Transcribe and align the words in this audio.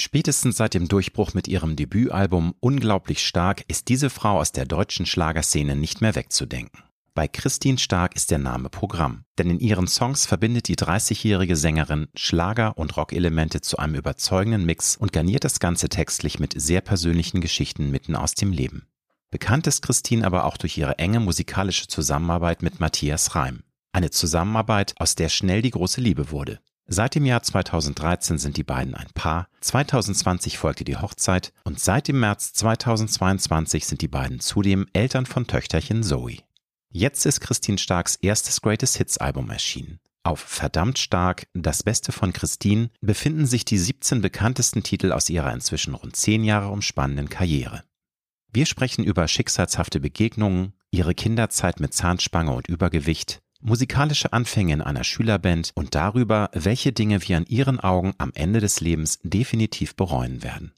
Spätestens 0.00 0.56
seit 0.56 0.72
dem 0.72 0.88
Durchbruch 0.88 1.34
mit 1.34 1.46
ihrem 1.46 1.76
Debütalbum 1.76 2.54
Unglaublich 2.60 3.22
stark 3.22 3.66
ist 3.68 3.88
diese 3.88 4.08
Frau 4.08 4.40
aus 4.40 4.50
der 4.50 4.64
deutschen 4.64 5.04
Schlagerszene 5.04 5.76
nicht 5.76 6.00
mehr 6.00 6.14
wegzudenken. 6.14 6.84
Bei 7.12 7.28
Christine 7.28 7.76
Stark 7.76 8.16
ist 8.16 8.30
der 8.30 8.38
Name 8.38 8.70
Programm, 8.70 9.24
denn 9.36 9.50
in 9.50 9.60
ihren 9.60 9.86
Songs 9.86 10.24
verbindet 10.24 10.68
die 10.68 10.76
30-jährige 10.76 11.54
Sängerin 11.54 12.08
Schlager- 12.14 12.78
und 12.78 12.96
Rockelemente 12.96 13.60
zu 13.60 13.76
einem 13.76 13.94
überzeugenden 13.94 14.64
Mix 14.64 14.96
und 14.96 15.12
garniert 15.12 15.44
das 15.44 15.60
Ganze 15.60 15.90
textlich 15.90 16.38
mit 16.38 16.54
sehr 16.56 16.80
persönlichen 16.80 17.42
Geschichten 17.42 17.90
mitten 17.90 18.16
aus 18.16 18.32
dem 18.32 18.52
Leben. 18.52 18.86
Bekannt 19.30 19.66
ist 19.66 19.82
Christine 19.82 20.24
aber 20.24 20.46
auch 20.46 20.56
durch 20.56 20.78
ihre 20.78 20.98
enge 20.98 21.20
musikalische 21.20 21.88
Zusammenarbeit 21.88 22.62
mit 22.62 22.80
Matthias 22.80 23.34
Reim. 23.34 23.64
Eine 23.92 24.08
Zusammenarbeit, 24.08 24.94
aus 24.96 25.14
der 25.14 25.28
schnell 25.28 25.60
die 25.60 25.72
große 25.72 26.00
Liebe 26.00 26.30
wurde. 26.30 26.58
Seit 26.92 27.14
dem 27.14 27.24
Jahr 27.24 27.40
2013 27.40 28.38
sind 28.38 28.56
die 28.56 28.64
beiden 28.64 28.96
ein 28.96 29.06
Paar, 29.14 29.46
2020 29.60 30.58
folgte 30.58 30.82
die 30.82 30.96
Hochzeit 30.96 31.52
und 31.62 31.78
seit 31.78 32.08
dem 32.08 32.18
März 32.18 32.52
2022 32.54 33.86
sind 33.86 34.02
die 34.02 34.08
beiden 34.08 34.40
zudem 34.40 34.88
Eltern 34.92 35.24
von 35.24 35.46
Töchterchen 35.46 36.02
Zoe. 36.02 36.38
Jetzt 36.90 37.26
ist 37.26 37.40
Christine 37.40 37.78
Starks 37.78 38.16
erstes 38.16 38.60
Greatest 38.60 38.96
Hits 38.96 39.18
Album 39.18 39.50
erschienen. 39.50 40.00
Auf 40.24 40.40
Verdammt 40.40 40.98
stark, 40.98 41.46
das 41.54 41.84
Beste 41.84 42.10
von 42.10 42.32
Christine, 42.32 42.90
befinden 43.00 43.46
sich 43.46 43.64
die 43.64 43.78
17 43.78 44.20
bekanntesten 44.20 44.82
Titel 44.82 45.12
aus 45.12 45.30
ihrer 45.30 45.52
inzwischen 45.52 45.94
rund 45.94 46.16
10 46.16 46.42
Jahre 46.42 46.70
umspannenden 46.70 47.28
Karriere. 47.28 47.84
Wir 48.52 48.66
sprechen 48.66 49.04
über 49.04 49.28
schicksalshafte 49.28 50.00
Begegnungen, 50.00 50.72
ihre 50.90 51.14
Kinderzeit 51.14 51.78
mit 51.78 51.94
Zahnspange 51.94 52.50
und 52.50 52.66
Übergewicht, 52.66 53.42
musikalische 53.60 54.32
Anfänge 54.32 54.74
in 54.74 54.80
einer 54.82 55.04
Schülerband 55.04 55.72
und 55.74 55.94
darüber, 55.94 56.50
welche 56.52 56.92
Dinge 56.92 57.26
wir 57.28 57.36
an 57.36 57.46
ihren 57.46 57.80
Augen 57.80 58.14
am 58.18 58.32
Ende 58.34 58.60
des 58.60 58.80
Lebens 58.80 59.18
definitiv 59.22 59.96
bereuen 59.96 60.42
werden. 60.42 60.72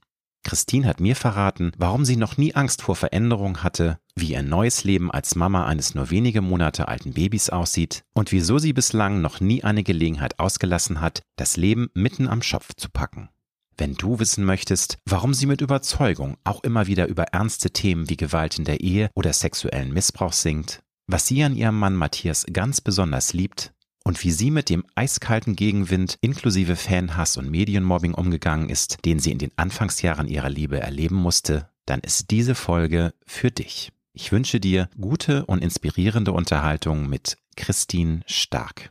Christine 0.45 0.87
hat 0.87 1.01
mir 1.01 1.15
verraten, 1.15 1.73
warum 1.79 2.05
sie 2.05 2.17
noch 2.17 2.37
nie 2.37 2.55
Angst 2.55 2.83
vor 2.83 2.97
Veränderung 2.97 3.63
hatte, 3.63 3.99
wie 4.17 4.33
ihr 4.33 4.43
neues 4.43 4.85
Leben 4.85 5.11
als 5.11 5.37
Mama 5.37 5.67
eines 5.67 5.95
nur 5.95 6.11
wenige 6.11 6.43
Monate 6.43 6.89
alten 6.89 7.13
Babys 7.13 7.51
aussieht 7.51 8.05
und 8.13 8.33
wieso 8.33 8.59
sie 8.59 8.73
bislang 8.73 9.21
noch 9.21 9.41
nie 9.41 9.63
eine 9.63 9.85
Gelegenheit 9.85 10.41
ausgelassen 10.41 11.01
hat, 11.01 11.23
das 11.37 11.57
Leben 11.57 11.91
mitten 11.95 12.29
am 12.29 12.43
Schopf 12.43 12.75
zu 12.75 12.89
packen. 12.91 13.29
Wenn 13.77 13.95
du 13.95 14.19
wissen 14.19 14.45
möchtest, 14.45 14.99
warum 15.07 15.33
sie 15.33 15.47
mit 15.47 15.61
Überzeugung 15.61 16.37
auch 16.45 16.63
immer 16.63 16.87
wieder 16.87 17.07
über 17.07 17.25
ernste 17.25 17.71
Themen 17.71 18.11
wie 18.11 18.17
Gewalt 18.17 18.59
in 18.59 18.65
der 18.65 18.81
Ehe 18.81 19.11
oder 19.15 19.33
sexuellen 19.33 19.93
Missbrauch 19.93 20.33
singt, 20.33 20.83
was 21.13 21.27
sie 21.27 21.45
an 21.45 21.55
ihrem 21.55 21.79
Mann 21.79 21.95
Matthias 21.95 22.47
ganz 22.51 22.81
besonders 22.81 23.35
liebt 23.35 23.75
und 24.03 24.25
wie 24.25 24.31
sie 24.31 24.51
mit 24.51 24.71
dem 24.71 24.83
eiskalten 24.95 25.55
Gegenwind 25.55 26.17
inklusive 26.23 26.75
Fanhass 26.75 27.37
und 27.37 27.51
Medienmobbing 27.51 28.15
umgegangen 28.15 28.71
ist, 28.71 28.97
den 29.05 29.19
sie 29.19 29.31
in 29.31 29.39
den 29.39 29.53
Anfangsjahren 29.57 30.27
ihrer 30.27 30.49
Liebe 30.49 30.81
erleben 30.81 31.17
musste, 31.17 31.69
dann 31.85 32.01
ist 32.01 32.31
diese 32.31 32.55
Folge 32.55 33.13
für 33.27 33.51
dich. 33.51 33.93
Ich 34.15 34.33
wünsche 34.33 34.59
dir 34.59 34.89
gute 34.99 35.45
und 35.45 35.63
inspirierende 35.63 36.33
Unterhaltung 36.33 37.11
mit 37.11 37.37
Christine 37.57 38.23
Stark. 38.27 38.91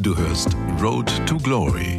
Du 0.00 0.16
hörst 0.16 0.56
Road 0.80 1.12
to 1.26 1.36
Glory 1.36 1.98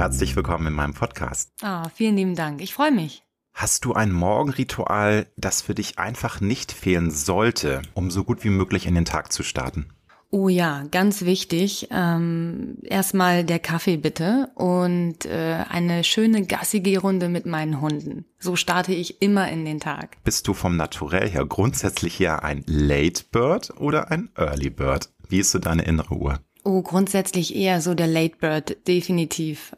Herzlich 0.00 0.34
willkommen 0.34 0.66
in 0.68 0.72
meinem 0.72 0.94
Podcast. 0.94 1.52
Ah, 1.60 1.90
vielen 1.90 2.16
lieben 2.16 2.34
Dank. 2.34 2.62
Ich 2.62 2.72
freue 2.72 2.90
mich. 2.90 3.22
Hast 3.52 3.84
du 3.84 3.92
ein 3.92 4.12
Morgenritual, 4.12 5.26
das 5.36 5.60
für 5.60 5.74
dich 5.74 5.98
einfach 5.98 6.40
nicht 6.40 6.72
fehlen 6.72 7.10
sollte, 7.10 7.82
um 7.92 8.10
so 8.10 8.24
gut 8.24 8.42
wie 8.42 8.48
möglich 8.48 8.86
in 8.86 8.94
den 8.94 9.04
Tag 9.04 9.30
zu 9.30 9.42
starten? 9.42 9.90
Oh 10.30 10.48
ja, 10.48 10.84
ganz 10.90 11.26
wichtig. 11.26 11.88
Ähm, 11.90 12.78
erstmal 12.82 13.44
der 13.44 13.58
Kaffee 13.58 13.98
bitte 13.98 14.48
und 14.54 15.26
äh, 15.26 15.64
eine 15.68 16.02
schöne 16.02 16.46
gassige 16.46 16.98
Runde 16.98 17.28
mit 17.28 17.44
meinen 17.44 17.82
Hunden. 17.82 18.24
So 18.38 18.56
starte 18.56 18.94
ich 18.94 19.20
immer 19.20 19.50
in 19.50 19.66
den 19.66 19.80
Tag. 19.80 20.16
Bist 20.24 20.48
du 20.48 20.54
vom 20.54 20.78
Naturell 20.78 21.28
her 21.28 21.44
grundsätzlich 21.44 22.18
eher 22.18 22.42
ein 22.42 22.64
Late 22.66 23.24
Bird 23.30 23.74
oder 23.76 24.10
ein 24.10 24.30
Early 24.34 24.70
Bird? 24.70 25.10
Wie 25.28 25.40
ist 25.40 25.50
so 25.50 25.58
deine 25.58 25.82
innere 25.82 26.14
Uhr? 26.14 26.40
Oh, 26.64 26.82
grundsätzlich 26.82 27.54
eher 27.54 27.80
so 27.80 27.94
der 27.94 28.06
Late 28.06 28.36
Bird, 28.36 28.86
definitiv. 28.86 29.74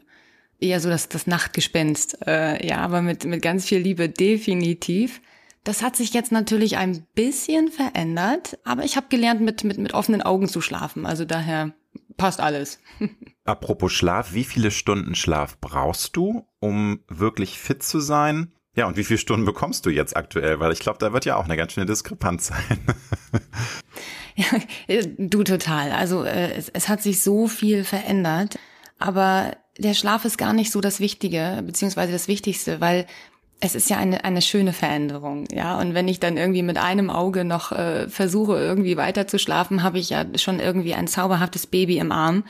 Eher 0.59 0.79
so 0.79 0.89
das, 0.89 1.09
das 1.09 1.27
Nachtgespenst. 1.27 2.25
Äh, 2.25 2.65
ja, 2.65 2.77
aber 2.77 3.01
mit, 3.01 3.25
mit 3.25 3.41
ganz 3.41 3.65
viel 3.65 3.79
Liebe, 3.79 4.09
definitiv. 4.09 5.21
Das 5.63 5.81
hat 5.81 5.95
sich 5.95 6.13
jetzt 6.13 6.31
natürlich 6.31 6.77
ein 6.77 7.05
bisschen 7.15 7.69
verändert, 7.69 8.59
aber 8.65 8.83
ich 8.83 8.97
habe 8.97 9.07
gelernt, 9.09 9.41
mit, 9.41 9.63
mit, 9.63 9.77
mit 9.77 9.93
offenen 9.93 10.21
Augen 10.21 10.49
zu 10.49 10.59
schlafen. 10.59 11.05
Also 11.05 11.23
daher 11.23 11.73
passt 12.17 12.41
alles. 12.41 12.79
Apropos 13.45 13.91
Schlaf, 13.91 14.33
wie 14.33 14.43
viele 14.43 14.71
Stunden 14.71 15.15
Schlaf 15.15 15.59
brauchst 15.59 16.15
du, 16.15 16.47
um 16.59 16.99
wirklich 17.07 17.59
fit 17.59 17.83
zu 17.83 17.99
sein? 17.99 18.53
Ja, 18.75 18.87
und 18.87 18.97
wie 18.97 19.03
viele 19.03 19.19
Stunden 19.19 19.45
bekommst 19.45 19.85
du 19.85 19.89
jetzt 19.89 20.15
aktuell? 20.15 20.59
Weil 20.59 20.71
ich 20.71 20.79
glaube, 20.79 20.97
da 20.99 21.13
wird 21.13 21.25
ja 21.25 21.35
auch 21.35 21.45
eine 21.45 21.55
ganz 21.55 21.73
schöne 21.73 21.85
Diskrepanz 21.85 22.47
sein. 22.47 22.79
ja, 24.35 24.45
du 25.17 25.43
total. 25.43 25.91
Also 25.91 26.23
äh, 26.23 26.53
es, 26.53 26.69
es 26.69 26.89
hat 26.89 27.01
sich 27.01 27.21
so 27.21 27.47
viel 27.47 27.83
verändert, 27.83 28.57
aber 28.97 29.55
der 29.77 29.93
Schlaf 29.93 30.25
ist 30.25 30.37
gar 30.37 30.53
nicht 30.53 30.71
so 30.71 30.81
das 30.81 30.99
Wichtige, 30.99 31.63
beziehungsweise 31.65 32.11
das 32.11 32.27
Wichtigste, 32.27 32.79
weil 32.79 33.05
es 33.59 33.75
ist 33.75 33.89
ja 33.89 33.97
eine, 33.97 34.25
eine 34.25 34.41
schöne 34.41 34.73
Veränderung, 34.73 35.45
ja. 35.49 35.79
Und 35.79 35.93
wenn 35.93 36.09
ich 36.09 36.19
dann 36.19 36.35
irgendwie 36.35 36.63
mit 36.63 36.77
einem 36.77 37.09
Auge 37.09 37.45
noch 37.45 37.71
äh, 37.71 38.09
versuche, 38.09 38.57
irgendwie 38.57 38.97
weiter 38.97 39.25
zu 39.25 39.39
schlafen, 39.39 39.83
habe 39.83 39.99
ich 39.99 40.09
ja 40.09 40.25
schon 40.35 40.59
irgendwie 40.59 40.93
ein 40.93 41.07
zauberhaftes 41.07 41.67
Baby 41.67 41.97
im 41.97 42.11
Arm, 42.11 42.43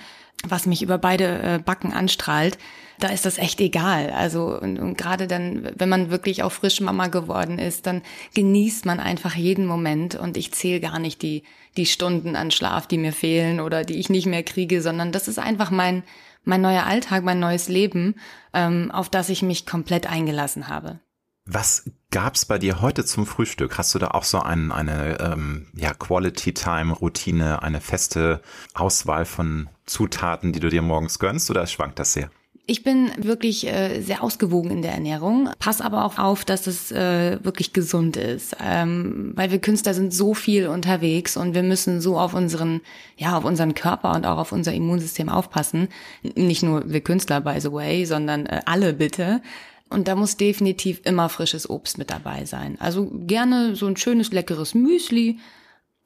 was 0.43 0.65
mich 0.65 0.81
über 0.81 0.97
beide 0.97 1.39
äh, 1.41 1.59
Backen 1.63 1.93
anstrahlt. 1.93 2.57
Da 2.99 3.09
ist 3.09 3.25
das 3.25 3.37
echt 3.37 3.61
egal. 3.61 4.09
Also, 4.09 4.59
und, 4.59 4.79
und 4.79 4.97
gerade 4.97 5.27
dann, 5.27 5.69
wenn 5.75 5.89
man 5.89 6.09
wirklich 6.09 6.41
auch 6.41 6.51
frisch 6.51 6.81
Mama 6.81 7.07
geworden 7.07 7.59
ist, 7.59 7.85
dann 7.85 8.01
genießt 8.33 8.85
man 8.85 8.99
einfach 8.99 9.35
jeden 9.35 9.67
Moment 9.67 10.15
und 10.15 10.35
ich 10.35 10.51
zähle 10.51 10.79
gar 10.79 10.97
nicht 10.97 11.21
die, 11.21 11.43
die 11.77 11.85
Stunden 11.85 12.35
an 12.35 12.49
Schlaf, 12.49 12.87
die 12.87 12.97
mir 12.97 13.13
fehlen 13.13 13.59
oder 13.59 13.83
die 13.83 13.99
ich 13.99 14.09
nicht 14.09 14.25
mehr 14.25 14.43
kriege, 14.43 14.81
sondern 14.81 15.11
das 15.11 15.27
ist 15.27 15.37
einfach 15.37 15.69
mein, 15.69 16.03
mein 16.43 16.61
neuer 16.61 16.85
Alltag, 16.85 17.23
mein 17.23 17.39
neues 17.39 17.67
Leben, 17.67 18.15
ähm, 18.53 18.91
auf 18.91 19.09
das 19.09 19.29
ich 19.29 19.41
mich 19.41 19.65
komplett 19.65 20.07
eingelassen 20.07 20.67
habe. 20.67 20.99
Was 21.45 21.89
gab's 22.09 22.45
bei 22.45 22.57
dir 22.57 22.81
heute 22.81 23.03
zum 23.03 23.25
Frühstück? 23.25 23.77
Hast 23.77 23.93
du 23.93 23.99
da 23.99 24.09
auch 24.09 24.23
so 24.23 24.39
ein, 24.39 24.71
eine 24.71 25.19
ähm, 25.19 25.67
ja, 25.73 25.93
Quality-Time-Routine, 25.93 27.61
eine 27.61 27.81
feste 27.81 28.41
Auswahl 28.73 29.25
von 29.25 29.69
Zutaten, 29.85 30.53
die 30.53 30.61
du 30.61 30.69
dir 30.69 30.81
morgens 30.81 31.19
gönnst 31.19 31.49
oder 31.49 31.67
schwankt 31.67 31.99
das 31.99 32.13
sehr? 32.13 32.29
Ich 32.65 32.81
bin 32.81 33.11
wirklich 33.17 33.67
äh, 33.67 33.99
sehr 33.99 34.23
ausgewogen 34.23 34.71
in 34.71 34.81
der 34.81 34.93
Ernährung, 34.93 35.49
pass 35.59 35.81
aber 35.81 36.05
auch 36.05 36.17
auf, 36.17 36.45
dass 36.45 36.65
es 36.65 36.93
äh, 36.93 37.43
wirklich 37.43 37.73
gesund 37.73 38.15
ist, 38.15 38.55
ähm, 38.63 39.33
weil 39.35 39.51
wir 39.51 39.59
Künstler 39.59 39.93
sind 39.93 40.13
so 40.13 40.33
viel 40.33 40.67
unterwegs 40.67 41.35
und 41.35 41.55
wir 41.55 41.63
müssen 41.63 41.99
so 41.99 42.17
auf 42.17 42.33
unseren, 42.33 42.79
ja, 43.17 43.37
auf 43.37 43.43
unseren 43.43 43.73
Körper 43.73 44.13
und 44.15 44.25
auch 44.25 44.37
auf 44.37 44.53
unser 44.53 44.73
Immunsystem 44.73 45.27
aufpassen. 45.27 45.89
Nicht 46.35 46.63
nur 46.63 46.89
wir 46.89 47.01
Künstler, 47.01 47.41
by 47.41 47.59
the 47.59 47.73
way, 47.73 48.05
sondern 48.05 48.45
äh, 48.45 48.61
alle 48.65 48.93
bitte. 48.93 49.41
Und 49.89 50.07
da 50.07 50.15
muss 50.15 50.37
definitiv 50.37 51.01
immer 51.03 51.27
frisches 51.27 51.69
Obst 51.69 51.97
mit 51.97 52.11
dabei 52.11 52.45
sein. 52.45 52.77
Also 52.79 53.11
gerne 53.11 53.75
so 53.75 53.87
ein 53.87 53.97
schönes, 53.97 54.31
leckeres 54.31 54.73
Müsli. 54.73 55.37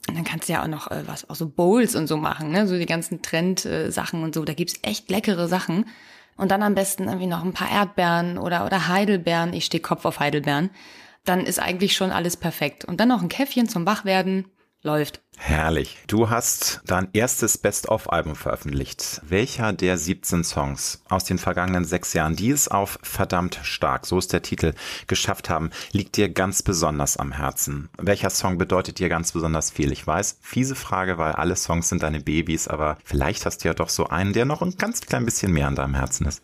Und 0.10 0.18
dann 0.18 0.24
kannst 0.24 0.50
du 0.50 0.54
ja 0.54 0.64
auch 0.64 0.68
noch 0.68 0.90
äh, 0.90 1.04
was, 1.06 1.30
auch 1.30 1.36
so 1.36 1.48
Bowls 1.48 1.96
und 1.96 2.08
so 2.08 2.18
machen, 2.18 2.50
ne? 2.50 2.68
So 2.68 2.80
die 2.80 2.88
ganzen 2.88 3.22
Trend-Sachen 3.22 4.24
und 4.24 4.34
so. 4.34 4.44
Da 4.44 4.54
gibt's 4.54 4.80
echt 4.82 5.12
leckere 5.12 5.48
Sachen. 5.48 5.86
Und 6.38 6.52
dann 6.52 6.64
am 6.64 6.76
besten 6.76 7.06
irgendwie 7.06 7.28
noch 7.28 7.44
ein 7.44 7.54
paar 7.54 7.70
Erdbeeren 7.70 8.38
oder, 8.38 8.66
oder 8.66 8.88
Heidelbeeren. 8.88 9.54
Ich 9.54 9.66
stehe 9.66 9.82
Kopf 9.82 10.06
auf 10.06 10.20
Heidelbeeren. 10.20 10.70
Dann 11.26 11.42
ist 11.42 11.60
eigentlich 11.60 11.96
schon 11.96 12.12
alles 12.12 12.38
perfekt. 12.38 12.86
Und 12.86 13.00
dann 13.00 13.10
noch 13.10 13.22
ein 13.22 13.30
Käffchen 13.30 13.68
zum 13.68 13.86
Wachwerden. 13.86 14.46
Läuft. 14.84 15.22
Herrlich. 15.38 15.98
Du 16.08 16.30
hast 16.30 16.82
dein 16.86 17.10
erstes 17.14 17.58
Best-of-Album 17.58 18.36
veröffentlicht. 18.36 19.22
Welcher 19.28 19.74
der 19.74 19.98
17 19.98 20.44
Songs 20.44 21.04
aus 21.10 21.26
den 21.26 21.40
vergangenen 21.40 21.84
sechs 21.84 22.14
Jahren, 22.14 22.36
die 22.36 22.52
es 22.52 22.68
auf 22.68 23.00
verdammt 23.02 23.60
stark, 23.64 24.06
so 24.06 24.18
ist 24.18 24.34
der 24.34 24.44
Titel, 24.44 24.74
geschafft 25.08 25.50
haben, 25.50 25.72
liegt 25.92 26.16
dir 26.16 26.30
ganz 26.30 26.62
besonders 26.62 27.18
am 27.18 27.32
Herzen? 27.32 27.90
Welcher 27.98 28.30
Song 28.30 28.58
bedeutet 28.58 29.00
dir 29.00 29.10
ganz 29.10 29.32
besonders 29.32 29.72
viel? 29.72 29.92
Ich 29.92 30.06
weiß, 30.06 30.38
fiese 30.42 30.76
Frage, 30.76 31.18
weil 31.18 31.34
alle 31.34 31.56
Songs 31.56 31.90
sind 31.90 32.04
deine 32.04 32.22
Babys, 32.22 32.68
aber 32.68 32.98
vielleicht 33.04 33.46
hast 33.46 33.64
du 33.64 33.68
ja 33.68 33.74
doch 33.74 33.90
so 33.90 34.08
einen, 34.08 34.34
der 34.34 34.46
noch 34.46 34.62
ein 34.62 34.78
ganz 34.78 35.02
klein 35.02 35.26
bisschen 35.26 35.54
mehr 35.54 35.68
an 35.68 35.76
deinem 35.76 35.96
Herzen 35.96 36.28
ist. 36.28 36.44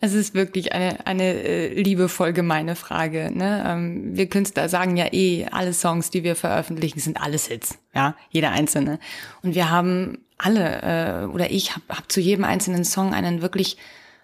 Es 0.00 0.14
ist 0.14 0.34
wirklich 0.34 0.72
eine, 0.72 1.04
eine 1.06 1.24
äh, 1.24 1.82
liebevoll 1.82 2.32
gemeine 2.32 2.76
Frage. 2.76 3.32
Ne? 3.34 3.64
Ähm, 3.66 4.16
wir 4.16 4.28
Künstler 4.28 4.68
sagen 4.68 4.96
ja 4.96 5.12
eh, 5.12 5.46
alle 5.50 5.72
Songs, 5.72 6.10
die 6.10 6.22
wir 6.22 6.36
veröffentlichen, 6.36 7.00
sind 7.00 7.20
alles 7.20 7.46
Hits. 7.48 7.78
Ja, 7.94 8.14
jeder 8.30 8.52
einzelne. 8.52 9.00
Und 9.42 9.56
wir 9.56 9.70
haben 9.70 10.18
alle, 10.38 10.82
äh, 10.82 11.26
oder 11.26 11.50
ich 11.50 11.72
habe 11.72 11.82
hab 11.88 12.10
zu 12.12 12.20
jedem 12.20 12.44
einzelnen 12.44 12.84
Song 12.84 13.12
einen 13.12 13.42
wirklich 13.42 13.76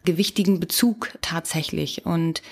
gewichtigen 0.05 0.61
Bezug 0.61 1.11
tatsächlich. 1.23 2.07
Und 2.07 2.43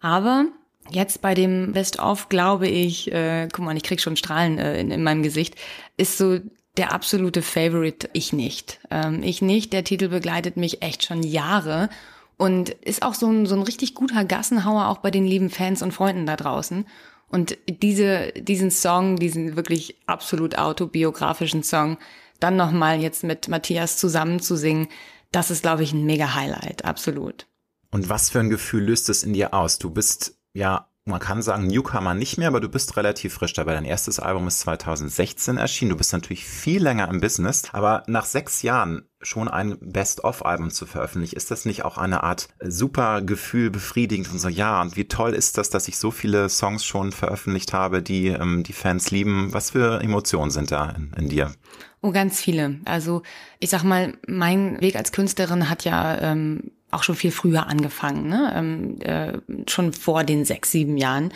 aber 0.00 0.46
jetzt 0.90 1.22
bei 1.22 1.34
dem 1.34 1.72
Best-of 1.72 2.28
glaube 2.28 2.66
ich, 2.66 3.12
äh, 3.12 3.48
guck 3.52 3.64
mal, 3.64 3.76
ich 3.76 3.84
krieg 3.84 4.00
schon 4.00 4.16
Strahlen 4.16 4.58
äh, 4.58 4.80
in, 4.80 4.90
in 4.90 5.04
meinem 5.04 5.22
Gesicht, 5.22 5.54
ist 5.96 6.18
so 6.18 6.40
der 6.76 6.92
absolute 6.92 7.42
Favorite 7.42 8.10
ich 8.14 8.32
nicht. 8.32 8.80
Ähm, 8.90 9.22
ich 9.22 9.42
nicht, 9.42 9.72
der 9.72 9.84
Titel 9.84 10.08
begleitet 10.08 10.56
mich 10.56 10.82
echt 10.82 11.04
schon 11.04 11.22
Jahre 11.22 11.88
und 12.36 12.70
ist 12.70 13.02
auch 13.02 13.14
so 13.14 13.28
ein, 13.28 13.46
so 13.46 13.54
ein 13.54 13.62
richtig 13.62 13.94
guter 13.94 14.24
Gassenhauer 14.24 14.88
auch 14.88 14.98
bei 14.98 15.10
den 15.10 15.26
lieben 15.26 15.50
Fans 15.50 15.82
und 15.82 15.92
Freunden 15.92 16.26
da 16.26 16.36
draußen. 16.36 16.86
Und 17.28 17.58
diese, 17.66 18.32
diesen 18.32 18.70
Song, 18.70 19.16
diesen 19.16 19.56
wirklich 19.56 19.96
absolut 20.06 20.58
autobiografischen 20.58 21.62
Song, 21.62 21.98
dann 22.40 22.56
nochmal 22.56 23.00
jetzt 23.00 23.24
mit 23.24 23.48
Matthias 23.48 23.96
zusammen 23.96 24.40
zu 24.40 24.56
singen, 24.56 24.88
das 25.32 25.50
ist, 25.50 25.62
glaube 25.62 25.82
ich, 25.82 25.92
ein 25.92 26.04
mega 26.04 26.34
Highlight, 26.34 26.84
absolut. 26.84 27.46
Und 27.90 28.08
was 28.08 28.30
für 28.30 28.40
ein 28.40 28.50
Gefühl 28.50 28.84
löst 28.84 29.08
es 29.08 29.22
in 29.24 29.32
dir 29.32 29.54
aus? 29.54 29.78
Du 29.78 29.90
bist 29.90 30.38
ja 30.52 30.88
man 31.06 31.20
kann 31.20 31.42
sagen, 31.42 31.66
Newcomer 31.66 32.14
nicht 32.14 32.38
mehr, 32.38 32.48
aber 32.48 32.60
du 32.60 32.68
bist 32.68 32.96
relativ 32.96 33.34
frisch 33.34 33.52
dabei. 33.52 33.74
Dein 33.74 33.84
erstes 33.84 34.18
Album 34.18 34.48
ist 34.48 34.60
2016 34.60 35.58
erschienen. 35.58 35.90
Du 35.90 35.96
bist 35.96 36.14
natürlich 36.14 36.46
viel 36.46 36.82
länger 36.82 37.08
im 37.08 37.20
Business, 37.20 37.64
aber 37.72 38.04
nach 38.06 38.24
sechs 38.24 38.62
Jahren 38.62 39.06
schon 39.20 39.48
ein 39.48 39.76
Best-of-Album 39.80 40.70
zu 40.70 40.86
veröffentlichen, 40.86 41.36
ist 41.36 41.50
das 41.50 41.66
nicht 41.66 41.84
auch 41.84 41.98
eine 41.98 42.22
Art 42.22 42.48
super 42.62 43.20
Gefühl, 43.20 43.70
befriedigend 43.70 44.30
und 44.32 44.38
so, 44.38 44.48
ja, 44.48 44.80
und 44.80 44.96
wie 44.96 45.06
toll 45.06 45.34
ist 45.34 45.58
das, 45.58 45.70
dass 45.70 45.88
ich 45.88 45.98
so 45.98 46.10
viele 46.10 46.48
Songs 46.48 46.84
schon 46.84 47.12
veröffentlicht 47.12 47.74
habe, 47.74 48.02
die 48.02 48.28
ähm, 48.28 48.62
die 48.62 48.72
Fans 48.72 49.10
lieben? 49.10 49.52
Was 49.52 49.70
für 49.70 50.00
Emotionen 50.02 50.50
sind 50.50 50.72
da 50.72 50.90
in, 50.90 51.12
in 51.18 51.28
dir? 51.28 51.52
Oh, 52.00 52.12
ganz 52.12 52.40
viele. 52.40 52.80
Also 52.86 53.22
ich 53.60 53.70
sag 53.70 53.82
mal, 53.82 54.14
mein 54.26 54.80
Weg 54.80 54.96
als 54.96 55.12
Künstlerin 55.12 55.68
hat 55.68 55.84
ja 55.84 56.18
ähm, 56.20 56.70
auch 56.94 57.02
schon 57.02 57.14
viel 57.14 57.30
früher 57.30 57.66
angefangen, 57.66 58.28
ne? 58.28 58.52
ähm, 58.54 59.00
äh, 59.00 59.38
schon 59.68 59.92
vor 59.92 60.24
den 60.24 60.44
sechs, 60.44 60.70
sieben 60.70 60.96
Jahren. 60.96 61.32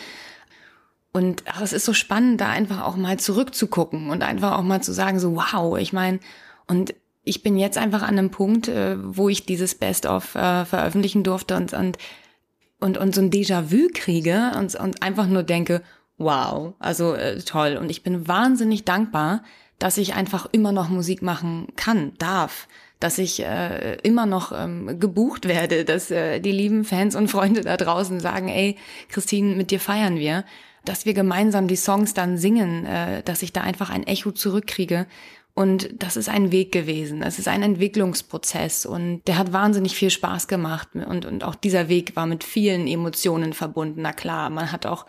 Und 1.12 1.42
ach, 1.46 1.62
es 1.62 1.72
ist 1.72 1.84
so 1.84 1.94
spannend, 1.94 2.40
da 2.40 2.50
einfach 2.50 2.82
auch 2.84 2.96
mal 2.96 3.18
zurückzugucken 3.18 4.10
und 4.10 4.22
einfach 4.22 4.58
auch 4.58 4.62
mal 4.62 4.82
zu 4.82 4.92
sagen, 4.92 5.18
so 5.18 5.36
wow, 5.36 5.78
ich 5.78 5.92
meine, 5.92 6.20
und 6.66 6.94
ich 7.24 7.42
bin 7.42 7.58
jetzt 7.58 7.78
einfach 7.78 8.02
an 8.02 8.18
einem 8.18 8.30
Punkt, 8.30 8.68
äh, 8.68 8.96
wo 9.00 9.28
ich 9.28 9.44
dieses 9.44 9.74
Best-of 9.74 10.34
äh, 10.34 10.64
veröffentlichen 10.64 11.24
durfte 11.24 11.56
und, 11.56 11.72
und, 11.72 11.98
und, 12.80 12.98
und 12.98 13.14
so 13.14 13.20
ein 13.20 13.30
Déjà-vu 13.30 13.88
kriege 13.92 14.52
und, 14.56 14.74
und 14.74 15.02
einfach 15.02 15.26
nur 15.26 15.42
denke, 15.42 15.82
wow, 16.16 16.74
also 16.78 17.14
äh, 17.14 17.40
toll. 17.42 17.78
Und 17.80 17.90
ich 17.90 18.02
bin 18.02 18.28
wahnsinnig 18.28 18.84
dankbar, 18.84 19.42
dass 19.78 19.96
ich 19.96 20.14
einfach 20.14 20.48
immer 20.52 20.72
noch 20.72 20.88
Musik 20.88 21.22
machen 21.22 21.68
kann, 21.76 22.12
darf 22.18 22.68
dass 23.00 23.18
ich 23.18 23.40
äh, 23.44 23.96
immer 24.02 24.26
noch 24.26 24.52
ähm, 24.52 24.98
gebucht 24.98 25.46
werde, 25.46 25.84
dass 25.84 26.10
äh, 26.10 26.40
die 26.40 26.52
lieben 26.52 26.84
Fans 26.84 27.14
und 27.14 27.28
Freunde 27.28 27.60
da 27.60 27.76
draußen 27.76 28.18
sagen, 28.20 28.48
ey, 28.48 28.76
Christine, 29.08 29.54
mit 29.54 29.70
dir 29.70 29.78
feiern 29.78 30.16
wir, 30.16 30.44
dass 30.84 31.06
wir 31.06 31.14
gemeinsam 31.14 31.68
die 31.68 31.76
Songs 31.76 32.14
dann 32.14 32.38
singen, 32.38 32.86
äh, 32.86 33.22
dass 33.22 33.42
ich 33.42 33.52
da 33.52 33.60
einfach 33.60 33.90
ein 33.90 34.06
Echo 34.06 34.32
zurückkriege. 34.32 35.06
Und 35.54 35.90
das 36.02 36.16
ist 36.16 36.28
ein 36.28 36.52
Weg 36.52 36.70
gewesen. 36.70 37.22
Es 37.22 37.38
ist 37.38 37.48
ein 37.48 37.62
Entwicklungsprozess 37.62 38.86
und 38.86 39.22
der 39.26 39.38
hat 39.38 39.52
wahnsinnig 39.52 39.96
viel 39.96 40.10
Spaß 40.10 40.46
gemacht. 40.46 40.88
Und, 40.94 41.24
und 41.24 41.42
auch 41.42 41.56
dieser 41.56 41.88
Weg 41.88 42.14
war 42.14 42.26
mit 42.26 42.44
vielen 42.44 42.86
Emotionen 42.86 43.52
verbunden. 43.52 44.02
Na 44.02 44.12
klar, 44.12 44.50
man 44.50 44.70
hat 44.70 44.86
auch 44.86 45.04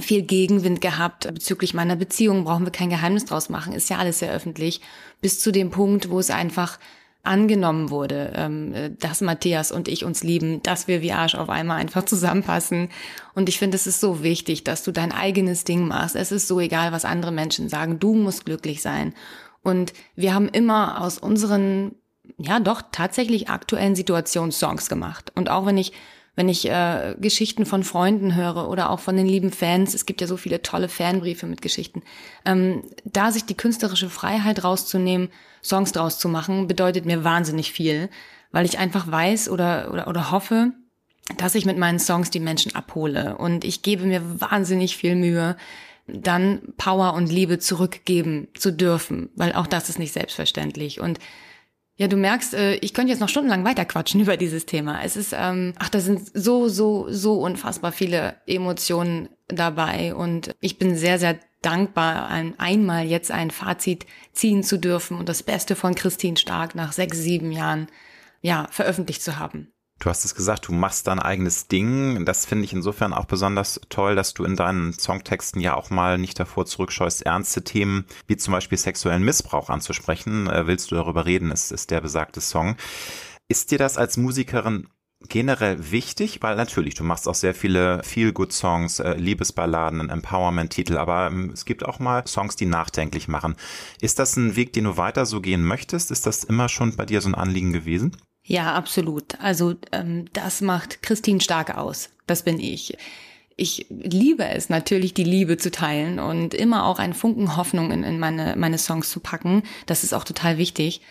viel 0.00 0.22
Gegenwind 0.22 0.80
gehabt 0.80 1.32
bezüglich 1.32 1.74
meiner 1.74 1.96
Beziehung. 1.96 2.44
Brauchen 2.44 2.64
wir 2.64 2.72
kein 2.72 2.90
Geheimnis 2.90 3.24
draus 3.24 3.48
machen. 3.48 3.72
Ist 3.72 3.90
ja 3.90 3.98
alles 3.98 4.18
sehr 4.18 4.32
öffentlich. 4.32 4.80
Bis 5.20 5.40
zu 5.40 5.52
dem 5.52 5.70
Punkt, 5.70 6.10
wo 6.10 6.18
es 6.18 6.30
einfach 6.30 6.78
angenommen 7.22 7.90
wurde, 7.90 8.32
ähm, 8.34 8.96
dass 8.98 9.20
Matthias 9.20 9.70
und 9.70 9.88
ich 9.88 10.04
uns 10.04 10.22
lieben, 10.22 10.62
dass 10.62 10.88
wir 10.88 11.02
wie 11.02 11.12
Arsch 11.12 11.34
auf 11.34 11.50
einmal 11.50 11.78
einfach 11.78 12.04
zusammenpassen. 12.04 12.88
Und 13.34 13.48
ich 13.48 13.58
finde, 13.58 13.76
es 13.76 13.86
ist 13.86 14.00
so 14.00 14.22
wichtig, 14.22 14.64
dass 14.64 14.82
du 14.82 14.92
dein 14.92 15.12
eigenes 15.12 15.64
Ding 15.64 15.88
machst. 15.88 16.16
Es 16.16 16.32
ist 16.32 16.48
so 16.48 16.58
egal, 16.60 16.92
was 16.92 17.04
andere 17.04 17.32
Menschen 17.32 17.68
sagen. 17.68 17.98
Du 17.98 18.14
musst 18.14 18.46
glücklich 18.46 18.80
sein. 18.82 19.14
Und 19.62 19.92
wir 20.16 20.34
haben 20.34 20.48
immer 20.48 21.02
aus 21.02 21.18
unseren, 21.18 21.94
ja 22.38 22.60
doch, 22.60 22.82
tatsächlich 22.92 23.50
aktuellen 23.50 23.94
Situationen 23.96 24.52
Songs 24.52 24.88
gemacht. 24.88 25.32
Und 25.34 25.50
auch 25.50 25.66
wenn 25.66 25.76
ich 25.76 25.92
wenn 26.38 26.48
ich 26.48 26.70
äh, 26.70 27.16
Geschichten 27.18 27.66
von 27.66 27.82
Freunden 27.82 28.36
höre 28.36 28.70
oder 28.70 28.90
auch 28.90 29.00
von 29.00 29.16
den 29.16 29.26
lieben 29.26 29.50
Fans, 29.50 29.92
es 29.92 30.06
gibt 30.06 30.20
ja 30.20 30.28
so 30.28 30.36
viele 30.36 30.62
tolle 30.62 30.88
Fanbriefe 30.88 31.46
mit 31.46 31.62
Geschichten, 31.62 32.04
ähm, 32.44 32.84
da 33.04 33.32
sich 33.32 33.44
die 33.44 33.56
künstlerische 33.56 34.08
Freiheit 34.08 34.62
rauszunehmen, 34.62 35.30
Songs 35.64 35.90
draus 35.90 36.20
zu 36.20 36.28
machen, 36.28 36.68
bedeutet 36.68 37.06
mir 37.06 37.24
wahnsinnig 37.24 37.72
viel, 37.72 38.08
weil 38.52 38.66
ich 38.66 38.78
einfach 38.78 39.10
weiß 39.10 39.48
oder, 39.48 39.90
oder, 39.92 40.06
oder 40.06 40.30
hoffe, 40.30 40.74
dass 41.38 41.56
ich 41.56 41.66
mit 41.66 41.76
meinen 41.76 41.98
Songs 41.98 42.30
die 42.30 42.38
Menschen 42.38 42.72
abhole. 42.72 43.36
Und 43.36 43.64
ich 43.64 43.82
gebe 43.82 44.06
mir 44.06 44.40
wahnsinnig 44.40 44.96
viel 44.96 45.16
Mühe, 45.16 45.56
dann 46.06 46.60
Power 46.76 47.14
und 47.14 47.32
Liebe 47.32 47.58
zurückgeben 47.58 48.46
zu 48.54 48.72
dürfen, 48.72 49.30
weil 49.34 49.54
auch 49.54 49.66
das 49.66 49.88
ist 49.88 49.98
nicht 49.98 50.12
selbstverständlich. 50.12 51.00
Und 51.00 51.18
ja, 51.98 52.06
du 52.06 52.16
merkst, 52.16 52.54
äh, 52.54 52.76
ich 52.76 52.94
könnte 52.94 53.10
jetzt 53.10 53.18
noch 53.18 53.28
stundenlang 53.28 53.64
weiterquatschen 53.64 54.20
über 54.22 54.36
dieses 54.36 54.64
Thema. 54.64 55.02
Es 55.02 55.16
ist, 55.16 55.34
ähm, 55.36 55.74
ach, 55.78 55.90
da 55.90 56.00
sind 56.00 56.30
so, 56.32 56.68
so, 56.68 57.06
so 57.10 57.34
unfassbar 57.40 57.92
viele 57.92 58.36
Emotionen 58.46 59.28
dabei 59.48 60.14
und 60.14 60.54
ich 60.60 60.78
bin 60.78 60.96
sehr, 60.96 61.18
sehr 61.18 61.38
dankbar, 61.60 62.28
ein, 62.28 62.54
einmal 62.58 63.04
jetzt 63.04 63.32
ein 63.32 63.50
Fazit 63.50 64.06
ziehen 64.32 64.62
zu 64.62 64.78
dürfen 64.78 65.18
und 65.18 65.28
das 65.28 65.42
Beste 65.42 65.74
von 65.74 65.96
Christine 65.96 66.36
Stark 66.36 66.76
nach 66.76 66.92
sechs, 66.92 67.18
sieben 67.18 67.50
Jahren, 67.50 67.88
ja, 68.42 68.68
veröffentlicht 68.70 69.20
zu 69.20 69.40
haben. 69.40 69.72
Du 70.00 70.08
hast 70.08 70.24
es 70.24 70.36
gesagt, 70.36 70.68
du 70.68 70.72
machst 70.72 71.08
dein 71.08 71.18
eigenes 71.18 71.66
Ding. 71.66 72.24
Das 72.24 72.46
finde 72.46 72.64
ich 72.64 72.72
insofern 72.72 73.12
auch 73.12 73.24
besonders 73.24 73.80
toll, 73.88 74.14
dass 74.14 74.32
du 74.32 74.44
in 74.44 74.54
deinen 74.54 74.92
Songtexten 74.92 75.60
ja 75.60 75.74
auch 75.74 75.90
mal 75.90 76.18
nicht 76.18 76.38
davor 76.38 76.66
zurückscheust, 76.66 77.22
ernste 77.22 77.64
Themen 77.64 78.04
wie 78.28 78.36
zum 78.36 78.52
Beispiel 78.52 78.78
sexuellen 78.78 79.24
Missbrauch 79.24 79.70
anzusprechen. 79.70 80.48
Äh, 80.48 80.68
willst 80.68 80.90
du 80.90 80.94
darüber 80.94 81.26
reden, 81.26 81.50
ist, 81.50 81.72
ist 81.72 81.90
der 81.90 82.00
besagte 82.00 82.40
Song. 82.40 82.76
Ist 83.48 83.72
dir 83.72 83.78
das 83.78 83.98
als 83.98 84.16
Musikerin 84.16 84.88
generell 85.28 85.90
wichtig, 85.90 86.42
weil 86.42 86.54
natürlich, 86.54 86.94
du 86.94 87.02
machst 87.02 87.26
auch 87.26 87.34
sehr 87.34 87.54
viele 87.54 88.02
Feel-Good-Songs, 88.04 89.00
äh, 89.00 89.14
Liebesballaden, 89.14 90.08
Empowerment-Titel, 90.10 90.96
aber 90.96 91.26
ähm, 91.26 91.50
es 91.52 91.64
gibt 91.64 91.84
auch 91.84 91.98
mal 91.98 92.24
Songs, 92.26 92.54
die 92.54 92.66
nachdenklich 92.66 93.26
machen. 93.26 93.56
Ist 94.00 94.20
das 94.20 94.36
ein 94.36 94.54
Weg, 94.54 94.72
den 94.74 94.84
du 94.84 94.96
weiter 94.96 95.26
so 95.26 95.40
gehen 95.40 95.64
möchtest? 95.64 96.12
Ist 96.12 96.26
das 96.26 96.44
immer 96.44 96.68
schon 96.68 96.94
bei 96.94 97.04
dir 97.04 97.20
so 97.20 97.28
ein 97.28 97.34
Anliegen 97.34 97.72
gewesen? 97.72 98.16
Ja, 98.48 98.72
absolut. 98.72 99.38
Also 99.42 99.74
ähm, 99.92 100.24
das 100.32 100.62
macht 100.62 101.02
Christine 101.02 101.40
stark 101.42 101.76
aus. 101.76 102.08
Das 102.26 102.44
bin 102.44 102.58
ich. 102.58 102.96
Ich 103.56 103.86
liebe 103.90 104.46
es 104.46 104.70
natürlich, 104.70 105.12
die 105.12 105.24
Liebe 105.24 105.58
zu 105.58 105.70
teilen 105.70 106.18
und 106.18 106.54
immer 106.54 106.86
auch 106.86 106.98
einen 106.98 107.12
Funken 107.12 107.58
Hoffnung 107.58 107.92
in, 107.92 108.04
in 108.04 108.18
meine, 108.18 108.56
meine 108.56 108.78
Songs 108.78 109.10
zu 109.10 109.20
packen. 109.20 109.64
Das 109.84 110.02
ist 110.02 110.14
auch 110.14 110.24
total 110.24 110.56
wichtig. 110.56 111.02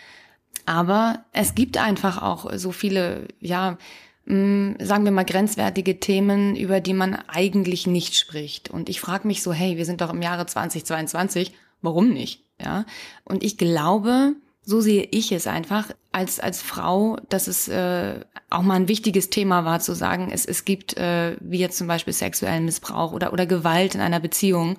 Aber 0.66 1.24
es 1.32 1.54
gibt 1.54 1.76
einfach 1.76 2.20
auch 2.20 2.50
so 2.56 2.72
viele, 2.72 3.28
ja, 3.38 3.78
mh, 4.24 4.34
mm, 4.34 4.76
sagen 4.80 5.04
wir 5.04 5.12
mal, 5.12 5.24
grenzwertige 5.24 6.00
Themen, 6.00 6.56
über 6.56 6.80
die 6.80 6.94
man 6.94 7.14
eigentlich 7.28 7.86
nicht 7.86 8.16
spricht. 8.16 8.68
Und 8.68 8.88
ich 8.88 9.00
frage 9.00 9.28
mich 9.28 9.44
so, 9.44 9.52
hey, 9.52 9.76
wir 9.76 9.84
sind 9.84 10.00
doch 10.00 10.12
im 10.12 10.22
Jahre 10.22 10.44
2022, 10.46 11.52
warum 11.82 12.12
nicht? 12.12 12.42
Ja. 12.60 12.84
Und 13.24 13.44
ich 13.44 13.58
glaube, 13.58 14.34
so 14.68 14.82
sehe 14.82 15.08
ich 15.12 15.32
es 15.32 15.46
einfach 15.46 15.92
als 16.12 16.40
als 16.40 16.60
Frau, 16.60 17.16
dass 17.30 17.46
es 17.46 17.68
äh, 17.68 18.20
auch 18.50 18.60
mal 18.60 18.74
ein 18.74 18.86
wichtiges 18.86 19.30
Thema 19.30 19.64
war 19.64 19.80
zu 19.80 19.94
sagen, 19.94 20.28
es 20.30 20.44
es 20.44 20.66
gibt 20.66 20.94
äh, 20.98 21.38
wie 21.40 21.58
jetzt 21.58 21.78
zum 21.78 21.86
Beispiel 21.86 22.12
sexuellen 22.12 22.66
Missbrauch 22.66 23.12
oder 23.12 23.32
oder 23.32 23.46
Gewalt 23.46 23.94
in 23.94 24.02
einer 24.02 24.20
Beziehung. 24.20 24.76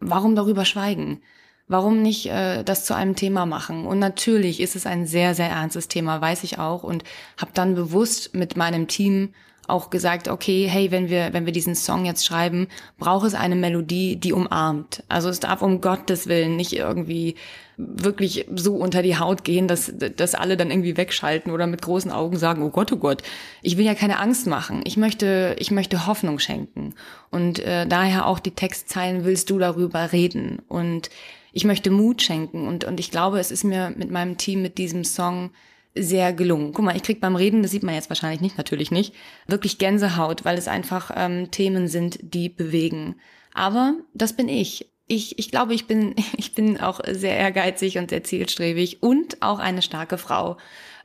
Warum 0.00 0.34
darüber 0.34 0.64
schweigen? 0.64 1.22
Warum 1.68 2.02
nicht 2.02 2.26
äh, 2.26 2.64
das 2.64 2.84
zu 2.84 2.94
einem 2.94 3.14
Thema 3.14 3.46
machen? 3.46 3.86
Und 3.86 4.00
natürlich 4.00 4.58
ist 4.60 4.74
es 4.74 4.86
ein 4.86 5.06
sehr 5.06 5.36
sehr 5.36 5.50
ernstes 5.50 5.86
Thema, 5.86 6.20
weiß 6.20 6.42
ich 6.42 6.58
auch 6.58 6.82
und 6.82 7.04
habe 7.40 7.52
dann 7.54 7.76
bewusst 7.76 8.34
mit 8.34 8.56
meinem 8.56 8.88
Team 8.88 9.34
auch 9.68 9.90
gesagt, 9.90 10.28
okay, 10.28 10.66
hey, 10.68 10.90
wenn 10.90 11.08
wir, 11.08 11.32
wenn 11.32 11.46
wir 11.46 11.52
diesen 11.52 11.74
Song 11.74 12.04
jetzt 12.04 12.26
schreiben, 12.26 12.68
braucht 12.98 13.26
es 13.26 13.34
eine 13.34 13.56
Melodie, 13.56 14.16
die 14.16 14.32
umarmt. 14.32 15.02
Also 15.08 15.28
es 15.28 15.40
darf 15.40 15.62
um 15.62 15.80
Gottes 15.80 16.26
Willen 16.26 16.56
nicht 16.56 16.72
irgendwie 16.72 17.36
wirklich 17.76 18.46
so 18.54 18.74
unter 18.74 19.02
die 19.02 19.18
Haut 19.18 19.44
gehen, 19.44 19.68
dass, 19.68 19.92
dass 19.94 20.34
alle 20.34 20.56
dann 20.56 20.70
irgendwie 20.70 20.96
wegschalten 20.96 21.52
oder 21.52 21.68
mit 21.68 21.80
großen 21.80 22.10
Augen 22.10 22.36
sagen, 22.36 22.62
oh 22.62 22.70
Gott, 22.70 22.92
oh 22.92 22.96
Gott, 22.96 23.22
ich 23.62 23.76
will 23.76 23.84
ja 23.84 23.94
keine 23.94 24.18
Angst 24.18 24.48
machen. 24.48 24.80
Ich 24.84 24.96
möchte, 24.96 25.54
ich 25.58 25.70
möchte 25.70 26.06
Hoffnung 26.06 26.40
schenken. 26.40 26.94
Und 27.30 27.60
äh, 27.60 27.86
daher 27.86 28.26
auch 28.26 28.40
die 28.40 28.50
Textzeilen, 28.50 29.24
willst 29.24 29.48
du 29.50 29.58
darüber 29.58 30.12
reden? 30.12 30.60
Und 30.66 31.08
ich 31.52 31.64
möchte 31.64 31.90
Mut 31.90 32.20
schenken. 32.20 32.66
Und, 32.66 32.84
und 32.84 32.98
ich 32.98 33.12
glaube, 33.12 33.38
es 33.38 33.52
ist 33.52 33.62
mir 33.64 33.92
mit 33.96 34.10
meinem 34.10 34.38
Team, 34.38 34.60
mit 34.60 34.76
diesem 34.78 35.04
Song 35.04 35.50
sehr 35.94 36.32
gelungen. 36.32 36.72
Guck 36.72 36.84
mal, 36.84 36.96
ich 36.96 37.02
krieg 37.02 37.20
beim 37.20 37.36
Reden, 37.36 37.62
das 37.62 37.70
sieht 37.70 37.82
man 37.82 37.94
jetzt 37.94 38.10
wahrscheinlich 38.10 38.40
nicht, 38.40 38.58
natürlich 38.58 38.90
nicht, 38.90 39.14
wirklich 39.46 39.78
Gänsehaut, 39.78 40.44
weil 40.44 40.58
es 40.58 40.68
einfach 40.68 41.10
ähm, 41.14 41.50
Themen 41.50 41.88
sind, 41.88 42.18
die 42.22 42.48
bewegen. 42.48 43.16
Aber 43.54 43.94
das 44.14 44.34
bin 44.34 44.48
ich. 44.48 44.90
Ich, 45.06 45.38
ich 45.38 45.50
glaube, 45.50 45.74
ich 45.74 45.86
bin, 45.86 46.14
ich 46.36 46.54
bin 46.54 46.80
auch 46.80 47.00
sehr 47.10 47.36
ehrgeizig 47.36 47.98
und 47.98 48.10
sehr 48.10 48.24
zielstrebig 48.24 49.02
und 49.02 49.42
auch 49.42 49.58
eine 49.58 49.82
starke 49.82 50.18
Frau. 50.18 50.58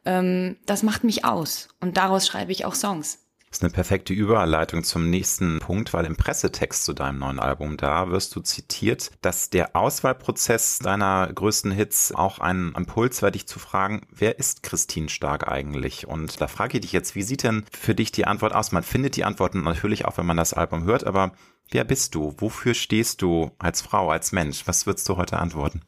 Ähm, 0.06 0.58
das 0.66 0.84
macht 0.84 1.04
mich 1.04 1.26
aus 1.26 1.70
und 1.80 1.98
daraus 1.98 2.28
schreibe 2.28 2.52
ich 2.52 2.66
auch 2.66 2.76
Songs. 2.76 3.23
Das 3.54 3.60
ist 3.60 3.66
eine 3.66 3.74
perfekte 3.74 4.14
Überleitung 4.14 4.84
zum 4.84 5.12
nächsten 5.12 5.60
Punkt, 5.60 5.94
weil 5.94 6.06
im 6.06 6.16
Pressetext 6.16 6.86
zu 6.86 6.94
deinem 6.94 7.20
neuen 7.20 7.40
Album 7.40 7.78
da 7.78 8.10
wirst 8.10 8.36
du 8.36 8.40
zitiert, 8.40 9.12
dass 9.22 9.52
der 9.52 9.76
Auswahlprozess 9.76 10.80
deiner 10.80 11.32
größten 11.32 11.70
Hits 11.70 12.12
auch 12.16 12.40
ein 12.40 12.74
Impuls 12.76 13.22
war, 13.22 13.30
dich 13.30 13.46
zu 13.46 13.60
fragen, 13.60 14.08
wer 14.10 14.40
ist 14.40 14.64
Christine 14.64 15.08
Stark 15.08 15.48
eigentlich? 15.48 16.08
Und 16.08 16.42
da 16.42 16.48
frage 16.48 16.80
ich 16.80 16.82
dich 16.82 16.94
jetzt, 16.94 17.14
wie 17.14 17.22
sieht 17.22 17.44
denn 17.44 17.64
für 17.72 17.94
dich 17.94 18.12
die 18.12 18.26
Antwort 18.26 18.56
aus? 18.56 18.72
Man 18.72 18.82
findet 18.82 19.18
die 19.18 19.24
Antworten 19.24 19.62
natürlich 19.62 20.06
auch, 20.06 20.18
wenn 20.18 20.26
man 20.26 20.38
das 20.38 20.56
Album 20.56 20.86
hört, 20.86 21.04
aber 21.06 21.34
wer 21.70 21.84
bist 21.84 22.16
du? 22.16 22.34
Wofür 22.40 22.74
stehst 22.74 23.22
du 23.22 23.52
als 23.60 23.84
Frau, 23.84 24.10
als 24.10 24.32
Mensch? 24.32 24.64
Was 24.66 24.88
würdest 24.88 25.08
du 25.10 25.18
heute 25.18 25.38
antworten? 25.38 25.84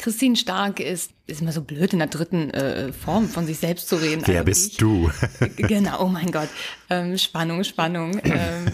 Christine 0.00 0.34
Stark 0.34 0.80
ist, 0.80 1.12
ist 1.26 1.42
immer 1.42 1.52
so 1.52 1.60
blöd 1.60 1.92
in 1.92 1.98
der 1.98 2.08
dritten 2.08 2.50
äh, 2.50 2.90
Form 2.90 3.28
von 3.28 3.46
sich 3.46 3.58
selbst 3.58 3.86
zu 3.86 3.96
reden. 3.96 4.22
Wer 4.24 4.44
bist 4.44 4.80
du? 4.80 5.10
genau, 5.56 6.02
oh 6.02 6.08
mein 6.08 6.32
Gott. 6.32 6.48
Ähm, 6.88 7.18
Spannung, 7.18 7.64
Spannung. 7.64 8.18
Ähm, 8.24 8.66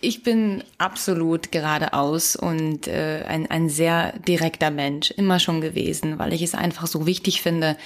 ich 0.00 0.22
bin 0.22 0.62
absolut 0.78 1.50
geradeaus 1.50 2.36
und 2.36 2.86
äh, 2.86 3.24
ein, 3.26 3.50
ein 3.50 3.68
sehr 3.68 4.16
direkter 4.20 4.70
Mensch, 4.70 5.10
immer 5.10 5.40
schon 5.40 5.60
gewesen, 5.60 6.20
weil 6.20 6.32
ich 6.32 6.42
es 6.42 6.54
einfach 6.54 6.86
so 6.86 7.06
wichtig 7.06 7.42
finde, 7.42 7.76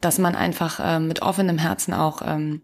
dass 0.00 0.18
man 0.18 0.34
einfach 0.34 0.80
äh, 0.80 0.98
mit 0.98 1.22
offenem 1.22 1.58
Herzen 1.58 1.94
auch 1.94 2.20
ähm, 2.26 2.62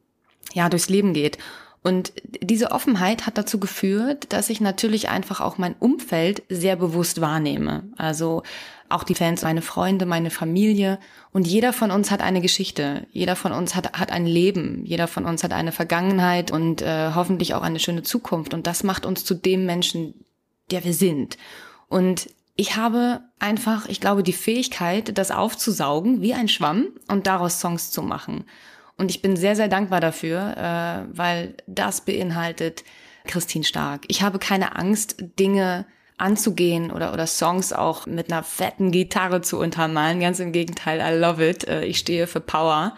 ja 0.52 0.68
durchs 0.68 0.88
Leben 0.88 1.14
geht. 1.14 1.38
Und 1.86 2.12
diese 2.42 2.72
Offenheit 2.72 3.26
hat 3.26 3.38
dazu 3.38 3.60
geführt, 3.60 4.32
dass 4.32 4.50
ich 4.50 4.60
natürlich 4.60 5.08
einfach 5.08 5.40
auch 5.40 5.56
mein 5.56 5.76
Umfeld 5.78 6.42
sehr 6.48 6.74
bewusst 6.74 7.20
wahrnehme. 7.20 7.84
Also 7.96 8.42
auch 8.88 9.04
die 9.04 9.14
Fans, 9.14 9.42
meine 9.42 9.62
Freunde, 9.62 10.06
meine 10.06 10.30
Familie. 10.30 10.98
Und 11.32 11.46
jeder 11.46 11.72
von 11.72 11.90
uns 11.90 12.10
hat 12.10 12.20
eine 12.20 12.40
Geschichte. 12.40 13.06
Jeder 13.12 13.36
von 13.36 13.52
uns 13.52 13.74
hat, 13.74 13.98
hat 13.98 14.10
ein 14.12 14.26
Leben. 14.26 14.84
Jeder 14.84 15.08
von 15.08 15.24
uns 15.24 15.44
hat 15.44 15.52
eine 15.52 15.72
Vergangenheit 15.72 16.50
und 16.50 16.82
äh, 16.82 17.12
hoffentlich 17.14 17.54
auch 17.54 17.62
eine 17.62 17.78
schöne 17.78 18.02
Zukunft. 18.02 18.54
Und 18.54 18.66
das 18.66 18.82
macht 18.84 19.06
uns 19.06 19.24
zu 19.24 19.34
dem 19.34 19.66
Menschen, 19.66 20.24
der 20.70 20.84
wir 20.84 20.94
sind. 20.94 21.36
Und 21.88 22.28
ich 22.56 22.76
habe 22.76 23.20
einfach, 23.38 23.86
ich 23.86 24.00
glaube, 24.00 24.22
die 24.22 24.32
Fähigkeit, 24.32 25.16
das 25.16 25.30
aufzusaugen 25.30 26.22
wie 26.22 26.34
ein 26.34 26.48
Schwamm 26.48 26.88
und 27.08 27.26
daraus 27.26 27.60
Songs 27.60 27.90
zu 27.90 28.02
machen. 28.02 28.44
Und 28.96 29.10
ich 29.10 29.20
bin 29.20 29.36
sehr, 29.36 29.56
sehr 29.56 29.68
dankbar 29.68 30.00
dafür, 30.00 30.56
äh, 30.56 31.16
weil 31.16 31.56
das 31.66 32.00
beinhaltet 32.00 32.82
Christine 33.26 33.64
Stark. 33.64 34.04
Ich 34.08 34.22
habe 34.22 34.38
keine 34.38 34.76
Angst, 34.76 35.16
Dinge 35.38 35.86
anzugehen 36.18 36.90
oder, 36.90 37.12
oder 37.12 37.26
Songs 37.26 37.72
auch 37.72 38.06
mit 38.06 38.32
einer 38.32 38.42
fetten 38.42 38.90
Gitarre 38.90 39.42
zu 39.42 39.58
untermalen. 39.58 40.20
Ganz 40.20 40.40
im 40.40 40.52
Gegenteil, 40.52 41.00
I 41.00 41.18
love 41.18 41.46
it. 41.46 41.66
Äh, 41.68 41.84
ich 41.84 41.98
stehe 41.98 42.26
für 42.26 42.40
Power. 42.40 42.96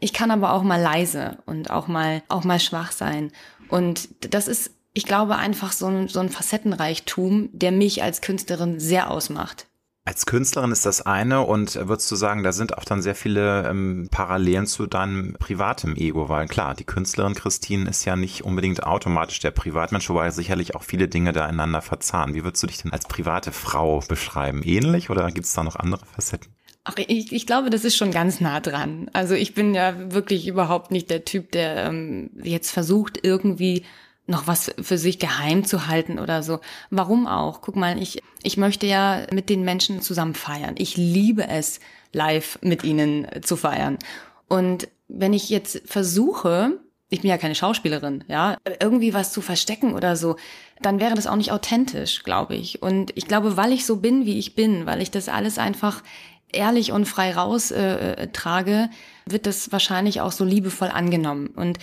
Ich 0.00 0.12
kann 0.12 0.30
aber 0.30 0.52
auch 0.52 0.62
mal 0.62 0.80
leise 0.80 1.38
und 1.46 1.70
auch 1.70 1.88
mal, 1.88 2.22
auch 2.28 2.44
mal 2.44 2.60
schwach 2.60 2.92
sein. 2.92 3.32
Und 3.68 4.08
das 4.32 4.48
ist, 4.48 4.70
ich 4.92 5.04
glaube, 5.04 5.36
einfach 5.36 5.72
so 5.72 5.86
ein, 5.86 6.08
so 6.08 6.20
ein 6.20 6.28
Facettenreichtum, 6.28 7.50
der 7.52 7.72
mich 7.72 8.02
als 8.02 8.20
Künstlerin 8.20 8.78
sehr 8.78 9.10
ausmacht. 9.10 9.66
Als 10.08 10.24
Künstlerin 10.24 10.72
ist 10.72 10.86
das 10.86 11.04
eine 11.04 11.42
und 11.42 11.74
würdest 11.86 12.10
du 12.10 12.16
sagen, 12.16 12.42
da 12.42 12.52
sind 12.52 12.78
auch 12.78 12.84
dann 12.84 13.02
sehr 13.02 13.14
viele 13.14 13.68
ähm, 13.68 14.08
Parallelen 14.10 14.66
zu 14.66 14.86
deinem 14.86 15.34
privatem 15.34 15.96
Ego, 15.96 16.30
weil 16.30 16.46
klar, 16.46 16.74
die 16.74 16.84
Künstlerin 16.84 17.34
Christine 17.34 17.90
ist 17.90 18.06
ja 18.06 18.16
nicht 18.16 18.42
unbedingt 18.42 18.84
automatisch 18.84 19.38
der 19.40 19.50
Privatmensch, 19.50 20.08
wobei 20.08 20.30
sicherlich 20.30 20.74
auch 20.74 20.82
viele 20.82 21.08
Dinge 21.08 21.32
da 21.32 21.44
einander 21.44 21.82
verzahnen. 21.82 22.34
Wie 22.34 22.42
würdest 22.42 22.62
du 22.62 22.68
dich 22.68 22.78
denn 22.80 22.90
als 22.90 23.04
private 23.06 23.52
Frau 23.52 24.02
beschreiben? 24.08 24.62
Ähnlich 24.62 25.10
oder 25.10 25.30
gibt 25.30 25.46
es 25.46 25.52
da 25.52 25.62
noch 25.62 25.76
andere 25.76 26.06
Facetten? 26.06 26.54
Ach, 26.84 26.94
ich, 26.96 27.30
ich 27.30 27.46
glaube, 27.46 27.68
das 27.68 27.84
ist 27.84 27.98
schon 27.98 28.10
ganz 28.10 28.40
nah 28.40 28.60
dran. 28.60 29.10
Also 29.12 29.34
ich 29.34 29.52
bin 29.52 29.74
ja 29.74 30.10
wirklich 30.10 30.48
überhaupt 30.48 30.90
nicht 30.90 31.10
der 31.10 31.26
Typ, 31.26 31.52
der 31.52 31.84
ähm, 31.84 32.30
jetzt 32.42 32.70
versucht, 32.70 33.20
irgendwie 33.22 33.84
noch 34.28 34.46
was 34.46 34.70
für 34.80 34.98
sich 34.98 35.18
geheim 35.18 35.64
zu 35.64 35.86
halten 35.86 36.18
oder 36.18 36.42
so. 36.42 36.60
Warum 36.90 37.26
auch? 37.26 37.62
Guck 37.62 37.76
mal, 37.76 38.00
ich, 38.00 38.22
ich 38.42 38.58
möchte 38.58 38.86
ja 38.86 39.26
mit 39.32 39.48
den 39.48 39.62
Menschen 39.64 40.02
zusammen 40.02 40.34
feiern. 40.34 40.74
Ich 40.78 40.96
liebe 40.96 41.48
es, 41.48 41.80
live 42.12 42.58
mit 42.62 42.84
ihnen 42.84 43.26
zu 43.42 43.56
feiern. 43.56 43.98
Und 44.46 44.88
wenn 45.08 45.32
ich 45.32 45.48
jetzt 45.48 45.82
versuche, 45.86 46.78
ich 47.08 47.22
bin 47.22 47.30
ja 47.30 47.38
keine 47.38 47.54
Schauspielerin, 47.54 48.24
ja, 48.28 48.58
irgendwie 48.80 49.14
was 49.14 49.32
zu 49.32 49.40
verstecken 49.40 49.94
oder 49.94 50.14
so, 50.14 50.36
dann 50.82 51.00
wäre 51.00 51.14
das 51.14 51.26
auch 51.26 51.36
nicht 51.36 51.52
authentisch, 51.52 52.22
glaube 52.22 52.54
ich. 52.54 52.82
Und 52.82 53.16
ich 53.16 53.26
glaube, 53.26 53.56
weil 53.56 53.72
ich 53.72 53.86
so 53.86 53.96
bin, 53.96 54.26
wie 54.26 54.38
ich 54.38 54.54
bin, 54.54 54.84
weil 54.84 55.00
ich 55.00 55.10
das 55.10 55.30
alles 55.30 55.58
einfach 55.58 56.02
ehrlich 56.52 56.92
und 56.92 57.06
frei 57.06 57.32
raus 57.32 57.70
äh, 57.70 58.12
äh 58.12 58.28
trage, 58.28 58.90
wird 59.24 59.46
das 59.46 59.72
wahrscheinlich 59.72 60.20
auch 60.20 60.32
so 60.32 60.44
liebevoll 60.44 60.88
angenommen. 60.88 61.48
Und 61.48 61.78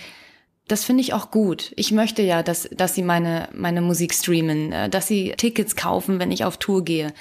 das 0.68 0.84
finde 0.84 1.02
ich 1.02 1.12
auch 1.12 1.30
gut. 1.30 1.72
Ich 1.76 1.92
möchte 1.92 2.22
ja, 2.22 2.42
dass, 2.42 2.68
dass 2.72 2.94
sie 2.94 3.02
meine, 3.02 3.48
meine 3.52 3.80
Musik 3.80 4.12
streamen, 4.12 4.72
äh, 4.72 4.88
dass 4.88 5.06
sie 5.06 5.32
Tickets 5.36 5.76
kaufen, 5.76 6.18
wenn 6.18 6.32
ich 6.32 6.44
auf 6.44 6.56
Tour 6.56 6.84
gehe. 6.84 7.12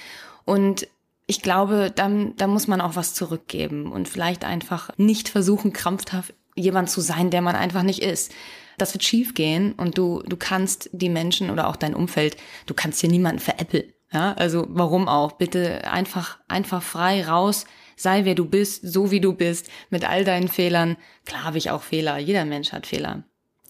Und 0.46 0.88
ich 1.28 1.42
glaube, 1.42 1.92
dann, 1.94 2.36
da 2.38 2.48
muss 2.48 2.68
man 2.68 2.82
auch 2.82 2.96
was 2.96 3.14
zurückgeben 3.14 3.92
und 3.92 4.08
vielleicht 4.08 4.46
einfach 4.46 4.90
nicht 4.98 5.30
versuchen, 5.30 5.74
krampfhaft 5.74 6.34
jemand 6.56 6.90
zu 6.90 7.02
sein, 7.02 7.30
der 7.30 7.42
man 7.42 7.56
einfach 7.56 7.84
nicht 7.84 8.02
ist. 8.02 8.32
Das 8.78 8.94
wird 8.94 9.04
schief 9.04 9.34
gehen 9.34 9.74
und 9.74 9.98
du, 9.98 10.22
du 10.26 10.38
kannst 10.38 10.90
die 10.92 11.10
Menschen 11.10 11.50
oder 11.50 11.68
auch 11.68 11.76
dein 11.76 11.96
Umfeld, 11.96 12.38
du 12.66 12.74
kannst 12.74 13.02
hier 13.02 13.10
niemanden 13.10 13.40
veräppeln. 13.40 13.92
Ja, 14.12 14.34
also 14.34 14.66
warum 14.70 15.08
auch? 15.08 15.34
Bitte 15.34 15.90
einfach, 15.92 16.40
einfach 16.48 16.84
frei 16.84 17.26
raus, 17.26 17.66
sei 17.96 18.26
wer 18.26 18.36
du 18.36 18.46
bist, 18.46 18.82
so 18.84 19.12
wie 19.12 19.20
du 19.20 19.34
bist, 19.34 19.70
mit 19.90 20.08
all 20.08 20.24
deinen 20.24 20.48
Fehlern. 20.48 20.98
Klar 21.26 21.44
habe 21.44 21.58
ich 21.58 21.72
auch 21.72 21.82
Fehler, 21.82 22.18
jeder 22.18 22.46
Mensch 22.46 22.72
hat 22.72 22.86
Fehler. 22.86 23.24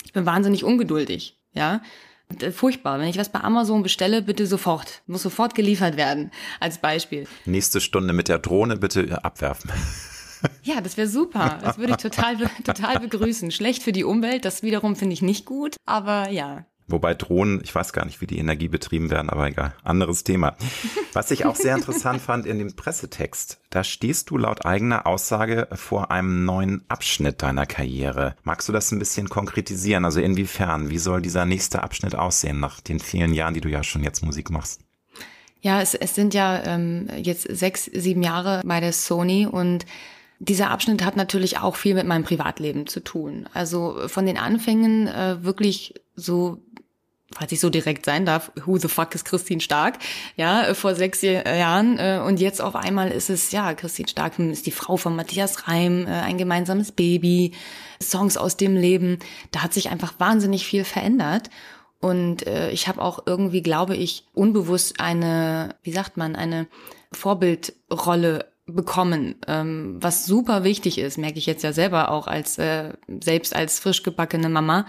Ich 0.05 0.13
bin 0.13 0.25
wahnsinnig 0.25 0.63
ungeduldig, 0.63 1.38
ja. 1.53 1.81
Äh, 2.39 2.51
furchtbar. 2.51 3.00
Wenn 3.00 3.07
ich 3.07 3.17
was 3.17 3.29
bei 3.29 3.41
Amazon 3.41 3.83
bestelle, 3.83 4.21
bitte 4.21 4.47
sofort. 4.47 5.01
Muss 5.07 5.24
sofort 5.24 5.55
geliefert 5.55 5.97
werden. 5.97 6.31
Als 6.59 6.77
Beispiel. 6.77 7.27
Nächste 7.45 7.81
Stunde 7.81 8.13
mit 8.13 8.27
der 8.27 8.39
Drohne 8.39 8.77
bitte 8.77 9.24
abwerfen. 9.24 9.71
Ja, 10.63 10.81
das 10.81 10.95
wäre 10.97 11.07
super. 11.07 11.59
Das 11.63 11.77
würde 11.77 11.93
ich 11.93 11.97
total, 11.97 12.38
total 12.63 13.00
begrüßen. 13.00 13.51
Schlecht 13.51 13.81
für 13.83 13.91
die 13.91 14.03
Umwelt, 14.03 14.45
das 14.45 14.62
wiederum 14.63 14.95
finde 14.95 15.13
ich 15.13 15.21
nicht 15.21 15.45
gut. 15.45 15.75
Aber 15.85 16.29
ja, 16.29 16.65
Wobei 16.88 17.15
Drohnen, 17.15 17.62
ich 17.63 17.74
weiß 17.74 17.94
gar 17.94 18.06
nicht, 18.06 18.22
wie 18.22 18.27
die 18.27 18.38
Energie 18.38 18.68
betrieben 18.68 19.10
werden, 19.10 19.32
aber 19.32 19.48
egal, 19.48 19.74
anderes 19.84 20.24
Thema. 20.24 20.56
Was 21.13 21.32
ich 21.32 21.46
auch 21.46 21.56
sehr 21.56 21.75
interessant 21.75 22.22
fand 22.22 22.46
in 22.46 22.60
dem 22.60 22.75
Pressetext, 22.75 23.60
da 23.72 23.84
stehst 23.84 24.30
du 24.30 24.38
laut 24.38 24.65
eigener 24.65 25.08
Aussage 25.08 25.68
vor 25.74 26.12
einem 26.12 26.46
neuen 26.46 26.86
Abschnitt 26.88 27.42
deiner 27.42 27.65
Karriere. 27.65 28.36
Magst 28.44 28.70
du 28.70 28.74
das 28.74 28.92
ein 28.92 29.00
bisschen 29.00 29.30
konkretisieren? 29.30 30.06
Also 30.06 30.20
inwiefern? 30.20 30.92
Wie 30.92 31.00
soll 31.00 31.24
dieser 31.24 31.46
nächste 31.46 31.82
Abschnitt 31.82 32.13
aussehen 32.13 32.60
nach 32.60 32.80
den 32.82 33.00
vielen 33.00 33.34
Jahren, 33.34 33.56
die 33.56 33.62
du 33.62 33.70
ja 33.70 33.82
schon 33.82 34.04
jetzt 34.04 34.24
Musik 34.24 34.51
machst? 34.51 34.82
Ja, 35.62 35.82
es, 35.82 35.96
es 35.96 36.13
sind 36.13 36.36
ja 36.36 36.63
ähm, 36.65 37.10
jetzt 37.18 37.48
sechs, 37.50 37.86
sieben 37.86 38.22
Jahre 38.22 38.62
bei 38.63 38.80
der 38.80 38.94
Sony 38.94 39.48
und 39.48 39.88
dieser 40.38 40.70
Abschnitt 40.70 41.04
hat 41.04 41.15
natürlich 41.15 41.58
auch 41.58 41.75
viel 41.75 41.96
mit 41.96 42.06
meinem 42.06 42.24
Privatleben 42.24 42.86
zu 42.86 43.00
tun. 43.04 43.50
Also 43.54 44.08
von 44.08 44.27
den 44.27 44.38
Anfängen 44.38 45.08
äh, 45.08 45.44
wirklich 45.44 45.96
so 46.15 46.62
falls 47.34 47.51
ich 47.51 47.60
so 47.60 47.69
direkt 47.69 48.05
sein 48.05 48.25
darf, 48.25 48.51
who 48.65 48.77
the 48.77 48.88
fuck 48.88 49.13
ist 49.15 49.25
Christine 49.25 49.62
Stark? 49.62 49.98
Ja, 50.36 50.74
vor 50.74 50.95
sechs 50.95 51.22
Jahren. 51.22 51.98
Äh, 51.98 52.22
und 52.25 52.39
jetzt 52.39 52.62
auf 52.62 52.75
einmal 52.75 53.12
ist 53.12 53.29
es, 53.29 53.51
ja, 53.51 53.74
Christine 53.74 54.07
Stark 54.07 54.39
ist 54.39 54.65
die 54.65 54.72
Frau 54.72 54.98
von 54.98 55.15
Matthias 55.15 55.67
Reim, 55.67 56.05
äh, 56.05 56.12
ein 56.12 56.38
gemeinsames 56.38 56.91
Baby, 56.91 57.53
Songs 58.01 58.38
aus 58.38 58.57
dem 58.57 58.75
Leben. 58.75 59.19
Da 59.51 59.63
hat 59.63 59.74
sich 59.74 59.89
einfach 59.89 60.13
wahnsinnig 60.19 60.65
viel 60.65 60.84
verändert. 60.84 61.50
Und 62.00 62.45
äh, 62.45 62.69
ich 62.72 62.88
habe 62.88 63.01
auch 63.01 63.24
irgendwie, 63.25 63.62
glaube 63.62 63.95
ich, 63.95 64.25
unbewusst 64.34 65.00
eine, 65.00 65.75
wie 65.81 65.91
sagt 65.91 66.17
man, 66.17 66.36
eine 66.36 66.67
Vorbildrolle 67.12 68.51
bekommen, 68.67 69.36
ähm, 69.48 69.98
was 70.00 70.25
super 70.25 70.63
wichtig 70.63 70.98
ist, 70.98 71.17
merke 71.17 71.38
ich 71.38 71.45
jetzt 71.45 71.63
ja 71.63 71.72
selber 71.72 72.10
auch 72.10 72.25
als 72.27 72.57
äh, 72.57 72.93
selbst 73.22 73.55
als 73.55 73.79
frisch 73.79 74.03
gebackene 74.03 74.50
Mama. 74.50 74.86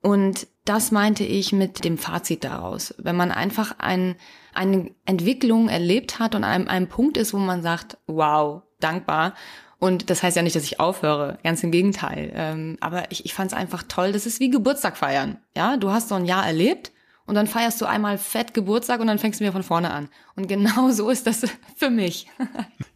Und 0.00 0.46
das 0.70 0.92
meinte 0.92 1.24
ich 1.24 1.52
mit 1.52 1.84
dem 1.84 1.98
Fazit 1.98 2.44
daraus. 2.44 2.94
Wenn 2.96 3.16
man 3.16 3.32
einfach 3.32 3.74
ein, 3.78 4.14
eine 4.54 4.92
Entwicklung 5.04 5.68
erlebt 5.68 6.20
hat 6.20 6.36
und 6.36 6.44
an 6.44 6.50
einem, 6.52 6.68
einem 6.68 6.86
Punkt 6.86 7.16
ist, 7.16 7.34
wo 7.34 7.38
man 7.38 7.60
sagt, 7.60 7.98
wow, 8.06 8.62
dankbar. 8.78 9.34
Und 9.80 10.10
das 10.10 10.22
heißt 10.22 10.36
ja 10.36 10.44
nicht, 10.44 10.54
dass 10.54 10.62
ich 10.62 10.78
aufhöre, 10.78 11.40
ganz 11.42 11.64
im 11.64 11.72
Gegenteil. 11.72 12.30
Ähm, 12.36 12.76
aber 12.80 13.10
ich, 13.10 13.24
ich 13.24 13.34
fand 13.34 13.50
es 13.50 13.58
einfach 13.58 13.82
toll. 13.82 14.12
Das 14.12 14.26
ist 14.26 14.38
wie 14.38 14.48
Geburtstag 14.48 14.96
feiern. 14.96 15.38
Ja, 15.56 15.76
du 15.76 15.90
hast 15.90 16.08
so 16.08 16.14
ein 16.14 16.24
Jahr 16.24 16.46
erlebt 16.46 16.92
und 17.30 17.36
dann 17.36 17.46
feierst 17.46 17.80
du 17.80 17.86
einmal 17.86 18.18
fett 18.18 18.54
Geburtstag 18.54 18.98
und 18.98 19.06
dann 19.06 19.20
fängst 19.20 19.38
du 19.38 19.44
wieder 19.44 19.52
von 19.52 19.62
vorne 19.62 19.92
an. 19.92 20.08
Und 20.34 20.48
genau 20.48 20.90
so 20.90 21.10
ist 21.10 21.28
das 21.28 21.46
für 21.76 21.88
mich. 21.88 22.26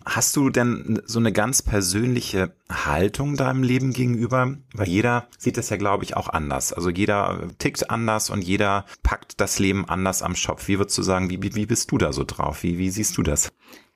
Hast 0.04 0.34
du 0.34 0.50
denn 0.50 1.00
so 1.06 1.20
eine 1.20 1.30
ganz 1.30 1.62
persönliche 1.62 2.52
Haltung 2.68 3.36
deinem 3.36 3.62
Leben 3.62 3.92
gegenüber? 3.92 4.56
Weil 4.72 4.88
jeder 4.88 5.28
sieht 5.38 5.56
das 5.56 5.70
ja, 5.70 5.76
glaube 5.76 6.02
ich, 6.02 6.16
auch 6.16 6.28
anders. 6.28 6.72
Also 6.72 6.90
jeder 6.90 7.46
tickt 7.60 7.88
anders 7.90 8.28
und 8.28 8.42
jeder 8.42 8.86
packt 9.04 9.40
das 9.40 9.60
Leben 9.60 9.88
anders 9.88 10.20
am 10.20 10.34
Schopf. 10.34 10.66
Wie 10.66 10.78
würdest 10.80 10.98
du 10.98 11.04
sagen, 11.04 11.30
wie, 11.30 11.40
wie 11.54 11.66
bist 11.66 11.92
du 11.92 11.98
da 11.98 12.12
so 12.12 12.24
drauf? 12.24 12.64
Wie, 12.64 12.76
wie 12.76 12.90
siehst 12.90 13.16
du 13.16 13.22
das? 13.22 13.52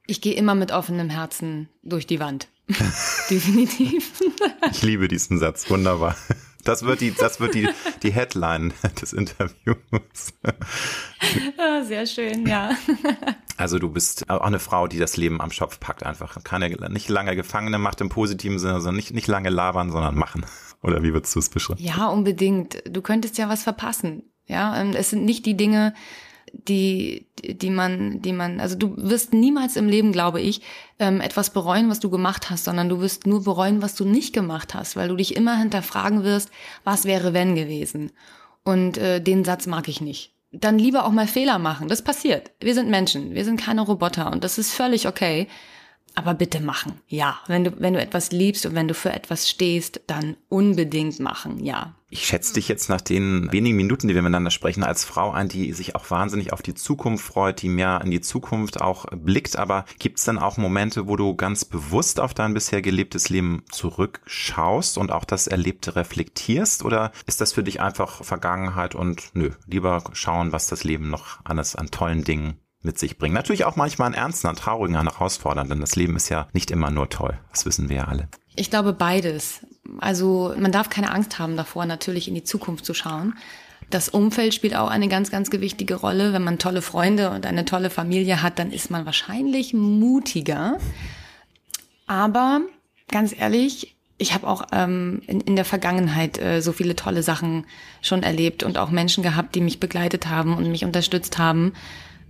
Ich 0.06 0.20
gehe 0.20 0.34
immer 0.34 0.54
mit 0.54 0.70
offenem 0.70 1.10
Herzen 1.10 1.68
durch 1.82 2.06
die 2.06 2.20
Wand. 2.20 2.46
Definitiv. 3.28 4.22
ich 4.70 4.82
liebe 4.82 5.08
diesen 5.08 5.40
Satz. 5.40 5.68
Wunderbar. 5.68 6.14
Das 6.64 6.82
wird 6.82 7.00
die, 7.00 7.12
das 7.12 7.40
wird 7.40 7.54
die, 7.54 7.68
die 8.02 8.12
Headline 8.12 8.72
des 9.00 9.12
Interviews. 9.12 10.34
Ah, 11.56 11.82
sehr 11.82 12.06
schön, 12.06 12.46
ja. 12.46 12.70
Also 13.56 13.78
du 13.78 13.90
bist 13.90 14.28
auch 14.30 14.40
eine 14.40 14.58
Frau, 14.58 14.86
die 14.86 14.98
das 14.98 15.16
Leben 15.16 15.40
am 15.40 15.50
Schopf 15.50 15.80
packt 15.80 16.04
einfach. 16.04 16.42
Keine, 16.44 16.68
nicht 16.90 17.08
lange 17.08 17.34
Gefangene 17.36 17.78
macht 17.78 18.00
im 18.00 18.08
positiven 18.08 18.58
Sinne, 18.58 18.74
sondern 18.80 18.96
nicht, 18.96 19.12
nicht 19.12 19.26
lange 19.26 19.50
labern, 19.50 19.90
sondern 19.90 20.14
machen. 20.14 20.46
Oder 20.82 21.02
wie 21.02 21.12
würdest 21.12 21.34
du 21.34 21.40
es 21.40 21.48
beschreiben? 21.48 21.82
Ja, 21.82 22.06
unbedingt. 22.06 22.82
Du 22.88 23.02
könntest 23.02 23.38
ja 23.38 23.48
was 23.48 23.62
verpassen. 23.62 24.22
Ja, 24.46 24.82
es 24.82 25.10
sind 25.10 25.24
nicht 25.24 25.44
die 25.44 25.56
Dinge, 25.56 25.92
die, 26.52 27.26
die 27.42 27.70
man, 27.70 28.22
die 28.22 28.32
man, 28.32 28.60
also 28.60 28.76
du 28.76 28.94
wirst 28.96 29.32
niemals 29.32 29.76
im 29.76 29.88
Leben, 29.88 30.12
glaube 30.12 30.40
ich, 30.40 30.62
ähm, 30.98 31.20
etwas 31.20 31.50
bereuen, 31.50 31.90
was 31.90 32.00
du 32.00 32.10
gemacht 32.10 32.50
hast, 32.50 32.64
sondern 32.64 32.88
du 32.88 33.00
wirst 33.00 33.26
nur 33.26 33.44
bereuen, 33.44 33.82
was 33.82 33.94
du 33.94 34.04
nicht 34.04 34.32
gemacht 34.32 34.74
hast, 34.74 34.96
weil 34.96 35.08
du 35.08 35.16
dich 35.16 35.36
immer 35.36 35.56
hinterfragen 35.56 36.24
wirst, 36.24 36.50
was 36.84 37.04
wäre 37.04 37.32
wenn 37.32 37.54
gewesen. 37.54 38.12
Und 38.64 38.98
äh, 38.98 39.20
den 39.20 39.44
Satz 39.44 39.66
mag 39.66 39.88
ich 39.88 40.00
nicht. 40.00 40.34
Dann 40.52 40.78
lieber 40.78 41.04
auch 41.04 41.12
mal 41.12 41.26
Fehler 41.26 41.58
machen. 41.58 41.88
Das 41.88 42.02
passiert. 42.02 42.50
Wir 42.60 42.74
sind 42.74 42.88
Menschen, 42.88 43.34
wir 43.34 43.44
sind 43.44 43.60
keine 43.60 43.82
Roboter 43.82 44.32
und 44.32 44.44
das 44.44 44.58
ist 44.58 44.72
völlig 44.72 45.06
okay. 45.06 45.46
Aber 46.18 46.34
bitte 46.34 46.58
machen, 46.58 47.00
ja. 47.06 47.38
Wenn 47.46 47.62
du, 47.62 47.80
wenn 47.80 47.94
du 47.94 48.00
etwas 48.00 48.32
liebst 48.32 48.66
und 48.66 48.74
wenn 48.74 48.88
du 48.88 48.94
für 48.94 49.12
etwas 49.12 49.48
stehst, 49.48 50.00
dann 50.08 50.36
unbedingt 50.48 51.20
machen, 51.20 51.64
ja. 51.64 51.94
Ich 52.10 52.26
schätze 52.26 52.54
dich 52.54 52.66
jetzt 52.66 52.88
nach 52.88 53.00
den 53.00 53.52
wenigen 53.52 53.76
Minuten, 53.76 54.08
die 54.08 54.16
wir 54.16 54.22
miteinander 54.22 54.50
sprechen, 54.50 54.82
als 54.82 55.04
Frau 55.04 55.30
ein, 55.30 55.48
die 55.48 55.72
sich 55.72 55.94
auch 55.94 56.10
wahnsinnig 56.10 56.52
auf 56.52 56.60
die 56.60 56.74
Zukunft 56.74 57.24
freut, 57.24 57.62
die 57.62 57.68
mehr 57.68 58.00
in 58.02 58.10
die 58.10 58.20
Zukunft 58.20 58.80
auch 58.80 59.06
blickt. 59.12 59.56
Aber 59.56 59.84
gibt 60.00 60.18
es 60.18 60.24
dann 60.24 60.40
auch 60.40 60.56
Momente, 60.56 61.06
wo 61.06 61.14
du 61.14 61.36
ganz 61.36 61.64
bewusst 61.64 62.18
auf 62.18 62.34
dein 62.34 62.52
bisher 62.52 62.82
gelebtes 62.82 63.28
Leben 63.28 63.62
zurückschaust 63.70 64.98
und 64.98 65.12
auch 65.12 65.24
das 65.24 65.46
Erlebte 65.46 65.94
reflektierst? 65.94 66.84
Oder 66.84 67.12
ist 67.28 67.40
das 67.40 67.52
für 67.52 67.62
dich 67.62 67.80
einfach 67.80 68.24
Vergangenheit 68.24 68.96
und 68.96 69.30
nö, 69.34 69.50
lieber 69.68 70.02
schauen, 70.14 70.50
was 70.50 70.66
das 70.66 70.82
Leben 70.82 71.10
noch 71.10 71.38
alles 71.44 71.76
an 71.76 71.92
tollen 71.92 72.24
Dingen 72.24 72.58
mit 72.82 72.98
sich 72.98 73.18
bringen. 73.18 73.34
Natürlich 73.34 73.64
auch 73.64 73.76
manchmal 73.76 74.08
an 74.08 74.14
ernsten, 74.14 74.46
an 74.46 74.56
traurigen, 74.56 74.96
an 74.96 75.08
herausfordernden. 75.08 75.80
Das 75.80 75.96
Leben 75.96 76.16
ist 76.16 76.28
ja 76.28 76.48
nicht 76.52 76.70
immer 76.70 76.90
nur 76.90 77.08
toll. 77.08 77.38
Das 77.50 77.66
wissen 77.66 77.88
wir 77.88 77.96
ja 77.96 78.04
alle. 78.04 78.28
Ich 78.54 78.70
glaube 78.70 78.92
beides. 78.92 79.60
Also 79.98 80.54
man 80.58 80.72
darf 80.72 80.90
keine 80.90 81.12
Angst 81.12 81.38
haben 81.38 81.56
davor, 81.56 81.86
natürlich 81.86 82.28
in 82.28 82.34
die 82.34 82.44
Zukunft 82.44 82.84
zu 82.84 82.94
schauen. 82.94 83.34
Das 83.90 84.08
Umfeld 84.08 84.54
spielt 84.54 84.76
auch 84.76 84.88
eine 84.88 85.08
ganz, 85.08 85.30
ganz 85.30 85.50
gewichtige 85.50 85.94
Rolle. 85.94 86.32
Wenn 86.32 86.44
man 86.44 86.58
tolle 86.58 86.82
Freunde 86.82 87.30
und 87.30 87.46
eine 87.46 87.64
tolle 87.64 87.90
Familie 87.90 88.42
hat, 88.42 88.58
dann 88.58 88.70
ist 88.70 88.90
man 88.90 89.06
wahrscheinlich 89.06 89.72
mutiger. 89.72 90.78
Aber 92.06 92.60
ganz 93.10 93.34
ehrlich, 93.36 93.96
ich 94.18 94.34
habe 94.34 94.46
auch 94.46 94.66
ähm, 94.72 95.22
in, 95.26 95.40
in 95.40 95.56
der 95.56 95.64
Vergangenheit 95.64 96.38
äh, 96.38 96.60
so 96.60 96.72
viele 96.72 96.96
tolle 96.96 97.22
Sachen 97.22 97.64
schon 98.02 98.22
erlebt 98.22 98.62
und 98.62 98.76
auch 98.76 98.90
Menschen 98.90 99.22
gehabt, 99.22 99.54
die 99.54 99.60
mich 99.60 99.80
begleitet 99.80 100.26
haben 100.26 100.56
und 100.56 100.70
mich 100.70 100.84
unterstützt 100.84 101.38
haben 101.38 101.72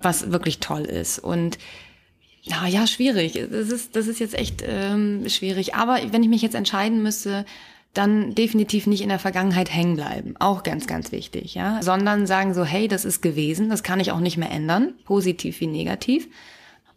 was 0.01 0.31
wirklich 0.31 0.59
toll 0.59 0.83
ist. 0.83 1.19
Und 1.19 1.59
ja, 2.43 2.67
ja, 2.67 2.87
schwierig. 2.87 3.35
Das 3.51 3.69
ist, 3.69 3.95
das 3.95 4.07
ist 4.07 4.21
jetzt 4.21 4.39
echt 4.39 4.63
ähm, 4.67 5.29
schwierig. 5.29 5.75
Aber 5.75 5.99
wenn 6.11 6.23
ich 6.23 6.29
mich 6.29 6.43
jetzt 6.43 6.55
entscheiden 6.55 7.03
müsste, 7.03 7.45
dann 7.95 8.35
definitiv 8.35 8.87
nicht 8.87 9.03
in 9.03 9.09
der 9.09 9.19
Vergangenheit 9.19 9.75
hängen 9.75 9.97
bleiben. 9.97 10.35
Auch 10.39 10.63
ganz, 10.63 10.87
ganz 10.87 11.11
wichtig, 11.13 11.55
ja. 11.55 11.83
Sondern 11.83 12.27
sagen 12.27 12.55
so, 12.55 12.65
hey, 12.65 12.89
das 12.89 13.05
ist 13.05 13.23
gewesen, 13.23 13.71
das 13.71 13.83
kann 13.83 14.01
ich 14.01 14.13
auch 14.13 14.21
nicht 14.21 14.37
mehr 14.37 14.51
ändern, 14.51 14.95
positiv 15.05 15.61
wie 15.61 15.67
negativ. 15.67 16.29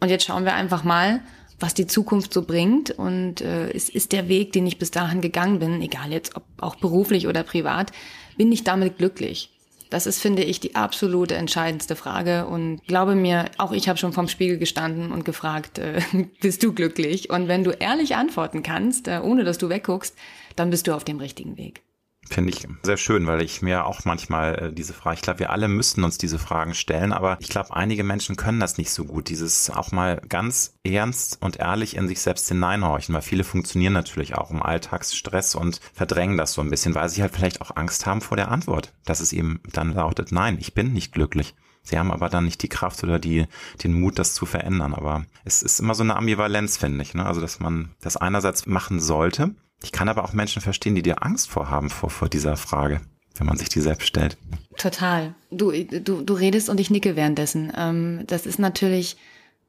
Und 0.00 0.08
jetzt 0.08 0.24
schauen 0.24 0.44
wir 0.44 0.54
einfach 0.54 0.84
mal, 0.84 1.20
was 1.58 1.74
die 1.74 1.86
Zukunft 1.86 2.32
so 2.32 2.42
bringt. 2.42 2.90
Und 2.90 3.40
äh, 3.40 3.70
es 3.70 3.88
ist 3.88 4.12
der 4.12 4.28
Weg, 4.28 4.52
den 4.52 4.66
ich 4.66 4.78
bis 4.78 4.90
dahin 4.90 5.20
gegangen 5.20 5.58
bin, 5.58 5.80
egal 5.82 6.12
jetzt 6.12 6.36
ob 6.36 6.44
auch 6.58 6.76
beruflich 6.76 7.26
oder 7.26 7.42
privat, 7.42 7.92
bin 8.36 8.52
ich 8.52 8.64
damit 8.64 8.98
glücklich. 8.98 9.51
Das 9.92 10.06
ist, 10.06 10.22
finde 10.22 10.42
ich, 10.42 10.58
die 10.58 10.74
absolute 10.74 11.34
entscheidendste 11.34 11.96
Frage. 11.96 12.46
Und 12.46 12.80
glaube 12.86 13.14
mir, 13.14 13.50
auch 13.58 13.72
ich 13.72 13.90
habe 13.90 13.98
schon 13.98 14.14
vorm 14.14 14.26
Spiegel 14.26 14.56
gestanden 14.56 15.12
und 15.12 15.26
gefragt, 15.26 15.78
äh, 15.78 16.00
bist 16.40 16.62
du 16.62 16.72
glücklich? 16.72 17.28
Und 17.28 17.46
wenn 17.46 17.62
du 17.62 17.72
ehrlich 17.72 18.16
antworten 18.16 18.62
kannst, 18.62 19.06
äh, 19.06 19.20
ohne 19.22 19.44
dass 19.44 19.58
du 19.58 19.68
wegguckst, 19.68 20.16
dann 20.56 20.70
bist 20.70 20.86
du 20.86 20.94
auf 20.94 21.04
dem 21.04 21.18
richtigen 21.18 21.58
Weg. 21.58 21.82
Finde 22.28 22.50
ich 22.50 22.66
sehr 22.82 22.96
schön, 22.96 23.26
weil 23.26 23.42
ich 23.42 23.62
mir 23.62 23.84
auch 23.84 24.04
manchmal 24.04 24.54
äh, 24.54 24.72
diese 24.72 24.94
Frage, 24.94 25.16
ich 25.16 25.22
glaube, 25.22 25.40
wir 25.40 25.50
alle 25.50 25.68
müssten 25.68 26.04
uns 26.04 26.18
diese 26.18 26.38
Fragen 26.38 26.72
stellen, 26.72 27.12
aber 27.12 27.36
ich 27.40 27.48
glaube, 27.48 27.74
einige 27.74 28.04
Menschen 28.04 28.36
können 28.36 28.60
das 28.60 28.78
nicht 28.78 28.90
so 28.90 29.04
gut, 29.04 29.28
dieses 29.28 29.70
auch 29.70 29.92
mal 29.92 30.20
ganz 30.28 30.74
ernst 30.84 31.38
und 31.42 31.56
ehrlich 31.56 31.96
in 31.96 32.08
sich 32.08 32.20
selbst 32.20 32.48
hineinhorchen, 32.48 33.14
weil 33.14 33.22
viele 33.22 33.44
funktionieren 33.44 33.92
natürlich 33.92 34.34
auch 34.34 34.50
im 34.50 34.62
Alltagsstress 34.62 35.54
und 35.54 35.80
verdrängen 35.92 36.36
das 36.38 36.52
so 36.54 36.62
ein 36.62 36.70
bisschen, 36.70 36.94
weil 36.94 37.08
sie 37.08 37.22
halt 37.22 37.34
vielleicht 37.34 37.60
auch 37.60 37.76
Angst 37.76 38.06
haben 38.06 38.20
vor 38.20 38.36
der 38.36 38.50
Antwort, 38.50 38.94
dass 39.04 39.20
es 39.20 39.32
eben 39.32 39.60
dann 39.72 39.92
lautet, 39.92 40.32
nein, 40.32 40.56
ich 40.58 40.74
bin 40.74 40.92
nicht 40.92 41.12
glücklich. 41.12 41.54
Sie 41.82 41.98
haben 41.98 42.12
aber 42.12 42.28
dann 42.28 42.44
nicht 42.44 42.62
die 42.62 42.68
Kraft 42.68 43.02
oder 43.02 43.18
die, 43.18 43.46
den 43.82 43.98
Mut, 43.98 44.18
das 44.18 44.34
zu 44.34 44.46
verändern. 44.46 44.94
Aber 44.94 45.26
es 45.44 45.62
ist 45.62 45.80
immer 45.80 45.94
so 45.94 46.04
eine 46.04 46.14
Ambivalenz, 46.14 46.76
finde 46.76 47.02
ich. 47.02 47.14
Ne? 47.14 47.26
Also, 47.26 47.40
dass 47.40 47.58
man 47.58 47.90
das 48.00 48.16
einerseits 48.16 48.66
machen 48.66 49.00
sollte, 49.00 49.54
ich 49.82 49.92
kann 49.92 50.08
aber 50.08 50.24
auch 50.24 50.32
Menschen 50.32 50.62
verstehen, 50.62 50.94
die 50.94 51.02
dir 51.02 51.22
Angst 51.22 51.48
vorhaben 51.48 51.90
vor, 51.90 52.10
vor 52.10 52.28
dieser 52.28 52.56
Frage, 52.56 53.00
wenn 53.36 53.46
man 53.46 53.56
sich 53.56 53.68
die 53.68 53.80
selbst 53.80 54.06
stellt. 54.06 54.36
Total. 54.76 55.34
Du, 55.50 55.72
du, 55.72 56.22
du 56.22 56.34
redest 56.34 56.68
und 56.68 56.80
ich 56.80 56.90
nicke 56.90 57.16
währenddessen. 57.16 57.72
Ähm, 57.76 58.24
das 58.26 58.46
ist 58.46 58.58
natürlich, 58.58 59.16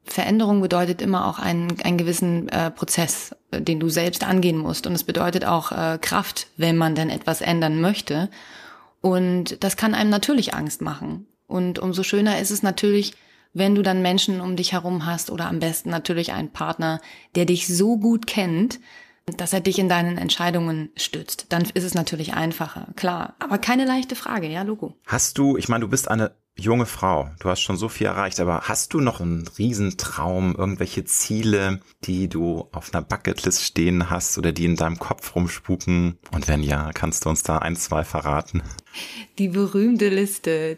Veränderung 0.04 0.62
bedeutet 0.62 1.02
immer 1.02 1.28
auch 1.28 1.40
einen, 1.40 1.80
einen 1.82 1.98
gewissen 1.98 2.50
äh, 2.50 2.72
Prozess, 2.72 3.36
äh, 3.52 3.62
den 3.62 3.80
du 3.80 3.90
selbst 3.90 4.24
angehen 4.24 4.58
musst. 4.58 4.88
Und 4.88 4.94
es 4.94 5.04
bedeutet 5.04 5.46
auch 5.46 5.72
äh, 5.72 5.98
Kraft, 6.00 6.48
wenn 6.58 6.78
man 6.78 6.96
denn 6.96 7.10
etwas 7.10 7.42
ändern 7.42 7.82
möchte. 7.82 8.30
Und 9.02 9.64
das 9.64 9.78
kann 9.78 9.94
einem 9.94 10.10
natürlich 10.10 10.54
Angst 10.54 10.82
machen. 10.82 11.28
Und 11.48 11.80
umso 11.80 12.04
schöner 12.04 12.40
ist 12.40 12.52
es 12.52 12.64
natürlich, 12.64 13.14
wenn 13.54 13.76
du 13.76 13.82
dann 13.82 14.02
Menschen 14.02 14.42
um 14.42 14.56
dich 14.56 14.74
herum 14.74 15.06
hast 15.06 15.30
oder 15.30 15.48
am 15.48 15.60
besten 15.60 15.90
natürlich 15.90 16.32
einen 16.34 16.52
Partner, 16.52 17.00
der 17.36 17.46
dich 17.46 17.68
so 17.68 17.98
gut 17.98 18.28
kennt, 18.28 18.80
dass 19.26 19.54
er 19.54 19.62
dich 19.62 19.80
in 19.80 19.90
deinen 19.90 20.18
Entscheidungen 20.18 20.90
stützt. 20.96 21.48
Dann 21.50 21.64
ist 21.74 21.84
es 21.84 21.94
natürlich 21.94 22.34
einfacher, 22.34 22.88
klar. 22.96 23.36
Aber 23.40 23.58
keine 23.58 23.86
leichte 23.86 24.16
Frage, 24.16 24.48
ja, 24.48 24.64
Logo. 24.64 24.96
Hast 25.06 25.38
du, 25.38 25.58
ich 25.58 25.70
meine, 25.70 25.82
du 25.86 25.90
bist 25.90 26.10
eine 26.10 26.32
junge 26.58 26.86
Frau, 26.86 27.30
du 27.40 27.50
hast 27.50 27.62
schon 27.62 27.78
so 27.78 27.90
viel 27.90 28.08
erreicht, 28.08 28.40
aber 28.40 28.62
hast 28.62 28.94
du 28.94 29.00
noch 29.00 29.20
einen 29.20 29.48
Riesentraum, 29.58 30.56
irgendwelche 30.56 31.04
Ziele, 31.04 31.80
die 32.04 32.30
du 32.30 32.68
auf 32.72 32.94
einer 32.94 33.02
Bucketlist 33.02 33.64
stehen 33.64 34.10
hast 34.10 34.38
oder 34.38 34.52
die 34.52 34.66
in 34.66 34.76
deinem 34.76 35.00
Kopf 35.00 35.36
rumspuken? 35.36 36.18
Und 36.32 36.48
wenn 36.48 36.62
ja, 36.62 36.92
kannst 36.94 37.26
du 37.26 37.30
uns 37.30 37.42
da 37.42 37.58
ein, 37.58 37.76
zwei 37.76 38.04
verraten? 38.04 38.62
Die 39.40 39.48
berühmte 39.48 40.10
Liste. 40.10 40.78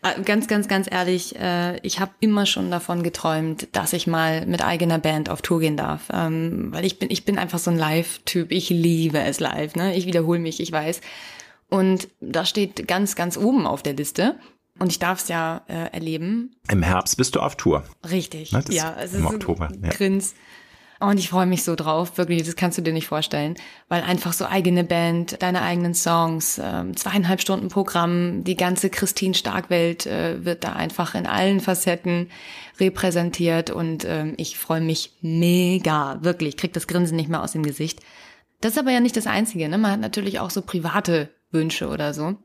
Ah, 0.00 0.14
ganz, 0.24 0.48
ganz, 0.48 0.68
ganz 0.68 0.88
ehrlich, 0.90 1.36
äh, 1.36 1.78
ich 1.86 2.00
habe 2.00 2.12
immer 2.20 2.46
schon 2.46 2.70
davon 2.70 3.02
geträumt, 3.02 3.68
dass 3.72 3.92
ich 3.92 4.06
mal 4.06 4.46
mit 4.46 4.64
eigener 4.64 4.98
Band 4.98 5.28
auf 5.28 5.42
Tour 5.42 5.60
gehen 5.60 5.76
darf. 5.76 6.04
Ähm, 6.10 6.72
weil 6.72 6.86
ich 6.86 6.98
bin, 6.98 7.10
ich 7.10 7.26
bin 7.26 7.36
einfach 7.38 7.58
so 7.58 7.70
ein 7.70 7.76
Live-Typ. 7.76 8.50
Ich 8.50 8.70
liebe 8.70 9.20
es 9.20 9.40
live. 9.40 9.74
Ne? 9.74 9.94
Ich 9.94 10.06
wiederhole 10.06 10.38
mich, 10.38 10.60
ich 10.60 10.72
weiß. 10.72 11.02
Und 11.72 12.08
das 12.20 12.50
steht 12.50 12.86
ganz, 12.86 13.16
ganz 13.16 13.38
oben 13.38 13.66
auf 13.66 13.82
der 13.82 13.94
Liste. 13.94 14.36
Und 14.78 14.92
ich 14.92 14.98
darf 14.98 15.22
es 15.22 15.28
ja 15.28 15.62
äh, 15.68 15.90
erleben. 15.90 16.54
Im 16.70 16.82
Herbst 16.82 17.16
bist 17.16 17.34
du 17.34 17.40
auf 17.40 17.56
Tour. 17.56 17.84
Richtig. 18.10 18.52
Ne, 18.52 18.62
ja, 18.68 18.94
es 19.00 19.14
im 19.14 19.24
ist 19.24 19.32
Oktober. 19.32 19.70
Ja. 19.82 19.88
Grins. 19.88 20.34
Und 21.00 21.18
ich 21.18 21.30
freue 21.30 21.46
mich 21.46 21.64
so 21.64 21.74
drauf, 21.74 22.18
wirklich, 22.18 22.42
das 22.42 22.56
kannst 22.56 22.76
du 22.76 22.82
dir 22.82 22.92
nicht 22.92 23.06
vorstellen, 23.06 23.56
weil 23.88 24.02
einfach 24.02 24.34
so 24.34 24.44
eigene 24.44 24.84
Band, 24.84 25.42
deine 25.42 25.62
eigenen 25.62 25.94
Songs, 25.94 26.60
ähm, 26.62 26.94
zweieinhalb 26.94 27.40
Stunden 27.40 27.68
Programm, 27.68 28.44
die 28.44 28.56
ganze 28.56 28.90
Christine 28.90 29.34
Starkwelt 29.34 30.06
äh, 30.06 30.44
wird 30.44 30.64
da 30.64 30.74
einfach 30.74 31.14
in 31.14 31.26
allen 31.26 31.60
Facetten 31.60 32.28
repräsentiert 32.78 33.70
und 33.70 34.04
ähm, 34.06 34.34
ich 34.36 34.58
freue 34.58 34.82
mich 34.82 35.14
mega, 35.22 36.18
wirklich, 36.22 36.58
krieg 36.58 36.74
das 36.74 36.86
Grinsen 36.86 37.16
nicht 37.16 37.30
mehr 37.30 37.42
aus 37.42 37.52
dem 37.52 37.62
Gesicht. 37.62 38.00
Das 38.60 38.72
ist 38.74 38.78
aber 38.78 38.92
ja 38.92 39.00
nicht 39.00 39.16
das 39.16 39.26
Einzige, 39.26 39.68
ne? 39.68 39.78
Man 39.78 39.90
hat 39.90 40.00
natürlich 40.00 40.38
auch 40.38 40.50
so 40.50 40.62
private 40.62 41.30
Wünsche 41.52 41.88
oder 41.88 42.14
so. 42.14 42.36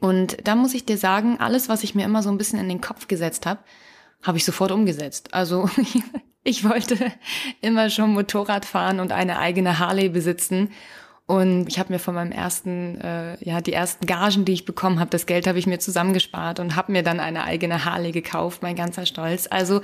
Und 0.00 0.46
da 0.46 0.54
muss 0.54 0.74
ich 0.74 0.84
dir 0.84 0.98
sagen, 0.98 1.38
alles, 1.40 1.68
was 1.68 1.82
ich 1.82 1.94
mir 1.94 2.04
immer 2.04 2.22
so 2.22 2.30
ein 2.30 2.38
bisschen 2.38 2.58
in 2.58 2.68
den 2.68 2.80
Kopf 2.80 3.08
gesetzt 3.08 3.46
habe, 3.46 3.60
habe 4.22 4.38
ich 4.38 4.44
sofort 4.44 4.70
umgesetzt. 4.70 5.34
Also 5.34 5.68
ich 6.44 6.64
wollte 6.64 7.12
immer 7.60 7.90
schon 7.90 8.12
Motorrad 8.12 8.64
fahren 8.64 9.00
und 9.00 9.12
eine 9.12 9.38
eigene 9.38 9.78
Harley 9.78 10.08
besitzen. 10.08 10.70
Und 11.26 11.68
ich 11.68 11.78
habe 11.78 11.92
mir 11.92 12.00
von 12.00 12.14
meinem 12.16 12.32
ersten, 12.32 13.00
äh, 13.00 13.36
ja, 13.44 13.60
die 13.60 13.72
ersten 13.72 14.04
Gagen, 14.04 14.44
die 14.44 14.52
ich 14.52 14.64
bekommen 14.64 14.98
habe, 14.98 15.10
das 15.10 15.26
Geld 15.26 15.46
habe 15.46 15.60
ich 15.60 15.66
mir 15.66 15.78
zusammengespart 15.78 16.58
und 16.58 16.74
habe 16.74 16.90
mir 16.90 17.04
dann 17.04 17.20
eine 17.20 17.44
eigene 17.44 17.84
Harley 17.84 18.10
gekauft, 18.10 18.62
mein 18.62 18.74
ganzer 18.74 19.06
Stolz. 19.06 19.46
Also 19.48 19.80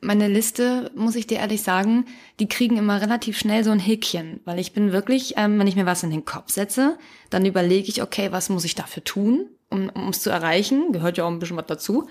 meine 0.00 0.28
Liste, 0.28 0.90
muss 0.94 1.16
ich 1.16 1.26
dir 1.26 1.38
ehrlich 1.38 1.62
sagen, 1.62 2.06
die 2.40 2.48
kriegen 2.48 2.76
immer 2.76 3.00
relativ 3.00 3.38
schnell 3.38 3.64
so 3.64 3.70
ein 3.70 3.78
Häkchen, 3.78 4.40
weil 4.44 4.58
ich 4.58 4.72
bin 4.72 4.92
wirklich, 4.92 5.34
ähm, 5.36 5.58
wenn 5.58 5.66
ich 5.66 5.76
mir 5.76 5.86
was 5.86 6.02
in 6.02 6.10
den 6.10 6.24
Kopf 6.24 6.50
setze, 6.50 6.98
dann 7.30 7.46
überlege 7.46 7.88
ich, 7.88 8.02
okay, 8.02 8.32
was 8.32 8.48
muss 8.48 8.64
ich 8.64 8.74
dafür 8.74 9.04
tun, 9.04 9.46
um 9.70 9.90
es 10.10 10.20
zu 10.20 10.30
erreichen? 10.30 10.92
Gehört 10.92 11.18
ja 11.18 11.24
auch 11.24 11.30
ein 11.30 11.38
bisschen 11.38 11.56
was 11.56 11.66
dazu. 11.66 12.08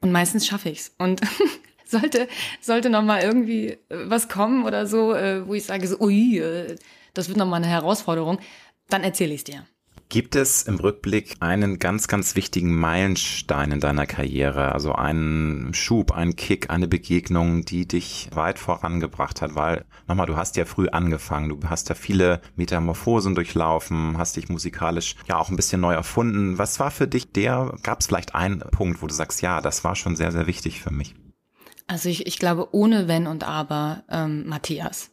Und 0.00 0.12
meistens 0.12 0.46
schaffe 0.46 0.68
ich's. 0.68 0.94
Und 0.98 1.20
sollte 1.84 2.28
sollte 2.60 2.90
noch 2.90 3.02
mal 3.02 3.22
irgendwie 3.22 3.68
äh, 3.68 3.78
was 3.88 4.28
kommen 4.28 4.64
oder 4.64 4.86
so, 4.86 5.14
äh, 5.14 5.46
wo 5.46 5.54
ich 5.54 5.64
sage 5.64 5.86
so, 5.86 5.98
ui, 6.00 6.38
äh, 6.38 6.76
das 7.14 7.28
wird 7.28 7.38
nochmal 7.38 7.62
eine 7.62 7.70
Herausforderung, 7.72 8.38
dann 8.88 9.02
erzähle 9.02 9.34
ich 9.34 9.40
es 9.40 9.44
dir. 9.44 9.66
Gibt 10.14 10.36
es 10.36 10.62
im 10.62 10.76
Rückblick 10.76 11.34
einen 11.40 11.80
ganz, 11.80 12.06
ganz 12.06 12.36
wichtigen 12.36 12.72
Meilenstein 12.78 13.72
in 13.72 13.80
deiner 13.80 14.06
Karriere? 14.06 14.70
Also 14.70 14.92
einen 14.92 15.74
Schub, 15.74 16.12
einen 16.12 16.36
Kick, 16.36 16.70
eine 16.70 16.86
Begegnung, 16.86 17.64
die 17.64 17.88
dich 17.88 18.28
weit 18.32 18.60
vorangebracht 18.60 19.42
hat? 19.42 19.56
Weil, 19.56 19.84
nochmal, 20.06 20.28
du 20.28 20.36
hast 20.36 20.56
ja 20.56 20.66
früh 20.66 20.86
angefangen. 20.86 21.48
Du 21.48 21.58
hast 21.68 21.88
ja 21.88 21.96
viele 21.96 22.40
Metamorphosen 22.54 23.34
durchlaufen, 23.34 24.16
hast 24.16 24.36
dich 24.36 24.48
musikalisch 24.48 25.16
ja 25.26 25.36
auch 25.36 25.48
ein 25.48 25.56
bisschen 25.56 25.80
neu 25.80 25.94
erfunden. 25.94 26.58
Was 26.58 26.78
war 26.78 26.92
für 26.92 27.08
dich 27.08 27.32
der, 27.32 27.74
gab 27.82 27.98
es 27.98 28.06
vielleicht 28.06 28.36
einen 28.36 28.60
Punkt, 28.60 29.02
wo 29.02 29.08
du 29.08 29.14
sagst, 29.14 29.42
ja, 29.42 29.60
das 29.60 29.82
war 29.82 29.96
schon 29.96 30.14
sehr, 30.14 30.30
sehr 30.30 30.46
wichtig 30.46 30.80
für 30.80 30.92
mich? 30.92 31.16
Also 31.88 32.08
ich, 32.08 32.28
ich 32.28 32.38
glaube, 32.38 32.72
ohne 32.72 33.08
Wenn 33.08 33.26
und 33.26 33.42
Aber, 33.42 34.04
ähm, 34.08 34.46
Matthias. 34.46 35.10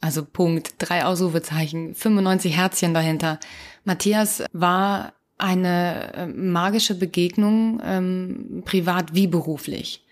Also 0.00 0.22
Punkt, 0.22 0.74
drei 0.78 1.06
Ausrufezeichen, 1.06 1.94
95 1.94 2.54
Herzchen 2.54 2.92
dahinter. 2.92 3.40
Matthias 3.84 4.42
war 4.52 5.12
eine 5.38 6.14
äh, 6.14 6.26
magische 6.26 6.94
Begegnung, 6.94 7.80
ähm, 7.84 8.62
privat 8.64 9.14
wie 9.14 9.26
beruflich. 9.26 10.04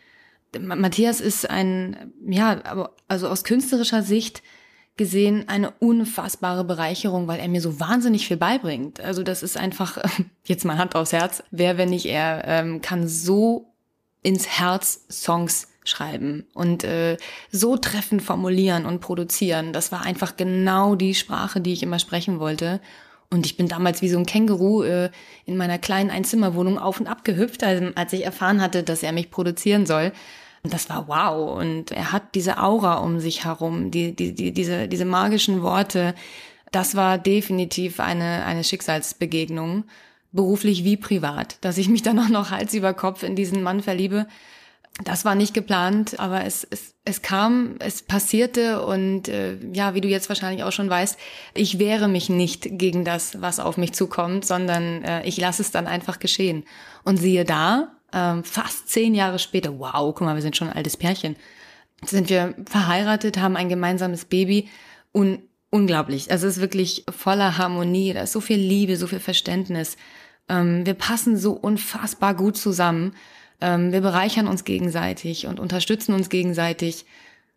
Matthias 0.58 1.20
ist 1.20 1.48
ein, 1.48 2.12
ja, 2.26 2.90
also 3.08 3.28
aus 3.28 3.44
künstlerischer 3.44 4.02
Sicht 4.02 4.42
gesehen 4.96 5.48
eine 5.48 5.70
unfassbare 5.70 6.64
Bereicherung, 6.64 7.26
weil 7.26 7.40
er 7.40 7.48
mir 7.48 7.62
so 7.62 7.80
wahnsinnig 7.80 8.26
viel 8.26 8.36
beibringt. 8.36 9.00
Also 9.00 9.22
das 9.22 9.42
ist 9.42 9.56
einfach, 9.56 9.98
jetzt 10.44 10.64
mal 10.64 10.76
Hand 10.76 10.94
aufs 10.94 11.12
Herz, 11.12 11.42
wer, 11.50 11.78
wenn 11.78 11.88
nicht 11.88 12.06
er, 12.06 12.42
ähm, 12.46 12.82
kann 12.82 13.08
so 13.08 13.72
ins 14.22 14.46
Herz 14.46 15.06
Songs 15.10 15.68
schreiben 15.84 16.46
und 16.54 16.84
äh, 16.84 17.16
so 17.50 17.76
treffend 17.76 18.22
formulieren 18.22 18.86
und 18.86 19.00
produzieren. 19.00 19.72
Das 19.72 19.90
war 19.90 20.02
einfach 20.02 20.36
genau 20.36 20.94
die 20.94 21.14
Sprache, 21.14 21.60
die 21.60 21.72
ich 21.72 21.82
immer 21.82 21.98
sprechen 21.98 22.38
wollte. 22.38 22.80
Und 23.32 23.46
ich 23.46 23.56
bin 23.56 23.66
damals 23.66 24.02
wie 24.02 24.10
so 24.10 24.18
ein 24.18 24.26
Känguru 24.26 24.82
äh, 24.82 25.10
in 25.46 25.56
meiner 25.56 25.78
kleinen 25.78 26.10
Einzimmerwohnung 26.10 26.78
auf 26.78 27.00
und 27.00 27.06
ab 27.06 27.24
gehüpft, 27.24 27.64
also, 27.64 27.86
als 27.94 28.12
ich 28.12 28.26
erfahren 28.26 28.60
hatte, 28.60 28.82
dass 28.82 29.02
er 29.02 29.12
mich 29.12 29.30
produzieren 29.30 29.86
soll. 29.86 30.12
Und 30.62 30.74
das 30.74 30.90
war 30.90 31.08
wow. 31.08 31.58
Und 31.58 31.92
er 31.92 32.12
hat 32.12 32.34
diese 32.34 32.58
Aura 32.58 32.96
um 32.98 33.20
sich 33.20 33.46
herum, 33.46 33.90
die, 33.90 34.14
die, 34.14 34.34
die, 34.34 34.52
diese, 34.52 34.86
diese 34.86 35.06
magischen 35.06 35.62
Worte. 35.62 36.14
Das 36.72 36.94
war 36.94 37.16
definitiv 37.16 38.00
eine, 38.00 38.44
eine 38.44 38.64
Schicksalsbegegnung, 38.64 39.84
beruflich 40.32 40.84
wie 40.84 40.98
privat, 40.98 41.56
dass 41.62 41.78
ich 41.78 41.88
mich 41.88 42.02
dann 42.02 42.18
auch 42.18 42.28
noch 42.28 42.50
Hals 42.50 42.74
über 42.74 42.92
Kopf 42.92 43.22
in 43.22 43.34
diesen 43.34 43.62
Mann 43.62 43.80
verliebe 43.82 44.26
das 45.02 45.24
war 45.24 45.34
nicht 45.34 45.54
geplant, 45.54 46.20
aber 46.20 46.44
es, 46.44 46.66
es, 46.68 46.94
es 47.04 47.22
kam, 47.22 47.76
es 47.78 48.02
passierte 48.02 48.84
und 48.84 49.28
äh, 49.28 49.56
ja, 49.72 49.94
wie 49.94 50.02
du 50.02 50.08
jetzt 50.08 50.28
wahrscheinlich 50.28 50.64
auch 50.64 50.72
schon 50.72 50.90
weißt, 50.90 51.18
ich 51.54 51.78
wehre 51.78 52.08
mich 52.08 52.28
nicht 52.28 52.78
gegen 52.78 53.04
das, 53.04 53.40
was 53.40 53.58
auf 53.58 53.78
mich 53.78 53.94
zukommt, 53.94 54.44
sondern 54.44 55.02
äh, 55.02 55.24
ich 55.24 55.38
lasse 55.38 55.62
es 55.62 55.70
dann 55.70 55.86
einfach 55.86 56.18
geschehen. 56.18 56.64
Und 57.04 57.16
siehe 57.16 57.44
da, 57.46 57.96
äh, 58.12 58.42
fast 58.42 58.90
zehn 58.90 59.14
Jahre 59.14 59.38
später, 59.38 59.78
wow, 59.78 60.14
guck 60.14 60.20
mal, 60.20 60.34
wir 60.34 60.42
sind 60.42 60.56
schon 60.56 60.68
ein 60.68 60.76
altes 60.76 60.98
Pärchen, 60.98 61.36
sind 62.04 62.28
wir 62.28 62.54
verheiratet, 62.66 63.38
haben 63.38 63.56
ein 63.56 63.70
gemeinsames 63.70 64.26
Baby 64.26 64.68
und 65.12 65.40
unglaublich. 65.70 66.30
Also 66.30 66.46
es 66.46 66.56
ist 66.56 66.60
wirklich 66.60 67.04
voller 67.10 67.56
Harmonie, 67.56 68.12
da 68.12 68.22
ist 68.22 68.32
so 68.32 68.40
viel 68.40 68.58
Liebe, 68.58 68.96
so 68.96 69.06
viel 69.06 69.20
Verständnis. 69.20 69.96
Ähm, 70.48 70.84
wir 70.84 70.94
passen 70.94 71.38
so 71.38 71.52
unfassbar 71.52 72.34
gut 72.34 72.58
zusammen. 72.58 73.14
Ähm, 73.62 73.92
wir 73.92 74.00
bereichern 74.00 74.48
uns 74.48 74.64
gegenseitig 74.64 75.46
und 75.46 75.60
unterstützen 75.60 76.14
uns 76.14 76.28
gegenseitig, 76.28 77.06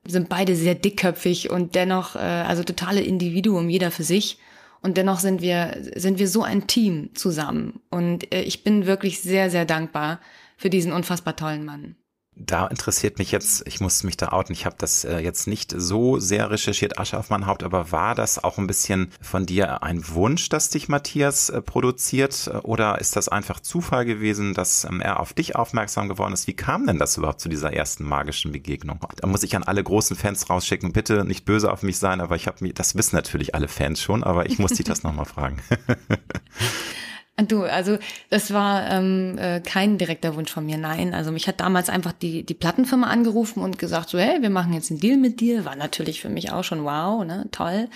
sind 0.08 0.30
beide 0.30 0.56
sehr 0.56 0.76
dickköpfig 0.76 1.50
und 1.50 1.74
dennoch, 1.74 2.16
äh, 2.16 2.20
also 2.20 2.64
totale 2.64 3.02
Individuum, 3.02 3.70
jeder 3.70 3.90
für 3.90 4.04
sich. 4.04 4.38
Und 4.84 4.98
dennoch 4.98 5.20
sind 5.20 5.42
wir, 5.42 5.76
sind 5.96 6.20
wir 6.20 6.28
so 6.28 6.44
ein 6.44 6.68
Team 6.68 7.10
zusammen. 7.16 7.82
Und 7.90 8.32
äh, 8.32 8.44
ich 8.44 8.64
bin 8.64 8.86
wirklich 8.86 9.20
sehr, 9.20 9.50
sehr 9.50 9.66
dankbar 9.66 10.20
für 10.58 10.70
diesen 10.70 10.94
unfassbar 10.94 11.36
tollen 11.36 11.66
Mann. 11.66 11.96
Da 12.38 12.68
interessiert 12.68 13.18
mich 13.18 13.32
jetzt, 13.32 13.66
ich 13.66 13.80
muss 13.80 14.04
mich 14.04 14.18
da 14.18 14.30
outen, 14.30 14.52
ich 14.52 14.66
habe 14.66 14.76
das 14.78 15.06
äh, 15.06 15.20
jetzt 15.20 15.48
nicht 15.48 15.74
so 15.76 16.20
sehr 16.20 16.52
recherchiert, 16.52 17.00
Asche 17.00 17.18
auf 17.18 17.30
mein 17.30 17.46
Haupt, 17.46 17.64
aber 17.64 17.94
war 17.94 18.14
das 18.14 18.44
auch 18.44 18.58
ein 18.58 18.68
bisschen 18.68 19.12
von 19.22 19.46
dir 19.46 19.84
ein 19.84 20.06
Wunsch, 20.10 20.50
dass 20.50 20.70
dich 20.70 20.90
Matthias 20.90 21.50
äh, 21.50 21.62
produziert 21.62 22.52
oder 22.64 23.00
ist 23.00 23.16
das 23.16 23.30
einfach 23.30 23.62
Zufall 23.62 24.04
gewesen, 24.04 24.54
dass 24.54 24.84
ähm, 24.84 25.00
er 25.00 25.22
auf 25.22 25.34
dich 25.34 25.56
aufmerksam 25.56 26.10
geworden 26.10 26.34
ist? 26.34 26.46
Wie 26.48 26.54
kam 26.54 26.88
denn 26.88 27.00
das 27.00 27.16
überhaupt 27.16 27.40
zu 27.40 27.48
dieser 27.48 27.72
ersten 27.72 28.04
magischen 28.04 28.52
Begegnung? 28.52 29.00
Da 29.16 29.28
muss 29.28 29.44
ich 29.44 29.56
an 29.56 29.64
alle 29.64 29.84
großen 29.84 30.18
Fans 30.18 30.50
rausschicken, 30.50 30.92
bitte 30.92 31.24
nicht 31.24 31.46
böse 31.46 31.72
auf 31.72 31.84
mich 31.84 32.00
sein, 32.00 32.20
aber 32.20 32.36
ich 32.36 32.48
habe 32.48 32.58
mir, 32.60 32.74
das 32.74 32.96
wissen 32.96 33.16
natürlich 33.16 33.56
alle 33.56 33.70
Fans 33.70 34.02
schon, 34.02 34.26
aber 34.26 34.46
ich 34.46 34.60
muss 34.60 34.74
dich 34.74 34.86
das 34.86 35.04
nochmal 35.04 35.26
fragen. 35.26 35.62
Du, 37.38 37.64
also 37.64 37.98
das 38.30 38.54
war 38.54 38.90
ähm, 38.90 39.38
äh, 39.38 39.60
kein 39.60 39.98
direkter 39.98 40.36
Wunsch 40.38 40.52
von 40.52 40.66
mir, 40.66 40.78
nein. 40.78 41.14
Also 41.14 41.34
mich 41.34 41.50
hat 41.50 41.60
damals 41.60 41.90
einfach 41.90 42.14
die, 42.14 42.44
die 42.46 42.54
Plattenfirma 42.54 43.08
angerufen 43.08 43.62
und 43.62 43.78
gesagt, 43.78 44.10
so, 44.10 44.18
hey, 44.18 44.42
wir 44.42 44.50
machen 44.50 44.72
jetzt 44.72 44.90
einen 44.90 45.02
Deal 45.02 45.18
mit 45.18 45.42
dir. 45.42 45.66
War 45.66 45.76
natürlich 45.76 46.22
für 46.22 46.30
mich 46.30 46.54
auch 46.54 46.64
schon 46.64 46.86
wow, 46.86 47.26
ne, 47.26 47.48
toll. 47.52 47.90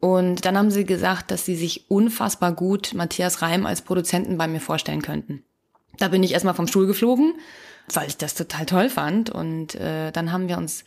Und 0.00 0.46
dann 0.46 0.56
haben 0.56 0.70
sie 0.70 0.86
gesagt, 0.86 1.30
dass 1.30 1.44
sie 1.44 1.54
sich 1.54 1.90
unfassbar 1.90 2.52
gut 2.52 2.94
Matthias 2.94 3.42
Reim 3.42 3.66
als 3.66 3.82
Produzenten 3.82 4.38
bei 4.38 4.48
mir 4.48 4.60
vorstellen 4.60 5.02
könnten. 5.02 5.44
Da 5.98 6.08
bin 6.08 6.22
ich 6.22 6.32
erstmal 6.32 6.54
vom 6.54 6.66
Stuhl 6.66 6.86
geflogen, 6.86 7.34
weil 7.92 8.08
ich 8.08 8.16
das 8.16 8.34
total 8.34 8.64
toll 8.64 8.88
fand. 8.88 9.28
Und 9.28 9.74
äh, 9.74 10.10
dann 10.12 10.32
haben 10.32 10.48
wir 10.48 10.56
uns 10.56 10.84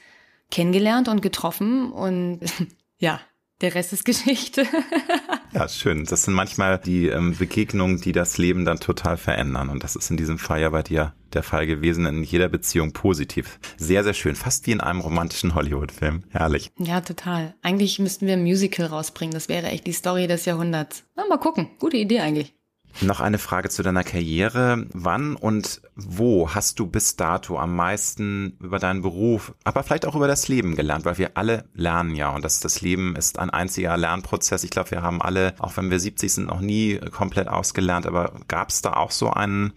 kennengelernt 0.50 1.08
und 1.08 1.22
getroffen 1.22 1.92
und 1.92 2.40
ja, 2.98 3.22
der 3.62 3.76
Rest 3.76 3.94
ist 3.94 4.06
Geschichte. 4.06 4.66
ja, 5.54 5.68
schön. 5.70 6.06
Das 6.06 6.24
sind 6.24 6.34
manchmal 6.34 6.78
die 6.78 7.08
ähm, 7.08 7.36
Begegnungen, 7.38 8.02
die 8.02 8.12
das 8.12 8.38
Leben 8.38 8.66
dann 8.66 8.80
total 8.80 9.18
verändern. 9.18 9.70
Und 9.70 9.84
das 9.84 9.96
ist 9.96 10.10
in 10.12 10.18
diesem 10.18 10.38
Fall 10.38 10.62
ja 10.62 10.70
bei 10.70 10.84
dir 10.84 11.14
der 11.34 11.44
Fall 11.44 11.68
gewesen, 11.68 12.06
in 12.06 12.24
jeder 12.24 12.50
Beziehung 12.50 12.94
positiv. 12.94 13.60
Sehr, 13.78 14.04
sehr 14.04 14.14
schön. 14.14 14.36
Fast 14.36 14.68
wie 14.68 14.72
in 14.72 14.82
einem 14.82 15.02
romantischen 15.02 15.56
Hollywood-Film. 15.56 16.24
Herrlich. 16.30 16.72
Ja, 16.78 17.02
total. 17.02 17.56
Eigentlich 17.62 18.00
müssten 18.00 18.28
wir 18.28 18.34
ein 18.34 18.44
Musical 18.44 18.88
rausbringen. 18.88 19.34
Das 19.34 19.50
wäre 19.50 19.68
echt 19.68 19.88
die 19.88 19.94
Story 19.94 20.28
des 20.28 20.46
Jahrhunderts. 20.46 21.04
Na, 21.16 21.26
mal 21.28 21.38
gucken. 21.38 21.70
Gute 21.80 21.98
Idee 21.98 22.22
eigentlich. 22.22 22.55
Noch 23.02 23.20
eine 23.20 23.40
Frage 23.40 23.70
zu 23.70 23.84
deiner 23.84 24.04
Karriere. 24.04 24.86
Wann 24.94 25.36
und 25.36 25.82
wo 25.96 26.54
hast 26.56 26.80
du 26.80 26.88
bis 26.88 27.18
dato 27.18 27.60
am 27.60 27.76
meisten 27.76 28.58
über 28.62 28.80
deinen 28.80 29.02
Beruf, 29.02 29.54
aber 29.66 29.84
vielleicht 29.84 30.06
auch 30.06 30.16
über 30.16 30.28
das 30.28 30.48
Leben 30.48 30.76
gelernt? 30.76 31.04
Weil 31.04 31.18
wir 31.18 31.32
alle 31.36 31.66
lernen 31.74 32.16
ja 32.16 32.30
und 32.30 32.44
das, 32.46 32.62
das 32.62 32.82
Leben 32.82 33.16
ist 33.16 33.38
ein 33.38 33.50
einziger 33.50 33.98
Lernprozess. 33.98 34.64
Ich 34.64 34.70
glaube, 34.72 34.92
wir 34.92 35.02
haben 35.02 35.22
alle, 35.22 35.54
auch 35.60 35.76
wenn 35.76 35.92
wir 35.92 36.00
70 36.00 36.34
sind, 36.34 36.48
noch 36.48 36.62
nie 36.62 36.98
komplett 37.12 37.50
ausgelernt. 37.50 38.08
Aber 38.08 38.34
gab 38.48 38.70
es 38.70 38.82
da 38.82 38.94
auch 38.94 39.12
so 39.12 39.30
einen, 39.30 39.74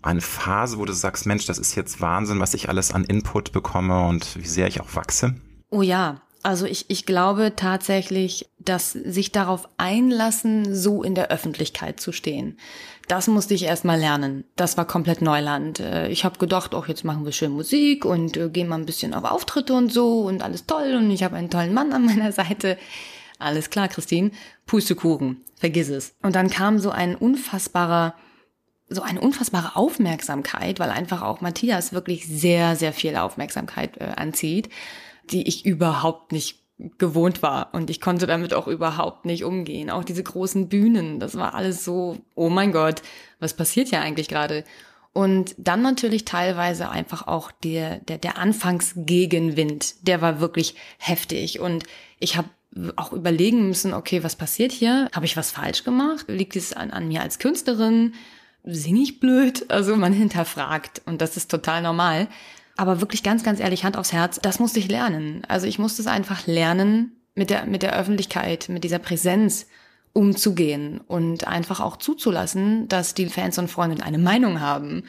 eine 0.00 0.22
Phase, 0.22 0.78
wo 0.78 0.86
du 0.86 0.94
sagst, 0.94 1.26
Mensch, 1.26 1.44
das 1.44 1.58
ist 1.58 1.74
jetzt 1.74 2.00
Wahnsinn, 2.00 2.40
was 2.40 2.54
ich 2.54 2.70
alles 2.70 2.92
an 2.92 3.04
Input 3.04 3.52
bekomme 3.52 4.06
und 4.06 4.36
wie 4.36 4.46
sehr 4.46 4.68
ich 4.68 4.80
auch 4.80 4.94
wachse? 4.94 5.34
Oh 5.70 5.82
ja, 5.82 6.22
also 6.42 6.66
ich, 6.66 6.86
ich 6.88 7.04
glaube 7.04 7.54
tatsächlich, 7.56 8.48
dass 8.58 8.92
sich 8.92 9.32
darauf 9.32 9.68
einlassen, 9.76 10.74
so 10.74 11.02
in 11.02 11.14
der 11.14 11.30
Öffentlichkeit 11.30 12.00
zu 12.00 12.12
stehen. 12.12 12.58
Das 13.08 13.26
musste 13.26 13.54
ich 13.54 13.64
erst 13.64 13.84
mal 13.84 13.98
lernen. 13.98 14.44
Das 14.54 14.76
war 14.76 14.86
komplett 14.86 15.22
Neuland. 15.22 15.80
Äh, 15.80 16.08
ich 16.08 16.24
habe 16.24 16.38
gedacht, 16.38 16.74
auch 16.74 16.86
jetzt 16.86 17.04
machen 17.04 17.24
wir 17.24 17.32
schön 17.32 17.52
Musik 17.52 18.04
und 18.04 18.36
äh, 18.36 18.50
gehen 18.50 18.68
mal 18.68 18.76
ein 18.78 18.86
bisschen 18.86 19.14
auf 19.14 19.24
Auftritte 19.24 19.72
und 19.72 19.92
so 19.92 20.22
und 20.22 20.42
alles 20.42 20.66
toll 20.66 20.94
und 20.94 21.10
ich 21.10 21.22
habe 21.22 21.36
einen 21.36 21.50
tollen 21.50 21.74
Mann 21.74 21.92
an 21.92 22.04
meiner 22.04 22.32
Seite. 22.32 22.78
Alles 23.38 23.70
klar, 23.70 23.88
Christine. 23.88 24.30
Pustekuchen. 24.66 25.42
Vergiss 25.56 25.88
es. 25.88 26.14
Und 26.22 26.36
dann 26.36 26.50
kam 26.50 26.78
so 26.78 26.90
ein 26.90 27.14
unfassbarer 27.14 28.14
so 28.90 29.02
eine 29.02 29.20
unfassbare 29.20 29.76
Aufmerksamkeit, 29.76 30.80
weil 30.80 30.88
einfach 30.88 31.20
auch 31.20 31.42
Matthias 31.42 31.92
wirklich 31.92 32.26
sehr, 32.26 32.74
sehr 32.74 32.94
viel 32.94 33.16
Aufmerksamkeit 33.16 33.98
äh, 33.98 34.12
anzieht 34.16 34.70
die 35.32 35.46
ich 35.46 35.64
überhaupt 35.64 36.32
nicht 36.32 36.58
gewohnt 36.98 37.42
war 37.42 37.74
und 37.74 37.90
ich 37.90 38.00
konnte 38.00 38.26
damit 38.26 38.54
auch 38.54 38.68
überhaupt 38.68 39.24
nicht 39.24 39.44
umgehen. 39.44 39.90
Auch 39.90 40.04
diese 40.04 40.22
großen 40.22 40.68
Bühnen, 40.68 41.18
das 41.18 41.36
war 41.36 41.54
alles 41.54 41.84
so, 41.84 42.18
oh 42.34 42.48
mein 42.48 42.72
Gott, 42.72 43.02
was 43.40 43.54
passiert 43.54 43.88
hier 43.88 44.00
eigentlich 44.00 44.28
gerade? 44.28 44.64
Und 45.12 45.56
dann 45.58 45.82
natürlich 45.82 46.24
teilweise 46.24 46.90
einfach 46.90 47.26
auch 47.26 47.50
der, 47.50 47.98
der, 47.98 48.18
der 48.18 48.38
Anfangsgegenwind, 48.38 50.06
der 50.06 50.20
war 50.20 50.38
wirklich 50.38 50.76
heftig. 50.98 51.58
Und 51.58 51.84
ich 52.20 52.36
habe 52.36 52.48
auch 52.94 53.12
überlegen 53.12 53.66
müssen, 53.66 53.94
okay, 53.94 54.22
was 54.22 54.36
passiert 54.36 54.70
hier? 54.70 55.10
Habe 55.12 55.26
ich 55.26 55.36
was 55.36 55.50
falsch 55.50 55.82
gemacht? 55.82 56.26
Liegt 56.28 56.54
es 56.54 56.72
an, 56.72 56.92
an 56.92 57.08
mir 57.08 57.22
als 57.22 57.40
Künstlerin? 57.40 58.14
Singe 58.62 59.00
ich 59.00 59.18
blöd? 59.18 59.68
Also 59.70 59.96
man 59.96 60.12
hinterfragt 60.12 61.02
und 61.06 61.20
das 61.20 61.36
ist 61.36 61.50
total 61.50 61.82
normal. 61.82 62.28
Aber 62.78 63.00
wirklich 63.00 63.24
ganz, 63.24 63.42
ganz 63.42 63.58
ehrlich, 63.58 63.82
Hand 63.82 63.96
aufs 63.96 64.12
Herz, 64.12 64.38
das 64.40 64.60
musste 64.60 64.78
ich 64.78 64.88
lernen. 64.88 65.42
Also 65.48 65.66
ich 65.66 65.80
musste 65.80 66.00
es 66.00 66.06
einfach 66.06 66.46
lernen, 66.46 67.10
mit 67.34 67.50
der, 67.50 67.66
mit 67.66 67.82
der 67.82 67.98
Öffentlichkeit, 67.98 68.68
mit 68.68 68.84
dieser 68.84 69.00
Präsenz 69.00 69.66
umzugehen 70.12 71.00
und 71.08 71.48
einfach 71.48 71.80
auch 71.80 71.96
zuzulassen, 71.96 72.86
dass 72.86 73.14
die 73.14 73.26
Fans 73.26 73.58
und 73.58 73.68
Freunde 73.68 74.04
eine 74.04 74.18
Meinung 74.18 74.60
haben. 74.60 75.02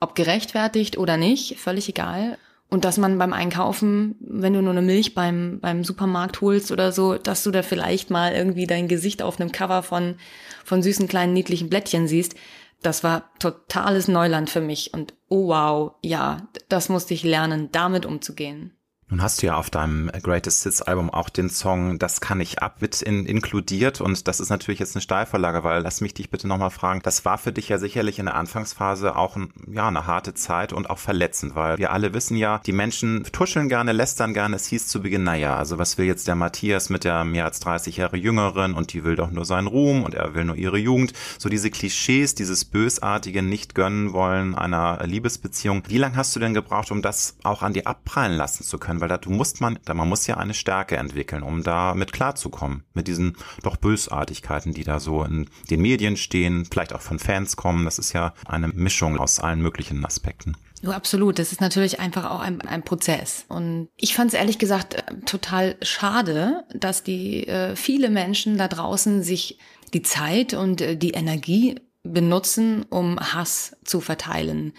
Ob 0.00 0.16
gerechtfertigt 0.16 0.98
oder 0.98 1.16
nicht, 1.16 1.60
völlig 1.60 1.88
egal. 1.88 2.38
Und 2.68 2.84
dass 2.84 2.98
man 2.98 3.18
beim 3.18 3.32
Einkaufen, 3.32 4.16
wenn 4.18 4.54
du 4.54 4.60
nur 4.60 4.72
eine 4.72 4.82
Milch 4.82 5.14
beim, 5.14 5.60
beim 5.60 5.84
Supermarkt 5.84 6.40
holst 6.40 6.72
oder 6.72 6.90
so, 6.90 7.18
dass 7.18 7.44
du 7.44 7.52
da 7.52 7.62
vielleicht 7.62 8.10
mal 8.10 8.32
irgendwie 8.32 8.66
dein 8.66 8.88
Gesicht 8.88 9.22
auf 9.22 9.40
einem 9.40 9.52
Cover 9.52 9.84
von, 9.84 10.16
von 10.64 10.82
süßen 10.82 11.06
kleinen 11.06 11.34
niedlichen 11.34 11.68
Blättchen 11.68 12.08
siehst. 12.08 12.34
Das 12.82 13.04
war 13.04 13.32
totales 13.38 14.08
Neuland 14.08 14.50
für 14.50 14.60
mich. 14.60 14.92
Und 14.92 15.14
oh 15.28 15.48
wow, 15.48 15.92
ja, 16.02 16.48
das 16.68 16.88
musste 16.88 17.14
ich 17.14 17.22
lernen, 17.22 17.70
damit 17.72 18.04
umzugehen. 18.04 18.76
Nun 19.12 19.20
hast 19.20 19.42
du 19.42 19.46
ja 19.46 19.56
auf 19.56 19.68
deinem 19.68 20.10
Greatest 20.22 20.62
Hits 20.62 20.80
Album 20.80 21.10
auch 21.10 21.28
den 21.28 21.50
Song 21.50 21.98
Das 21.98 22.22
kann 22.22 22.40
ich 22.40 22.62
ab 22.62 22.76
mit 22.80 23.02
in, 23.02 23.26
inkludiert 23.26 24.00
und 24.00 24.26
das 24.26 24.40
ist 24.40 24.48
natürlich 24.48 24.80
jetzt 24.80 24.96
eine 24.96 25.02
Steilvorlage, 25.02 25.62
weil 25.64 25.82
lass 25.82 26.00
mich 26.00 26.14
dich 26.14 26.30
bitte 26.30 26.48
nochmal 26.48 26.70
fragen, 26.70 27.02
das 27.02 27.26
war 27.26 27.36
für 27.36 27.52
dich 27.52 27.68
ja 27.68 27.76
sicherlich 27.76 28.18
in 28.18 28.24
der 28.24 28.36
Anfangsphase 28.36 29.14
auch 29.14 29.36
ein, 29.36 29.52
ja, 29.70 29.86
eine 29.86 30.06
harte 30.06 30.32
Zeit 30.32 30.72
und 30.72 30.88
auch 30.88 30.96
verletzend, 30.96 31.54
weil 31.54 31.76
wir 31.76 31.92
alle 31.92 32.14
wissen 32.14 32.38
ja, 32.38 32.62
die 32.64 32.72
Menschen 32.72 33.24
tuscheln 33.32 33.68
gerne, 33.68 33.92
lästern 33.92 34.32
gerne. 34.32 34.56
Es 34.56 34.68
hieß 34.68 34.88
zu 34.88 35.02
Beginn, 35.02 35.24
naja, 35.24 35.58
also 35.58 35.76
was 35.76 35.98
will 35.98 36.06
jetzt 36.06 36.26
der 36.26 36.34
Matthias 36.34 36.88
mit 36.88 37.04
der 37.04 37.24
mehr 37.24 37.44
als 37.44 37.60
30 37.60 37.98
Jahre 37.98 38.16
Jüngeren 38.16 38.72
und 38.72 38.94
die 38.94 39.04
will 39.04 39.16
doch 39.16 39.30
nur 39.30 39.44
seinen 39.44 39.66
Ruhm 39.66 40.04
und 40.04 40.14
er 40.14 40.32
will 40.32 40.46
nur 40.46 40.56
ihre 40.56 40.78
Jugend. 40.78 41.12
So 41.36 41.50
diese 41.50 41.70
Klischees, 41.70 42.34
dieses 42.34 42.64
bösartige 42.64 43.42
nicht 43.42 43.74
gönnen 43.74 44.14
wollen 44.14 44.54
einer 44.54 45.04
Liebesbeziehung. 45.04 45.82
Wie 45.86 45.98
lange 45.98 46.16
hast 46.16 46.34
du 46.34 46.40
denn 46.40 46.54
gebraucht, 46.54 46.90
um 46.90 47.02
das 47.02 47.36
auch 47.42 47.60
an 47.60 47.74
dir 47.74 47.86
abprallen 47.86 48.38
lassen 48.38 48.64
zu 48.64 48.78
können? 48.78 49.01
Weil 49.02 49.08
da 49.08 49.18
du 49.18 49.30
musst 49.30 49.60
man, 49.60 49.78
da 49.84 49.94
man 49.94 50.08
muss 50.08 50.26
ja 50.26 50.36
eine 50.36 50.54
Stärke 50.54 50.96
entwickeln, 50.96 51.42
um 51.42 51.62
da 51.62 51.94
mit 51.94 52.12
klarzukommen, 52.12 52.84
mit 52.94 53.08
diesen 53.08 53.36
doch 53.62 53.76
Bösartigkeiten, 53.76 54.72
die 54.72 54.84
da 54.84 55.00
so 55.00 55.24
in 55.24 55.50
den 55.70 55.82
Medien 55.82 56.16
stehen, 56.16 56.64
vielleicht 56.64 56.94
auch 56.94 57.00
von 57.00 57.18
Fans 57.18 57.56
kommen. 57.56 57.84
Das 57.84 57.98
ist 57.98 58.12
ja 58.12 58.32
eine 58.46 58.68
Mischung 58.68 59.18
aus 59.18 59.40
allen 59.40 59.60
möglichen 59.60 60.04
Aspekten. 60.06 60.56
Ja, 60.82 60.90
absolut. 60.90 61.38
Das 61.38 61.52
ist 61.52 61.60
natürlich 61.60 62.00
einfach 62.00 62.30
auch 62.30 62.40
ein, 62.40 62.60
ein 62.60 62.84
Prozess. 62.84 63.44
Und 63.48 63.88
ich 63.96 64.14
fand 64.14 64.32
es 64.32 64.38
ehrlich 64.38 64.58
gesagt 64.58 64.94
äh, 64.94 65.02
total 65.26 65.76
schade, 65.82 66.64
dass 66.74 67.02
die 67.02 67.46
äh, 67.46 67.74
viele 67.76 68.08
Menschen 68.08 68.56
da 68.56 68.68
draußen 68.68 69.22
sich 69.22 69.58
die 69.94 70.02
Zeit 70.02 70.54
und 70.54 70.80
äh, 70.80 70.96
die 70.96 71.10
Energie 71.10 71.76
benutzen, 72.04 72.84
um 72.88 73.18
Hass 73.18 73.76
zu 73.84 74.00
verteilen. 74.00 74.72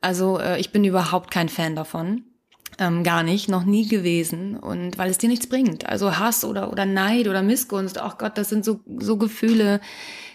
Also 0.00 0.38
äh, 0.38 0.60
ich 0.60 0.70
bin 0.70 0.84
überhaupt 0.84 1.30
kein 1.30 1.48
Fan 1.48 1.74
davon. 1.74 2.24
Ähm, 2.80 3.02
gar 3.02 3.24
nicht, 3.24 3.48
noch 3.48 3.64
nie 3.64 3.88
gewesen. 3.88 4.56
Und 4.56 4.98
weil 4.98 5.10
es 5.10 5.18
dir 5.18 5.28
nichts 5.28 5.48
bringt. 5.48 5.86
Also 5.86 6.18
Hass 6.18 6.44
oder, 6.44 6.70
oder 6.70 6.86
Neid 6.86 7.26
oder 7.26 7.42
Missgunst, 7.42 7.98
ach 7.98 8.18
Gott, 8.18 8.38
das 8.38 8.48
sind 8.48 8.64
so, 8.64 8.80
so 8.98 9.16
Gefühle, 9.16 9.80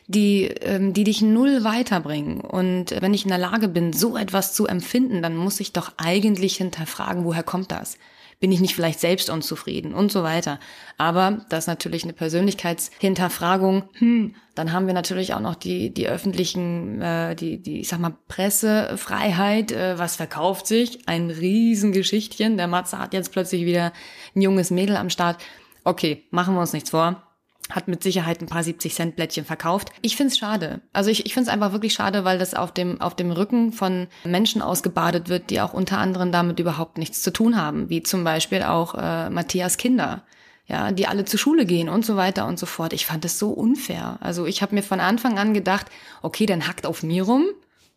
die, 0.08 0.46
ähm, 0.62 0.94
die 0.94 1.06
dich 1.06 1.22
null 1.22 1.64
weiterbringen. 1.64 2.42
Und 2.42 3.00
wenn 3.02 3.14
ich 3.14 3.24
in 3.24 3.30
der 3.30 3.38
Lage 3.38 3.70
bin, 3.70 3.94
so 3.94 4.18
etwas 4.18 4.54
zu 4.54 4.68
empfinden, 4.68 5.22
dann 5.22 5.38
muss 5.38 5.60
ich 5.60 5.72
doch 5.72 5.94
eigentlich 5.98 6.58
hinterfragen, 6.58 7.24
woher 7.24 7.44
kommt 7.44 7.72
das? 7.72 7.98
Bin 8.44 8.52
ich 8.52 8.60
nicht 8.60 8.76
vielleicht 8.76 9.00
selbst 9.00 9.30
unzufrieden 9.30 9.94
und 9.94 10.12
so 10.12 10.22
weiter. 10.22 10.60
Aber 10.98 11.46
das 11.48 11.64
ist 11.64 11.68
natürlich 11.68 12.04
eine 12.04 12.12
Persönlichkeitshinterfragung. 12.12 13.84
Hm, 13.94 14.36
dann 14.54 14.74
haben 14.74 14.86
wir 14.86 14.94
natürlich 14.94 15.34
auch 15.34 15.40
noch 15.40 15.56
die, 15.56 15.94
die 15.94 16.10
öffentlichen, 16.10 17.02
äh, 17.02 17.38
die, 17.38 17.60
die, 17.60 17.80
ich 17.80 17.88
sag 17.88 18.02
mal, 18.02 18.18
Pressefreiheit. 18.28 19.72
Äh, 19.72 19.98
was 19.98 20.18
verkauft 20.18 20.68
sich? 20.68 21.08
Ein 21.08 21.30
Riesengeschichtchen. 21.30 22.58
Der 22.58 22.68
Matze 22.68 23.00
hat 23.00 23.14
jetzt 23.14 23.32
plötzlich 23.32 23.64
wieder 23.64 23.94
ein 24.36 24.42
junges 24.42 24.72
Mädel 24.72 24.98
am 24.98 25.10
Start. 25.10 25.38
Okay, 25.86 26.26
machen 26.30 26.54
wir 26.54 26.60
uns 26.60 26.74
nichts 26.74 26.90
vor 26.90 27.23
hat 27.70 27.88
mit 27.88 28.04
Sicherheit 28.04 28.42
ein 28.42 28.48
paar 28.48 28.64
70 28.64 28.94
Cent 28.94 29.16
Blättchen 29.16 29.46
verkauft. 29.46 29.90
Ich 30.02 30.16
find's 30.16 30.38
schade. 30.38 30.82
Also 30.92 31.10
ich, 31.10 31.26
ich 31.26 31.34
finde 31.34 31.50
es 31.50 31.54
einfach 31.54 31.72
wirklich 31.72 31.94
schade, 31.94 32.24
weil 32.26 32.38
das 32.38 32.54
auf 32.54 32.72
dem, 32.72 33.00
auf 33.00 33.16
dem 33.16 33.32
Rücken 33.32 33.72
von 33.72 34.08
Menschen 34.24 34.62
ausgebadet 34.62 35.30
wird, 35.30 35.50
die 35.50 35.62
auch 35.62 35.74
unter 35.74 35.98
anderem 35.98 36.32
damit 36.32 36.60
überhaupt 36.60 36.98
nichts 36.98 37.22
zu 37.22 37.32
tun 37.32 37.58
haben, 37.58 37.90
wie 37.90 38.04
zum 38.04 38.24
Beispiel 38.24 38.64
auch 38.64 38.96
äh, 38.96 39.30
Matthias 39.30 39.78
Kinder. 39.78 40.24
Ja, 40.66 40.94
die 40.94 41.08
alle 41.08 41.26
zur 41.26 41.40
Schule 41.40 41.66
gehen 41.66 41.90
und 41.90 42.06
so 42.06 42.16
weiter 42.16 42.48
und 42.48 42.58
so 42.58 42.66
fort. 42.66 42.94
Ich 42.94 43.06
fand 43.06 43.26
das 43.26 43.38
so 43.38 43.50
unfair. 43.50 44.18
Also 44.22 44.46
ich 44.46 44.62
habe 44.62 44.74
mir 44.74 44.82
von 44.82 45.02
Anfang 45.02 45.38
an 45.38 45.54
gedacht, 45.54 45.88
okay, 46.22 46.46
dann 46.46 46.70
hackt 46.70 46.86
auf 46.86 47.04
mir 47.04 47.24
rum, 47.24 47.48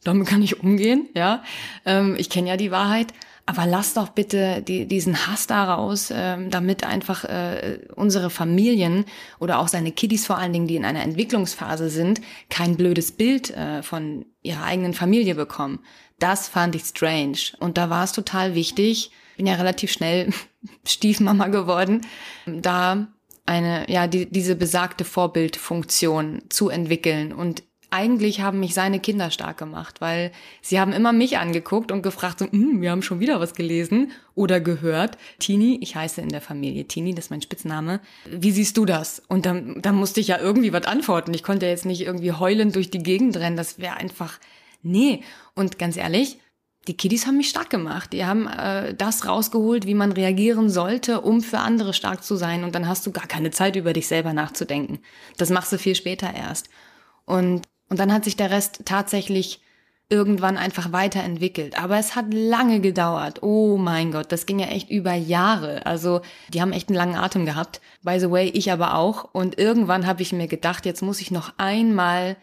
damit 0.03 0.27
kann 0.27 0.43
ich 0.43 0.61
umgehen, 0.61 1.09
ja. 1.15 1.45
Ähm, 1.85 2.17
ich 2.19 2.29
kenne 2.29 2.49
ja 2.49 2.57
die 2.57 2.73
Wahrheit. 2.73 3.13
Aber 3.49 3.65
lass 3.65 3.95
doch 3.95 4.09
bitte 4.09 4.61
die, 4.61 4.87
diesen 4.87 5.29
Hass 5.29 5.47
da 5.47 5.73
raus, 5.75 6.11
äh, 6.11 6.37
damit 6.49 6.83
einfach 6.83 7.25
äh, 7.25 7.79
unsere 7.95 8.29
Familien 8.29 9.05
oder 9.39 9.61
auch 9.61 9.69
seine 9.69 9.93
Kiddies 9.93 10.27
vor 10.27 10.37
allen 10.37 10.53
Dingen, 10.53 10.67
die 10.67 10.75
in 10.75 10.85
einer 10.85 11.03
Entwicklungsphase 11.03 11.89
sind, 11.89 12.21
kein 12.51 12.77
blödes 12.77 13.13
Bild 13.13 13.51
äh, 13.51 13.85
von 13.85 14.27
ihrer 14.43 14.65
eigenen 14.65 14.95
Familie 14.95 15.37
bekommen. 15.37 15.79
Das 16.19 16.49
fand 16.49 16.75
ich 16.75 16.83
strange. 16.83 17.39
Und 17.61 17.79
da 17.79 17.89
war 17.89 18.03
es 18.03 18.13
total 18.13 18.57
wichtig, 18.57 19.13
bin 19.37 19.47
ja 19.47 19.55
relativ 19.55 19.93
schnell 19.93 20.33
Stiefmama 20.85 21.47
geworden, 21.47 22.01
da 22.47 23.07
eine, 23.47 23.89
ja, 23.89 24.09
die, 24.09 24.27
diese 24.27 24.57
besagte 24.57 25.05
Vorbildfunktion 25.05 26.43
zu 26.49 26.69
entwickeln 26.69 27.33
und 27.33 27.63
eigentlich 27.91 28.41
haben 28.41 28.61
mich 28.61 28.75
seine 28.75 29.01
Kinder 29.01 29.31
stark 29.31 29.59
gemacht, 29.59 30.01
weil 30.01 30.33
sie 30.61 30.81
haben 30.81 30.93
immer 30.93 31.13
mich 31.13 31.39
angeguckt 31.39 31.93
und 31.93 32.03
gefragt, 32.03 32.41
so, 32.41 32.47
hm, 32.47 32.81
wir 32.81 32.91
haben 32.91 33.03
schon 33.03 33.21
wieder 33.21 33.41
was 33.41 33.55
gelesen 33.55 34.11
oder 34.35 34.61
gehört. 34.61 35.19
Tini, 35.39 35.79
ich 35.81 35.97
heiße 35.97 36.21
in 36.21 36.29
der 36.29 36.41
Familie 36.41 36.87
Tini, 36.87 37.15
das 37.15 37.27
ist 37.27 37.31
mein 37.31 37.43
Spitzname. 37.43 38.01
Wie 38.31 38.51
siehst 38.51 38.77
du 38.77 38.85
das? 38.85 39.23
Und 39.29 39.47
dann, 39.47 39.81
dann 39.83 39.95
musste 39.95 40.21
ich 40.21 40.29
ja 40.29 40.39
irgendwie 40.39 40.73
was 40.73 40.85
antworten. 40.85 41.33
Ich 41.35 41.43
konnte 41.43 41.67
jetzt 41.67 41.87
nicht 41.87 42.01
irgendwie 42.01 42.33
heulend 42.33 42.75
durch 42.75 42.91
die 42.91 43.03
Gegend 43.03 43.37
rennen. 43.37 43.57
Das 43.57 43.79
wäre 43.79 43.97
einfach, 43.97 44.39
nee. 44.83 45.23
Und 45.55 45.79
ganz 45.79 45.97
ehrlich, 45.97 46.39
die 46.89 46.97
Kiddies 46.97 47.27
haben 47.27 47.37
mich 47.37 47.49
stark 47.49 47.71
gemacht. 47.71 48.13
Die 48.13 48.25
haben 48.25 48.47
äh, 48.47 48.95
das 48.95 49.27
rausgeholt, 49.27 49.87
wie 49.87 49.95
man 49.95 50.13
reagieren 50.13 50.71
sollte, 50.71 51.21
um 51.21 51.41
für 51.41 51.59
andere 51.59 51.93
stark 51.93 52.23
zu 52.23 52.37
sein. 52.37 52.65
Und 52.65 52.75
dann 52.75 52.89
hast 52.89 53.07
du 53.07 53.13
gar 53.13 53.27
keine 53.27 53.51
Zeit, 53.51 53.77
über 53.77 53.93
dich 53.93 54.07
selber 54.07 54.33
nachzudenken. 54.33 55.01
Das 55.37 55.51
machst 55.51 55.73
du 55.73 55.79
viel 55.79 55.95
später 55.95 56.33
erst. 56.33 56.69
Und 57.25 57.63
und 57.89 57.99
dann 57.99 58.13
hat 58.13 58.25
sich 58.25 58.37
der 58.37 58.51
Rest 58.51 58.83
tatsächlich 58.85 59.61
irgendwann 60.09 60.57
einfach 60.57 60.93
weiterentwickelt. 60.93 61.79
Aber 61.83 61.99
es 61.99 62.15
hat 62.15 62.27
lange 62.33 62.81
gedauert. 62.81 63.43
Oh 63.43 63.77
mein 63.77 64.13
Gott, 64.13 64.31
das 64.31 64.47
ging 64.47 64.61
ja 64.61 64.67
echt 64.67 64.89
über 64.89 65.15
Jahre. 65.15 65.85
Also 65.85 66.21
die 66.53 66.61
haben 66.61 66.73
echt 66.73 66.89
einen 66.89 66.97
langen 66.97 67.17
Atem 67.17 67.45
gehabt. 67.45 67.81
By 68.03 68.21
the 68.21 68.31
way, 68.31 68.49
ich 68.49 68.71
aber 68.71 68.95
auch. 68.95 69.29
Und 69.33 69.59
irgendwann 69.59 70.07
habe 70.07 70.23
ich 70.23 70.33
mir 70.33 70.47
gedacht, 70.47 70.87
jetzt 70.87 71.03
muss 71.03 71.21
ich 71.21 71.33
noch 71.33 71.55
einmal, 71.57 72.37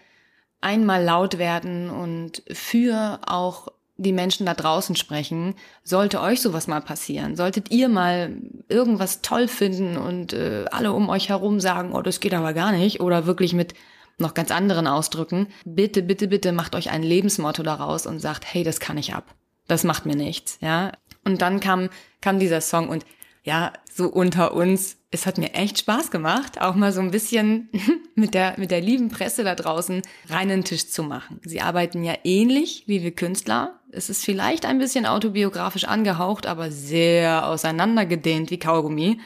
einmal 0.59 1.03
laut 1.03 1.37
werden 1.37 1.89
und 1.89 2.43
für 2.51 3.19
auch 3.25 3.69
die 3.95 4.11
Menschen 4.11 4.45
da 4.45 4.55
draußen 4.55 4.97
sprechen. 4.97 5.55
Sollte 5.83 6.19
euch 6.19 6.41
sowas 6.41 6.67
mal 6.67 6.81
passieren, 6.81 7.37
solltet 7.37 7.71
ihr 7.71 7.87
mal 7.87 8.35
irgendwas 8.67 9.21
toll 9.21 9.47
finden 9.47 9.97
und 9.97 10.33
äh, 10.33 10.65
alle 10.71 10.91
um 10.91 11.07
euch 11.09 11.29
herum 11.29 11.61
sagen, 11.61 11.93
oh, 11.93 12.01
das 12.01 12.19
geht 12.19 12.33
aber 12.33 12.53
gar 12.53 12.71
nicht, 12.71 12.99
oder 12.99 13.25
wirklich 13.25 13.53
mit 13.53 13.73
noch 14.17 14.33
ganz 14.33 14.51
anderen 14.51 14.87
ausdrücken. 14.87 15.47
Bitte, 15.65 16.03
bitte, 16.03 16.27
bitte 16.27 16.51
macht 16.51 16.75
euch 16.75 16.89
ein 16.91 17.03
Lebensmotto 17.03 17.63
daraus 17.63 18.05
und 18.05 18.19
sagt, 18.19 18.45
hey, 18.45 18.63
das 18.63 18.79
kann 18.79 18.97
ich 18.97 19.13
ab. 19.13 19.35
Das 19.67 19.83
macht 19.83 20.05
mir 20.05 20.15
nichts, 20.15 20.57
ja. 20.61 20.91
Und 21.23 21.41
dann 21.41 21.59
kam, 21.59 21.89
kam 22.21 22.39
dieser 22.39 22.61
Song 22.61 22.89
und 22.89 23.05
ja, 23.45 23.73
so 23.91 24.07
unter 24.07 24.53
uns, 24.53 24.97
es 25.11 25.25
hat 25.25 25.37
mir 25.37 25.53
echt 25.53 25.79
Spaß 25.79 26.11
gemacht, 26.11 26.61
auch 26.61 26.75
mal 26.75 26.93
so 26.93 27.01
ein 27.01 27.11
bisschen 27.11 27.69
mit 28.15 28.33
der, 28.33 28.55
mit 28.57 28.71
der 28.71 28.81
lieben 28.81 29.09
Presse 29.09 29.43
da 29.43 29.55
draußen 29.55 30.01
reinen 30.29 30.63
Tisch 30.63 30.87
zu 30.87 31.03
machen. 31.03 31.41
Sie 31.43 31.61
arbeiten 31.61 32.03
ja 32.03 32.15
ähnlich 32.23 32.83
wie 32.87 33.03
wir 33.03 33.11
Künstler. 33.11 33.79
Es 33.91 34.09
ist 34.09 34.23
vielleicht 34.23 34.65
ein 34.65 34.79
bisschen 34.79 35.05
autobiografisch 35.05 35.83
angehaucht, 35.83 36.47
aber 36.47 36.71
sehr 36.71 37.47
auseinandergedehnt 37.47 38.49
wie 38.49 38.59
Kaugummi. 38.59 39.19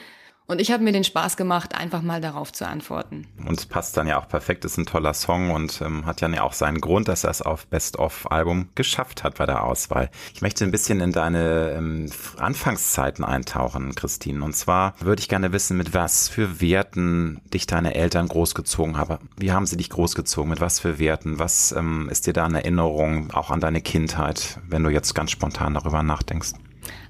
Und 0.49 0.61
ich 0.61 0.71
habe 0.71 0.81
mir 0.81 0.93
den 0.93 1.03
Spaß 1.03 1.35
gemacht, 1.35 1.75
einfach 1.75 2.01
mal 2.01 2.21
darauf 2.21 2.53
zu 2.53 2.65
antworten. 2.65 3.27
Und 3.45 3.59
es 3.59 3.65
passt 3.65 3.97
dann 3.97 4.07
ja 4.07 4.17
auch 4.17 4.29
perfekt, 4.29 4.63
ist 4.63 4.77
ein 4.77 4.85
toller 4.85 5.13
Song 5.13 5.51
und 5.51 5.81
ähm, 5.81 6.05
hat 6.05 6.21
ja 6.21 6.41
auch 6.41 6.53
seinen 6.53 6.79
Grund, 6.79 7.09
dass 7.09 7.25
er 7.25 7.31
es 7.31 7.41
auf 7.41 7.67
Best-of-Album 7.67 8.69
geschafft 8.73 9.25
hat 9.25 9.37
bei 9.37 9.45
der 9.45 9.65
Auswahl. 9.65 10.09
Ich 10.33 10.41
möchte 10.41 10.63
ein 10.63 10.71
bisschen 10.71 11.01
in 11.01 11.11
deine 11.11 11.71
ähm, 11.71 12.09
Anfangszeiten 12.37 13.25
eintauchen, 13.25 13.93
Christine. 13.95 14.41
Und 14.41 14.55
zwar 14.55 14.93
würde 15.01 15.19
ich 15.19 15.27
gerne 15.27 15.51
wissen, 15.51 15.75
mit 15.75 15.93
was 15.93 16.29
für 16.29 16.61
Werten 16.61 17.41
dich 17.53 17.67
deine 17.67 17.95
Eltern 17.95 18.29
großgezogen 18.29 18.97
haben. 18.97 19.29
Wie 19.35 19.51
haben 19.51 19.65
sie 19.65 19.75
dich 19.75 19.89
großgezogen? 19.89 20.49
Mit 20.49 20.61
was 20.61 20.79
für 20.79 20.97
Werten? 20.97 21.39
Was 21.39 21.73
ähm, 21.73 22.07
ist 22.09 22.25
dir 22.25 22.33
da 22.33 22.45
in 22.45 22.55
Erinnerung, 22.55 23.31
auch 23.31 23.51
an 23.51 23.59
deine 23.59 23.81
Kindheit, 23.81 24.61
wenn 24.65 24.83
du 24.85 24.89
jetzt 24.91 25.13
ganz 25.13 25.31
spontan 25.31 25.73
darüber 25.73 26.03
nachdenkst? 26.03 26.53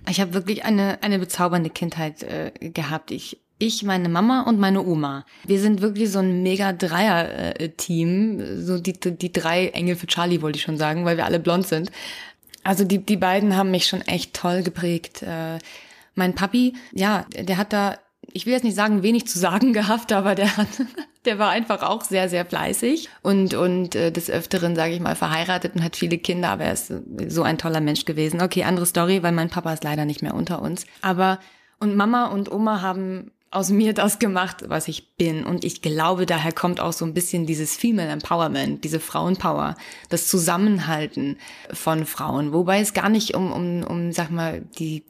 Ich 0.10 0.22
habe 0.22 0.34
wirklich 0.34 0.64
eine, 0.64 1.02
eine 1.04 1.20
bezaubernde 1.20 1.70
Kindheit 1.70 2.24
äh, 2.24 2.52
gehabt. 2.70 3.12
Ich 3.12 3.40
ich, 3.60 3.82
meine 3.82 4.08
Mama 4.08 4.42
und 4.42 4.60
meine 4.60 4.86
Oma. 4.86 5.26
Wir 5.44 5.60
sind 5.60 5.82
wirklich 5.82 6.12
so 6.12 6.20
ein 6.20 6.44
mega 6.44 6.74
Dreier-Team. 6.74 8.64
So 8.64 8.78
die, 8.78 8.94
die 8.94 9.32
drei 9.32 9.70
Engel 9.70 9.96
für 9.96 10.06
Charlie, 10.06 10.42
wollte 10.44 10.58
ich 10.58 10.64
schon 10.64 10.78
sagen, 10.78 11.06
weil 11.06 11.18
wir 11.18 11.26
alle 11.26 11.40
blond 11.40 11.66
sind. 11.66 11.92
Also 12.64 12.84
die, 12.84 13.00
die 13.00 13.18
beiden 13.18 13.56
haben 13.56 13.72
mich 13.72 13.88
schon 13.88 14.02
echt 14.02 14.36
toll 14.36 14.62
geprägt. 14.62 15.24
Äh, 15.24 15.58
mein 16.14 16.36
Papi, 16.36 16.76
ja, 16.92 17.26
der 17.32 17.58
hat 17.58 17.74
da, 17.74 17.98
ich 18.34 18.46
will 18.46 18.54
jetzt 18.54 18.64
nicht 18.64 18.76
sagen, 18.76 19.04
wenig 19.04 19.28
zu 19.28 19.40
sagen 19.40 19.74
gehabt, 19.74 20.12
aber 20.12 20.36
der 20.36 20.58
hat, 20.58 20.68
der 21.26 21.40
war 21.40 21.50
einfach 21.50 21.84
auch 21.84 22.04
sehr, 22.04 22.30
sehr 22.30 22.46
fleißig 22.46 23.10
und, 23.22 23.54
und 23.54 23.96
äh, 23.96 24.12
des 24.12 24.30
Öfteren, 24.30 24.76
sage 24.76 24.94
ich 24.94 25.00
mal, 25.00 25.16
verheiratet 25.16 25.76
und 25.76 25.84
hat 25.84 25.96
viele 25.96 26.18
Kinder, 26.18 26.50
aber 26.50 26.66
er 26.66 26.74
ist 26.74 26.94
so 27.28 27.44
ein 27.44 27.58
toller 27.58 27.82
Mensch 27.82 28.06
gewesen. 28.06 28.42
Okay, 28.42 28.64
andere 28.64 28.86
Story, 28.86 29.24
weil 29.24 29.32
mein 29.32 29.50
Papa 29.50 29.74
ist 29.74 29.84
leider 29.84 30.06
nicht 30.06 30.22
mehr 30.22 30.36
unter 30.36 30.62
uns. 30.62 30.86
Aber 31.02 31.40
und 31.80 31.96
Mama 31.96 32.28
und 32.28 32.52
Oma 32.52 32.82
haben 32.82 33.32
aus 33.50 33.70
mir 33.70 33.94
das 33.94 34.20
gemacht, 34.20 34.66
was 34.68 34.88
ich 34.88 35.16
bin. 35.16 35.46
Und 35.46 35.64
ich 35.64 35.82
glaube, 35.82 36.26
daher 36.26 36.52
kommt 36.52 36.80
auch 36.80 36.94
so 36.94 37.06
ein 37.06 37.14
bisschen 37.14 37.46
dieses 37.46 37.76
Female 37.78 38.10
Empowerment, 38.10 38.84
diese 38.84 39.00
Frauenpower, 39.00 39.76
das 40.10 40.28
Zusammenhalten 40.28 41.38
von 41.72 42.06
Frauen. 42.06 42.52
Wobei 42.52 42.82
es 42.82 42.94
gar 42.94 43.10
nicht 43.10 43.36
um, 43.36 43.52
um, 43.52 43.84
um 43.84 44.12
sag 44.12 44.32
mal, 44.32 44.64
die, 44.80 45.06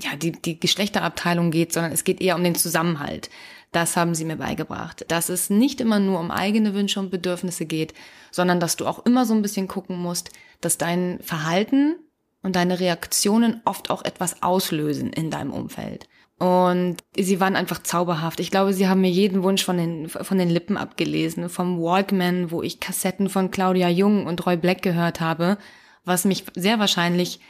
ja, 0.00 0.16
die, 0.16 0.32
die 0.32 0.58
Geschlechterabteilung 0.58 1.50
geht, 1.50 1.72
sondern 1.72 1.92
es 1.92 2.04
geht 2.04 2.20
eher 2.20 2.36
um 2.36 2.44
den 2.44 2.54
Zusammenhalt. 2.54 3.30
Das 3.72 3.96
haben 3.96 4.14
sie 4.14 4.24
mir 4.24 4.36
beigebracht. 4.36 5.04
Dass 5.08 5.28
es 5.28 5.50
nicht 5.50 5.80
immer 5.80 6.00
nur 6.00 6.18
um 6.18 6.30
eigene 6.30 6.74
Wünsche 6.74 7.00
und 7.00 7.10
Bedürfnisse 7.10 7.66
geht, 7.66 7.94
sondern 8.30 8.60
dass 8.60 8.76
du 8.76 8.86
auch 8.86 9.04
immer 9.06 9.26
so 9.26 9.34
ein 9.34 9.42
bisschen 9.42 9.68
gucken 9.68 9.96
musst, 9.96 10.30
dass 10.60 10.78
dein 10.78 11.18
Verhalten 11.22 11.96
und 12.42 12.56
deine 12.56 12.80
Reaktionen 12.80 13.60
oft 13.64 13.90
auch 13.90 14.04
etwas 14.04 14.42
auslösen 14.42 15.12
in 15.12 15.30
deinem 15.30 15.52
Umfeld. 15.52 16.08
Und 16.38 16.96
sie 17.14 17.38
waren 17.38 17.54
einfach 17.54 17.82
zauberhaft. 17.82 18.40
Ich 18.40 18.50
glaube, 18.50 18.72
sie 18.72 18.88
haben 18.88 19.02
mir 19.02 19.10
jeden 19.10 19.42
Wunsch 19.42 19.62
von 19.62 19.76
den, 19.76 20.08
von 20.08 20.38
den 20.38 20.48
Lippen 20.48 20.78
abgelesen. 20.78 21.50
Vom 21.50 21.78
Walkman, 21.82 22.50
wo 22.50 22.62
ich 22.62 22.80
Kassetten 22.80 23.28
von 23.28 23.50
Claudia 23.50 23.90
Jung 23.90 24.26
und 24.26 24.46
Roy 24.46 24.56
Black 24.56 24.80
gehört 24.80 25.20
habe, 25.20 25.58
was 26.06 26.24
mich 26.24 26.44
sehr 26.54 26.78
wahrscheinlich 26.78 27.40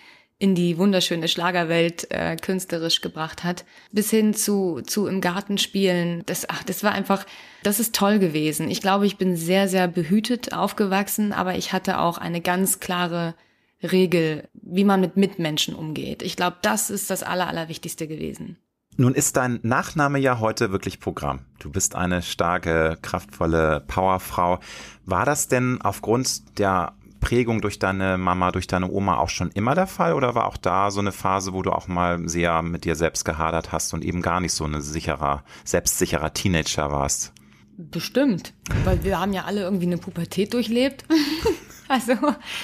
in 0.41 0.55
die 0.55 0.79
wunderschöne 0.79 1.29
Schlagerwelt 1.29 2.11
äh, 2.11 2.35
künstlerisch 2.35 3.03
gebracht 3.03 3.45
hat, 3.45 3.67
bis 3.93 4.09
hin 4.09 4.33
zu, 4.33 4.81
zu 4.81 5.07
im 5.07 5.21
Garten 5.21 5.59
spielen. 5.59 6.23
Das, 6.25 6.49
ach, 6.49 6.65
das 6.65 6.83
war 6.83 6.93
einfach, 6.93 7.27
das 7.63 7.79
ist 7.79 7.95
toll 7.95 8.19
gewesen. 8.19 8.71
Ich 8.71 8.81
glaube, 8.81 9.07
ich 9.07 9.19
bin 9.19 9.37
sehr, 9.37 9.69
sehr 9.69 9.87
behütet 9.87 10.55
aufgewachsen, 10.55 11.35
aber 11.35 11.57
ich 11.57 11.75
hatte 11.75 12.01
auch 12.01 12.17
eine 12.17 12.41
ganz 12.41 12.81
klare 12.81 13.35
Regel, 13.83 14.49
wie 14.55 14.85
man 14.85 15.03
mit 15.03 15.19
Mitmenschen 15.19 15.75
umgeht. 15.75 16.23
Ich 16.23 16.37
glaube, 16.37 16.57
das 16.63 16.89
ist 16.89 17.11
das 17.11 17.23
Aller, 17.23 17.47
Allerwichtigste 17.47 18.09
gewesen. 18.09 18.57
Nun 18.97 19.15
ist 19.15 19.37
dein 19.37 19.61
Nachname 19.63 20.19
ja 20.19 20.41
heute 20.41 20.73
wirklich 20.73 21.01
Programm. 21.01 21.41
Du 21.59 21.71
bist 21.71 21.95
eine 21.95 22.23
starke, 22.23 22.97
kraftvolle 23.03 23.85
Powerfrau. 23.87 24.59
War 25.05 25.27
das 25.27 25.49
denn 25.49 25.81
aufgrund 25.83 26.59
der 26.59 26.95
Prägung 27.21 27.61
durch 27.61 27.79
deine 27.79 28.19
Mama, 28.19 28.51
durch 28.51 28.67
deine 28.67 28.91
Oma 28.91 29.19
auch 29.19 29.29
schon 29.29 29.51
immer 29.51 29.75
der 29.75 29.87
Fall 29.87 30.15
oder 30.15 30.35
war 30.35 30.47
auch 30.47 30.57
da 30.57 30.91
so 30.91 31.01
eine 31.01 31.13
Phase, 31.13 31.53
wo 31.53 31.63
du 31.63 31.71
auch 31.71 31.87
mal 31.87 32.29
sehr 32.29 32.63
mit 32.63 32.85
dir 32.85 32.97
selbst 32.97 33.25
gehadert 33.25 33.73
hast 33.73 33.95
und 33.95 34.05
eben 34.05 34.23
gar 34.23 34.41
nicht 34.41 34.53
so 34.53 34.65
ein 34.65 34.81
sicherer, 34.81 35.45
selbstsicherer 35.65 36.33
Teenager 36.33 36.91
warst? 36.91 37.33
Bestimmt, 37.77 38.53
weil 38.85 39.05
wir 39.05 39.21
haben 39.21 39.33
ja 39.33 39.45
alle 39.45 39.63
irgendwie 39.63 39.87
eine 39.87 39.99
Pubertät 39.99 40.53
durchlebt. 40.53 41.05
Also, 41.91 42.13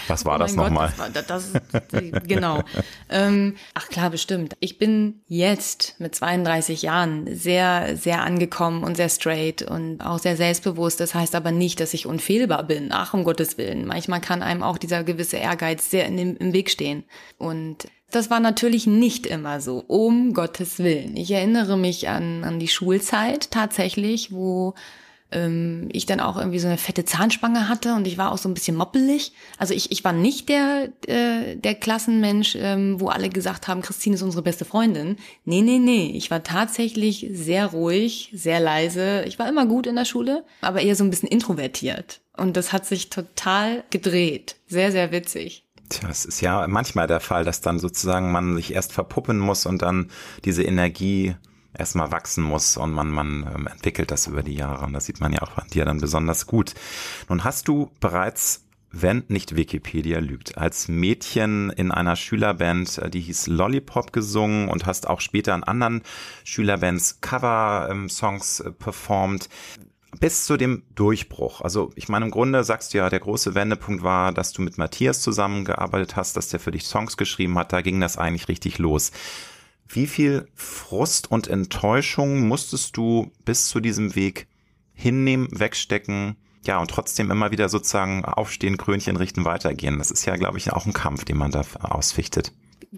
Was 0.06 0.24
war 0.24 0.36
oh 0.36 0.38
das 0.38 0.54
nochmal? 0.54 0.92
Das, 1.12 1.26
das, 1.26 1.52
genau. 2.28 2.62
ähm, 3.10 3.56
ach 3.74 3.88
klar, 3.88 4.10
bestimmt. 4.10 4.54
Ich 4.60 4.78
bin 4.78 5.20
jetzt 5.26 5.96
mit 5.98 6.14
32 6.14 6.82
Jahren 6.82 7.26
sehr, 7.34 7.96
sehr 7.96 8.22
angekommen 8.22 8.84
und 8.84 8.96
sehr 8.96 9.08
straight 9.08 9.62
und 9.62 10.00
auch 10.00 10.20
sehr 10.20 10.36
selbstbewusst. 10.36 11.00
Das 11.00 11.16
heißt 11.16 11.34
aber 11.34 11.50
nicht, 11.50 11.80
dass 11.80 11.92
ich 11.92 12.06
unfehlbar 12.06 12.62
bin. 12.62 12.90
Ach, 12.92 13.14
um 13.14 13.24
Gottes 13.24 13.58
Willen. 13.58 13.84
Manchmal 13.84 14.20
kann 14.20 14.42
einem 14.42 14.62
auch 14.62 14.78
dieser 14.78 15.02
gewisse 15.02 15.38
Ehrgeiz 15.38 15.90
sehr 15.90 16.08
dem, 16.08 16.36
im 16.36 16.52
Weg 16.52 16.70
stehen. 16.70 17.02
Und 17.36 17.88
das 18.12 18.30
war 18.30 18.38
natürlich 18.38 18.86
nicht 18.86 19.26
immer 19.26 19.60
so, 19.60 19.82
um 19.88 20.34
Gottes 20.34 20.78
Willen. 20.78 21.16
Ich 21.16 21.32
erinnere 21.32 21.76
mich 21.76 22.08
an, 22.08 22.44
an 22.44 22.60
die 22.60 22.68
Schulzeit 22.68 23.50
tatsächlich, 23.50 24.30
wo 24.30 24.74
ähm, 25.32 25.88
ich 25.92 26.06
dann 26.06 26.20
auch 26.20 26.36
irgendwie 26.36 26.58
so 26.58 26.68
eine 26.68 26.78
fette 26.78 27.04
Zahnspange 27.04 27.68
hatte 27.68 27.94
und 27.94 28.06
ich 28.06 28.18
war 28.18 28.32
auch 28.32 28.38
so 28.38 28.48
ein 28.48 28.54
bisschen 28.54 28.76
moppelig. 28.76 29.32
Also 29.58 29.74
ich, 29.74 29.90
ich 29.90 30.04
war 30.04 30.12
nicht 30.12 30.48
der, 30.48 30.90
äh, 31.06 31.56
der 31.56 31.74
Klassenmensch, 31.74 32.56
ähm, 32.58 33.00
wo 33.00 33.08
alle 33.08 33.28
gesagt 33.28 33.68
haben, 33.68 33.82
Christine 33.82 34.14
ist 34.16 34.22
unsere 34.22 34.42
beste 34.42 34.64
Freundin. 34.64 35.16
Nee, 35.44 35.62
nee, 35.62 35.78
nee. 35.78 36.12
Ich 36.14 36.30
war 36.30 36.42
tatsächlich 36.42 37.26
sehr 37.32 37.66
ruhig, 37.66 38.30
sehr 38.32 38.60
leise. 38.60 39.24
Ich 39.26 39.38
war 39.38 39.48
immer 39.48 39.66
gut 39.66 39.86
in 39.86 39.96
der 39.96 40.04
Schule, 40.04 40.44
aber 40.60 40.80
eher 40.80 40.96
so 40.96 41.04
ein 41.04 41.10
bisschen 41.10 41.28
introvertiert. 41.28 42.20
Und 42.36 42.56
das 42.56 42.72
hat 42.72 42.86
sich 42.86 43.10
total 43.10 43.84
gedreht. 43.90 44.56
Sehr, 44.68 44.92
sehr 44.92 45.10
witzig. 45.10 45.64
Tja, 45.88 46.08
es 46.08 46.24
ist 46.24 46.40
ja 46.40 46.66
manchmal 46.66 47.06
der 47.06 47.20
Fall, 47.20 47.44
dass 47.44 47.60
dann 47.60 47.78
sozusagen 47.78 48.32
man 48.32 48.56
sich 48.56 48.74
erst 48.74 48.92
verpuppen 48.92 49.38
muss 49.38 49.66
und 49.66 49.82
dann 49.82 50.10
diese 50.44 50.64
Energie 50.64 51.36
erstmal 51.78 52.12
wachsen 52.12 52.42
muss 52.42 52.76
und 52.76 52.92
man, 52.92 53.10
man 53.10 53.50
ähm, 53.54 53.66
entwickelt 53.66 54.10
das 54.10 54.26
über 54.26 54.42
die 54.42 54.54
Jahre. 54.54 54.86
Und 54.86 54.92
das 54.92 55.06
sieht 55.06 55.20
man 55.20 55.32
ja 55.32 55.42
auch 55.42 55.56
an 55.56 55.68
dir 55.72 55.84
dann 55.84 56.00
besonders 56.00 56.46
gut. 56.46 56.74
Nun 57.28 57.44
hast 57.44 57.68
du 57.68 57.90
bereits 58.00 58.66
wenn 59.02 59.24
nicht 59.28 59.56
Wikipedia 59.56 60.20
lügt, 60.20 60.56
als 60.56 60.88
Mädchen 60.88 61.70
in 61.70 61.90
einer 61.90 62.16
Schülerband, 62.16 62.98
äh, 62.98 63.10
die 63.10 63.20
hieß 63.20 63.48
Lollipop 63.48 64.12
gesungen 64.12 64.68
und 64.68 64.86
hast 64.86 65.08
auch 65.08 65.20
später 65.20 65.54
in 65.54 65.64
anderen 65.64 66.02
Schülerbands 66.44 67.20
Cover-Songs 67.20 68.60
äh, 68.60 68.72
performt. 68.72 69.48
Bis 70.18 70.46
zu 70.46 70.56
dem 70.56 70.84
Durchbruch. 70.94 71.60
Also 71.60 71.92
ich 71.94 72.08
meine, 72.08 72.24
im 72.24 72.30
Grunde 72.30 72.64
sagst 72.64 72.94
du 72.94 72.98
ja, 72.98 73.10
der 73.10 73.20
große 73.20 73.54
Wendepunkt 73.54 74.02
war, 74.02 74.32
dass 74.32 74.52
du 74.52 74.62
mit 74.62 74.78
Matthias 74.78 75.20
zusammengearbeitet 75.20 76.16
hast, 76.16 76.38
dass 76.38 76.48
der 76.48 76.60
für 76.60 76.70
dich 76.70 76.86
Songs 76.86 77.18
geschrieben 77.18 77.58
hat. 77.58 77.74
Da 77.74 77.82
ging 77.82 78.00
das 78.00 78.16
eigentlich 78.16 78.48
richtig 78.48 78.78
los. 78.78 79.12
Wie 79.88 80.06
viel 80.06 80.48
Frust 80.54 81.30
und 81.30 81.48
Enttäuschung 81.48 82.48
musstest 82.48 82.96
du 82.96 83.30
bis 83.44 83.68
zu 83.68 83.80
diesem 83.80 84.14
Weg 84.14 84.48
hinnehmen, 84.92 85.48
wegstecken, 85.52 86.36
ja, 86.64 86.80
und 86.80 86.90
trotzdem 86.90 87.30
immer 87.30 87.52
wieder 87.52 87.68
sozusagen 87.68 88.24
aufstehen, 88.24 88.76
Krönchen 88.76 89.16
richten, 89.16 89.44
weitergehen? 89.44 89.98
Das 89.98 90.10
ist 90.10 90.24
ja, 90.24 90.36
glaube 90.36 90.58
ich, 90.58 90.72
auch 90.72 90.86
ein 90.86 90.92
Kampf, 90.92 91.24
den 91.24 91.36
man 91.36 91.52
da 91.52 91.64
ausfichtet. 91.80 92.52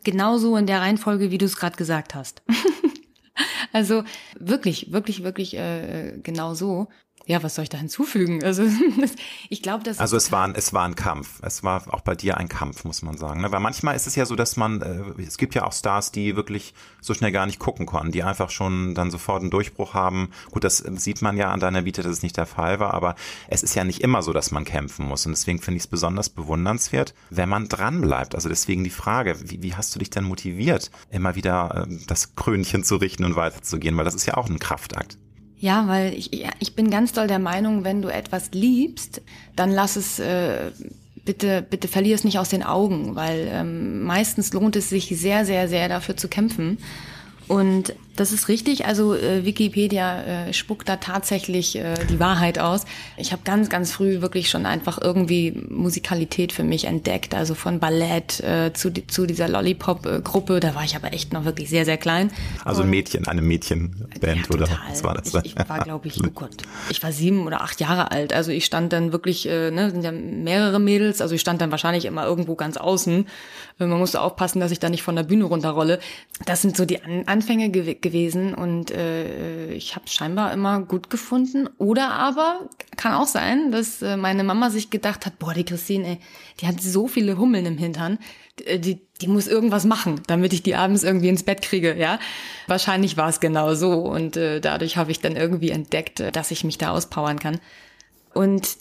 Genauso 0.04 0.56
in 0.56 0.66
der 0.66 0.80
Reihenfolge, 0.80 1.30
wie 1.30 1.38
du 1.38 1.44
es 1.44 1.56
gerade 1.56 1.76
gesagt 1.76 2.14
hast. 2.14 2.42
also 3.72 4.04
wirklich, 4.38 4.92
wirklich, 4.92 5.22
wirklich 5.22 5.56
äh, 5.56 6.18
genau 6.22 6.54
so 6.54 6.88
ja, 7.28 7.42
was 7.42 7.56
soll 7.56 7.64
ich 7.64 7.68
da 7.68 7.76
hinzufügen? 7.76 8.42
Also 8.42 8.64
ich 9.50 9.60
glaube, 9.60 9.84
dass 9.84 9.98
also 9.98 10.16
es 10.16 10.32
war 10.32 10.44
ein, 10.44 10.54
es 10.54 10.72
war 10.72 10.84
ein 10.86 10.94
Kampf. 10.94 11.40
Es 11.42 11.62
war 11.62 11.82
auch 11.92 12.00
bei 12.00 12.14
dir 12.14 12.38
ein 12.38 12.48
Kampf, 12.48 12.84
muss 12.84 13.02
man 13.02 13.18
sagen. 13.18 13.42
Ne? 13.42 13.52
Weil 13.52 13.60
manchmal 13.60 13.94
ist 13.94 14.06
es 14.06 14.16
ja 14.16 14.24
so, 14.24 14.34
dass 14.34 14.56
man 14.56 14.80
äh, 14.80 15.22
es 15.22 15.36
gibt 15.36 15.54
ja 15.54 15.64
auch 15.64 15.74
Stars, 15.74 16.10
die 16.10 16.36
wirklich 16.36 16.72
so 17.02 17.12
schnell 17.12 17.30
gar 17.30 17.44
nicht 17.44 17.58
gucken 17.58 17.84
konnten, 17.84 18.12
die 18.12 18.22
einfach 18.22 18.48
schon 18.48 18.94
dann 18.94 19.10
sofort 19.10 19.42
einen 19.42 19.50
Durchbruch 19.50 19.92
haben. 19.92 20.30
Gut, 20.50 20.64
das 20.64 20.78
sieht 20.78 21.20
man 21.20 21.36
ja 21.36 21.50
an 21.50 21.60
deiner 21.60 21.84
Vita, 21.84 22.00
dass 22.00 22.12
es 22.12 22.22
nicht 22.22 22.38
der 22.38 22.46
Fall 22.46 22.80
war, 22.80 22.94
aber 22.94 23.14
es 23.48 23.62
ist 23.62 23.74
ja 23.74 23.84
nicht 23.84 24.00
immer 24.00 24.22
so, 24.22 24.32
dass 24.32 24.50
man 24.50 24.64
kämpfen 24.64 25.06
muss 25.06 25.26
und 25.26 25.32
deswegen 25.32 25.60
finde 25.60 25.76
ich 25.76 25.82
es 25.82 25.86
besonders 25.86 26.30
bewundernswert, 26.30 27.12
wenn 27.28 27.50
man 27.50 27.68
dran 27.68 28.00
bleibt. 28.00 28.36
Also 28.36 28.48
deswegen 28.48 28.84
die 28.84 28.90
Frage, 28.90 29.36
wie, 29.44 29.62
wie 29.62 29.74
hast 29.74 29.94
du 29.94 29.98
dich 29.98 30.08
denn 30.08 30.24
motiviert, 30.24 30.90
immer 31.10 31.34
wieder 31.34 31.86
äh, 31.86 31.94
das 32.06 32.36
Krönchen 32.36 32.84
zu 32.84 32.96
richten 32.96 33.24
und 33.24 33.36
weiterzugehen, 33.36 33.98
weil 33.98 34.06
das 34.06 34.14
ist 34.14 34.24
ja 34.24 34.38
auch 34.38 34.48
ein 34.48 34.58
Kraftakt. 34.58 35.18
Ja, 35.60 35.88
weil 35.88 36.14
ich, 36.14 36.30
ich 36.60 36.74
bin 36.76 36.90
ganz 36.90 37.12
doll 37.12 37.26
der 37.26 37.40
Meinung, 37.40 37.82
wenn 37.82 38.00
du 38.00 38.08
etwas 38.08 38.50
liebst, 38.52 39.22
dann 39.56 39.72
lass 39.72 39.96
es 39.96 40.20
äh, 40.20 40.70
bitte, 41.24 41.62
bitte 41.68 41.88
verlier 41.88 42.14
es 42.14 42.24
nicht 42.24 42.38
aus 42.38 42.48
den 42.48 42.62
Augen, 42.62 43.16
weil 43.16 43.48
ähm, 43.52 44.04
meistens 44.04 44.52
lohnt 44.52 44.76
es 44.76 44.88
sich 44.88 45.08
sehr, 45.18 45.44
sehr, 45.44 45.68
sehr 45.68 45.88
dafür 45.88 46.16
zu 46.16 46.28
kämpfen. 46.28 46.78
Und 47.48 47.94
das 48.18 48.32
ist 48.32 48.48
richtig. 48.48 48.86
Also 48.86 49.14
äh, 49.14 49.44
Wikipedia 49.44 50.48
äh, 50.48 50.52
spuckt 50.52 50.88
da 50.88 50.96
tatsächlich 50.96 51.76
äh, 51.76 51.94
die 52.10 52.18
Wahrheit 52.18 52.58
aus. 52.58 52.84
Ich 53.16 53.32
habe 53.32 53.42
ganz, 53.44 53.68
ganz 53.68 53.92
früh 53.92 54.20
wirklich 54.20 54.50
schon 54.50 54.66
einfach 54.66 55.00
irgendwie 55.00 55.52
Musikalität 55.68 56.52
für 56.52 56.64
mich 56.64 56.84
entdeckt. 56.84 57.34
Also 57.34 57.54
von 57.54 57.78
Ballett 57.78 58.40
äh, 58.40 58.72
zu, 58.72 58.92
zu 58.92 59.26
dieser 59.26 59.48
Lollipop-Gruppe. 59.48 60.60
Da 60.60 60.74
war 60.74 60.84
ich 60.84 60.96
aber 60.96 61.12
echt 61.12 61.32
noch 61.32 61.44
wirklich 61.44 61.70
sehr, 61.70 61.84
sehr 61.84 61.96
klein. 61.96 62.30
Also 62.64 62.82
ein 62.82 62.90
Mädchen, 62.90 63.26
eine 63.28 63.40
Mädchenband 63.40 64.22
ja, 64.22 64.54
oder 64.54 64.68
was 64.88 65.04
war 65.04 65.14
das? 65.14 65.32
Ich, 65.44 65.56
ich 65.56 65.68
war, 65.68 65.78
glaube 65.80 66.08
ich, 66.08 66.20
oh 66.24 66.30
Gott, 66.34 66.56
ich 66.90 67.02
war 67.02 67.12
sieben 67.12 67.46
oder 67.46 67.62
acht 67.62 67.80
Jahre 67.80 68.10
alt. 68.10 68.32
Also 68.32 68.50
ich 68.50 68.64
stand 68.64 68.92
dann 68.92 69.12
wirklich, 69.12 69.48
äh, 69.48 69.70
ne, 69.70 69.90
sind 69.90 70.02
ja 70.02 70.12
mehrere 70.12 70.80
Mädels. 70.80 71.20
Also 71.20 71.34
ich 71.34 71.40
stand 71.40 71.60
dann 71.60 71.70
wahrscheinlich 71.70 72.04
immer 72.04 72.26
irgendwo 72.26 72.56
ganz 72.56 72.76
außen. 72.76 73.26
Man 73.78 73.90
musste 73.90 74.20
aufpassen, 74.20 74.58
dass 74.58 74.72
ich 74.72 74.80
da 74.80 74.88
nicht 74.88 75.04
von 75.04 75.14
der 75.14 75.22
Bühne 75.22 75.44
runterrolle. 75.44 76.00
Das 76.44 76.62
sind 76.62 76.76
so 76.76 76.84
die 76.84 77.00
An 77.02 77.22
Anfänge 77.26 77.70
ge 77.70 77.94
gewesen 78.08 78.54
und 78.54 78.90
äh, 78.90 79.72
ich 79.72 79.94
habe 79.94 80.08
scheinbar 80.08 80.52
immer 80.52 80.80
gut 80.80 81.10
gefunden. 81.10 81.68
Oder 81.78 82.10
aber 82.10 82.68
kann 82.96 83.14
auch 83.14 83.26
sein, 83.26 83.70
dass 83.70 84.02
äh, 84.02 84.16
meine 84.16 84.44
Mama 84.44 84.70
sich 84.70 84.90
gedacht 84.90 85.26
hat, 85.26 85.38
boah, 85.38 85.54
die 85.54 85.64
Christine, 85.64 86.06
ey, 86.06 86.18
die 86.60 86.66
hat 86.66 86.80
so 86.80 87.06
viele 87.06 87.38
Hummeln 87.38 87.66
im 87.66 87.78
Hintern, 87.78 88.18
die, 88.58 88.80
die, 88.80 89.00
die 89.20 89.28
muss 89.28 89.46
irgendwas 89.46 89.84
machen, 89.84 90.22
damit 90.26 90.52
ich 90.52 90.62
die 90.62 90.74
abends 90.74 91.04
irgendwie 91.04 91.28
ins 91.28 91.42
Bett 91.42 91.62
kriege, 91.62 91.94
ja. 91.96 92.18
Wahrscheinlich 92.66 93.16
war 93.16 93.28
es 93.28 93.40
genau 93.40 93.74
so 93.74 93.92
und 93.92 94.36
äh, 94.36 94.60
dadurch 94.60 94.96
habe 94.96 95.10
ich 95.10 95.20
dann 95.20 95.36
irgendwie 95.36 95.70
entdeckt, 95.70 96.20
äh, 96.20 96.32
dass 96.32 96.50
ich 96.50 96.64
mich 96.64 96.78
da 96.78 96.90
auspowern 96.90 97.38
kann. 97.38 97.60
Und 98.34 98.78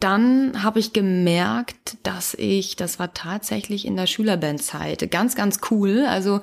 dann 0.00 0.62
habe 0.62 0.78
ich 0.78 0.92
gemerkt, 0.92 1.96
dass 2.04 2.34
ich, 2.34 2.76
das 2.76 2.98
war 2.98 3.14
tatsächlich 3.14 3.84
in 3.84 3.96
der 3.96 4.06
Schülerbandzeit, 4.06 5.10
ganz, 5.10 5.34
ganz 5.34 5.60
cool. 5.70 6.06
Also 6.08 6.40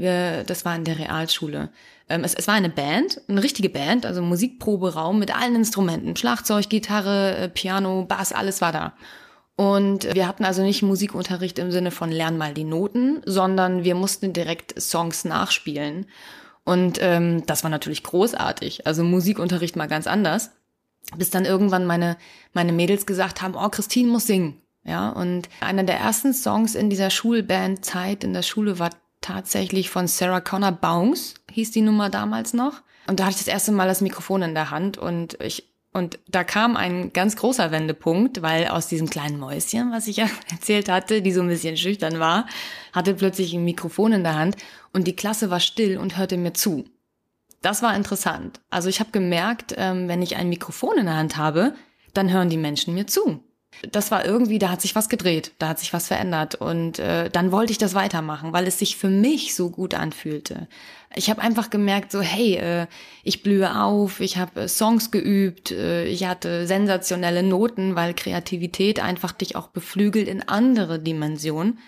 wir, 0.00 0.44
das 0.44 0.64
war 0.64 0.74
in 0.74 0.84
der 0.84 0.98
Realschule. 0.98 1.70
Ähm, 2.08 2.24
es, 2.24 2.34
es 2.34 2.48
war 2.48 2.54
eine 2.54 2.70
Band, 2.70 3.20
eine 3.28 3.42
richtige 3.42 3.68
Band, 3.68 4.06
also 4.06 4.22
Musikproberaum 4.22 5.18
mit 5.18 5.34
allen 5.34 5.54
Instrumenten, 5.54 6.16
Schlagzeug, 6.16 6.68
Gitarre, 6.68 7.36
äh, 7.36 7.48
Piano, 7.48 8.04
Bass, 8.04 8.32
alles 8.32 8.60
war 8.60 8.72
da. 8.72 8.94
Und 9.56 10.14
wir 10.14 10.26
hatten 10.26 10.44
also 10.44 10.62
nicht 10.62 10.82
Musikunterricht 10.82 11.58
im 11.58 11.70
Sinne 11.70 11.90
von 11.90 12.10
lern 12.10 12.38
mal 12.38 12.54
die 12.54 12.64
Noten, 12.64 13.20
sondern 13.26 13.84
wir 13.84 13.94
mussten 13.94 14.32
direkt 14.32 14.80
Songs 14.80 15.24
nachspielen. 15.24 16.06
Und 16.64 16.98
ähm, 17.00 17.44
das 17.46 17.62
war 17.62 17.70
natürlich 17.70 18.02
großartig. 18.02 18.86
Also 18.86 19.04
Musikunterricht 19.04 19.76
mal 19.76 19.88
ganz 19.88 20.06
anders 20.06 20.50
bis 21.16 21.30
dann 21.30 21.44
irgendwann 21.44 21.86
meine, 21.86 22.16
meine 22.52 22.72
Mädels 22.72 23.06
gesagt 23.06 23.42
haben, 23.42 23.54
oh, 23.54 23.68
Christine 23.68 24.10
muss 24.10 24.26
singen. 24.26 24.60
Ja, 24.84 25.10
und 25.10 25.48
einer 25.60 25.82
der 25.82 25.98
ersten 25.98 26.32
Songs 26.32 26.74
in 26.74 26.88
dieser 26.88 27.10
Schulbandzeit 27.10 28.24
in 28.24 28.32
der 28.32 28.42
Schule 28.42 28.78
war 28.78 28.90
tatsächlich 29.20 29.90
von 29.90 30.06
Sarah 30.06 30.40
Connor 30.40 30.72
Bounce, 30.72 31.34
hieß 31.50 31.70
die 31.70 31.82
Nummer 31.82 32.10
damals 32.10 32.52
noch. 32.52 32.82
Und 33.06 33.20
da 33.20 33.24
hatte 33.24 33.32
ich 33.32 33.44
das 33.44 33.48
erste 33.48 33.72
Mal 33.72 33.88
das 33.88 34.00
Mikrofon 34.00 34.42
in 34.42 34.54
der 34.54 34.70
Hand 34.70 34.98
und 34.98 35.40
ich, 35.40 35.68
und 35.92 36.18
da 36.28 36.44
kam 36.44 36.76
ein 36.76 37.12
ganz 37.12 37.34
großer 37.34 37.72
Wendepunkt, 37.72 38.42
weil 38.42 38.68
aus 38.68 38.86
diesem 38.86 39.10
kleinen 39.10 39.38
Mäuschen, 39.38 39.90
was 39.90 40.06
ich 40.06 40.16
ja 40.18 40.28
erzählt 40.50 40.88
hatte, 40.88 41.22
die 41.22 41.32
so 41.32 41.40
ein 41.40 41.48
bisschen 41.48 41.76
schüchtern 41.76 42.18
war, 42.18 42.46
hatte 42.92 43.14
plötzlich 43.14 43.52
ein 43.52 43.64
Mikrofon 43.64 44.12
in 44.12 44.22
der 44.22 44.36
Hand 44.36 44.56
und 44.92 45.06
die 45.06 45.16
Klasse 45.16 45.50
war 45.50 45.60
still 45.60 45.98
und 45.98 46.16
hörte 46.16 46.36
mir 46.36 46.52
zu. 46.52 46.84
Das 47.62 47.82
war 47.82 47.94
interessant. 47.94 48.60
Also 48.70 48.88
ich 48.88 49.00
habe 49.00 49.10
gemerkt, 49.10 49.74
ähm, 49.76 50.08
wenn 50.08 50.22
ich 50.22 50.36
ein 50.36 50.48
Mikrofon 50.48 50.98
in 50.98 51.06
der 51.06 51.16
Hand 51.16 51.36
habe, 51.36 51.74
dann 52.14 52.32
hören 52.32 52.48
die 52.48 52.56
Menschen 52.56 52.94
mir 52.94 53.06
zu. 53.06 53.42
Das 53.92 54.10
war 54.10 54.26
irgendwie, 54.26 54.58
da 54.58 54.70
hat 54.70 54.82
sich 54.82 54.94
was 54.94 55.08
gedreht, 55.08 55.52
da 55.58 55.68
hat 55.68 55.78
sich 55.78 55.92
was 55.92 56.08
verändert 56.08 56.54
und 56.54 56.98
äh, 56.98 57.30
dann 57.30 57.50
wollte 57.50 57.72
ich 57.72 57.78
das 57.78 57.94
weitermachen, 57.94 58.52
weil 58.52 58.66
es 58.66 58.78
sich 58.78 58.96
für 58.96 59.08
mich 59.08 59.54
so 59.54 59.70
gut 59.70 59.94
anfühlte. 59.94 60.68
Ich 61.14 61.30
habe 61.30 61.40
einfach 61.40 61.70
gemerkt, 61.70 62.12
so 62.12 62.20
hey, 62.20 62.56
äh, 62.56 62.86
ich 63.24 63.42
blühe 63.42 63.80
auf, 63.82 64.20
ich 64.20 64.36
habe 64.36 64.62
äh, 64.62 64.68
Songs 64.68 65.10
geübt, 65.10 65.70
äh, 65.70 66.04
ich 66.06 66.26
hatte 66.26 66.66
sensationelle 66.66 67.42
Noten, 67.42 67.96
weil 67.96 68.12
Kreativität 68.12 69.00
einfach 69.00 69.32
dich 69.32 69.56
auch 69.56 69.68
beflügelt 69.68 70.28
in 70.28 70.46
andere 70.46 70.98
Dimensionen. 70.98 71.78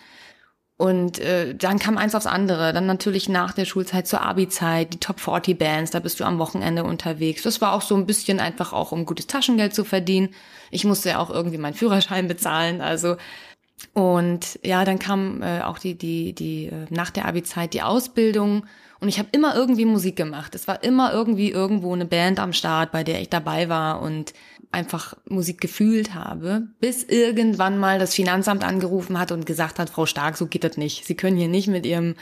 Und 0.79 1.19
äh, 1.21 1.55
dann 1.55 1.79
kam 1.79 1.97
eins 1.97 2.15
aufs 2.15 2.27
andere. 2.27 2.73
Dann 2.73 2.87
natürlich 2.87 3.29
nach 3.29 3.53
der 3.53 3.67
Schulzeit 3.67 4.09
zur 4.09 4.23
Abi-Zeit, 4.23 4.95
die 4.95 4.99
Top 4.99 5.21
40 5.21 5.59
Bands, 5.59 5.93
da 5.93 6.01
bist 6.01 6.19
du 6.19 6.25
am 6.25 6.39
Wochenende 6.39 6.83
unterwegs. 6.85 7.43
Das 7.43 7.61
war 7.61 7.73
auch 7.73 7.83
so 7.83 7.95
ein 7.95 8.07
bisschen 8.07 8.41
einfach 8.41 8.73
auch, 8.73 8.91
um 8.91 9.07
gutes 9.07 9.29
Taschengeld 9.29 9.75
zu 9.75 9.85
verdienen. 9.85 10.31
Ich 10.71 10.85
musste 10.85 11.11
ja 11.11 11.19
auch 11.19 11.31
irgendwie 11.31 11.59
meinen 11.59 11.75
Führerschein 11.75 12.27
bezahlen, 12.27 12.81
also 12.81 13.17
und 13.93 14.59
ja, 14.63 14.85
dann 14.85 14.99
kam 14.99 15.43
äh, 15.43 15.61
auch 15.63 15.79
die 15.79 15.95
die 15.95 16.33
die 16.33 16.67
äh, 16.67 16.87
nach 16.91 17.11
der 17.11 17.27
Abi-Zeit 17.27 17.75
die 17.75 17.83
Ausbildung 17.83 18.65
und 19.03 19.09
ich 19.09 19.19
habe 19.19 19.29
immer 19.33 19.57
irgendwie 19.57 19.85
Musik 19.85 20.15
gemacht. 20.15 20.55
Es 20.55 20.69
war 20.69 20.85
immer 20.85 21.13
irgendwie 21.13 21.51
irgendwo 21.51 21.93
eine 21.93 22.05
Band 22.05 22.39
am 22.39 22.53
Start, 22.53 22.93
bei 22.93 23.03
der 23.03 23.21
ich 23.21 23.29
dabei 23.29 23.69
war 23.69 24.01
und 24.01 24.33
einfach 24.71 25.15
Musik 25.29 25.61
gefühlt 25.61 26.15
habe, 26.15 26.69
bis 26.79 27.03
irgendwann 27.03 27.79
mal 27.79 27.99
das 27.99 28.15
Finanzamt 28.15 28.65
angerufen 28.65 29.19
hat 29.19 29.33
und 29.33 29.45
gesagt 29.45 29.79
hat, 29.79 29.91
Frau 29.91 30.07
Stark, 30.07 30.37
so 30.37 30.47
geht 30.47 30.63
das 30.63 30.77
nicht. 30.77 31.05
Sie 31.05 31.17
können 31.17 31.37
hier 31.37 31.49
nicht 31.49 31.67
mit 31.67 31.85
Ihrem 31.85 32.15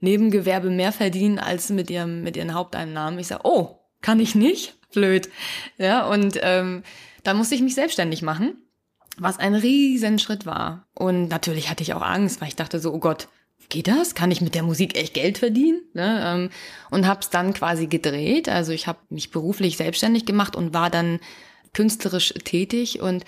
Nebengewerbe 0.00 0.68
mehr 0.68 0.92
verdienen 0.92 1.38
als 1.38 1.70
mit 1.70 1.88
Ihrem 1.90 2.22
mit 2.22 2.36
Ihren 2.36 2.52
Haupteinnahmen. 2.52 3.18
Ich 3.18 3.28
sage, 3.28 3.40
oh, 3.44 3.80
kann 4.02 4.20
ich 4.20 4.34
nicht? 4.34 4.76
Blöd. 4.92 5.30
Ja, 5.78 6.06
und 6.06 6.38
ähm, 6.42 6.82
da 7.22 7.32
musste 7.34 7.54
ich 7.54 7.62
mich 7.62 7.74
selbstständig 7.74 8.20
machen, 8.22 8.58
was 9.18 9.38
ein 9.38 9.54
Riesenschritt 9.54 10.46
war. 10.46 10.86
Und 10.94 11.28
natürlich 11.28 11.70
hatte 11.70 11.82
ich 11.82 11.94
auch 11.94 12.02
Angst, 12.02 12.40
weil 12.40 12.48
ich 12.48 12.56
dachte 12.56 12.80
so, 12.80 12.92
oh 12.92 12.98
Gott, 12.98 13.28
geht 13.68 13.88
das? 13.88 14.14
Kann 14.14 14.30
ich 14.30 14.40
mit 14.40 14.54
der 14.54 14.62
Musik 14.62 14.96
echt 14.96 15.14
Geld 15.14 15.38
verdienen? 15.38 15.80
Ne? 15.94 16.22
Ähm, 16.24 16.50
und 16.90 17.06
habe 17.06 17.20
es 17.20 17.30
dann 17.30 17.54
quasi 17.54 17.86
gedreht. 17.86 18.48
Also 18.48 18.72
ich 18.72 18.86
habe 18.86 18.98
mich 19.10 19.30
beruflich 19.30 19.76
selbstständig 19.76 20.26
gemacht 20.26 20.56
und 20.56 20.74
war 20.74 20.90
dann 20.90 21.20
künstlerisch 21.72 22.34
tätig 22.44 23.00
und 23.00 23.24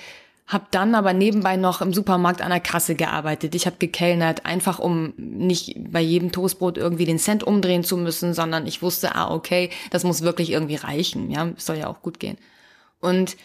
habe 0.46 0.66
dann 0.70 0.94
aber 0.94 1.12
nebenbei 1.12 1.56
noch 1.56 1.82
im 1.82 1.92
Supermarkt 1.92 2.40
an 2.40 2.48
der 2.48 2.60
Kasse 2.60 2.94
gearbeitet. 2.94 3.54
Ich 3.54 3.66
habe 3.66 3.76
gekellnert, 3.78 4.46
einfach 4.46 4.78
um 4.78 5.12
nicht 5.16 5.76
bei 5.76 6.00
jedem 6.00 6.32
Toastbrot 6.32 6.78
irgendwie 6.78 7.04
den 7.04 7.18
Cent 7.18 7.44
umdrehen 7.44 7.84
zu 7.84 7.98
müssen, 7.98 8.32
sondern 8.32 8.66
ich 8.66 8.80
wusste, 8.80 9.14
ah, 9.14 9.30
okay, 9.30 9.68
das 9.90 10.04
muss 10.04 10.22
wirklich 10.22 10.50
irgendwie 10.50 10.76
reichen. 10.76 11.30
Ja, 11.30 11.52
soll 11.58 11.76
ja 11.76 11.88
auch 11.88 12.00
gut 12.00 12.18
gehen. 12.18 12.38
Und 13.00 13.36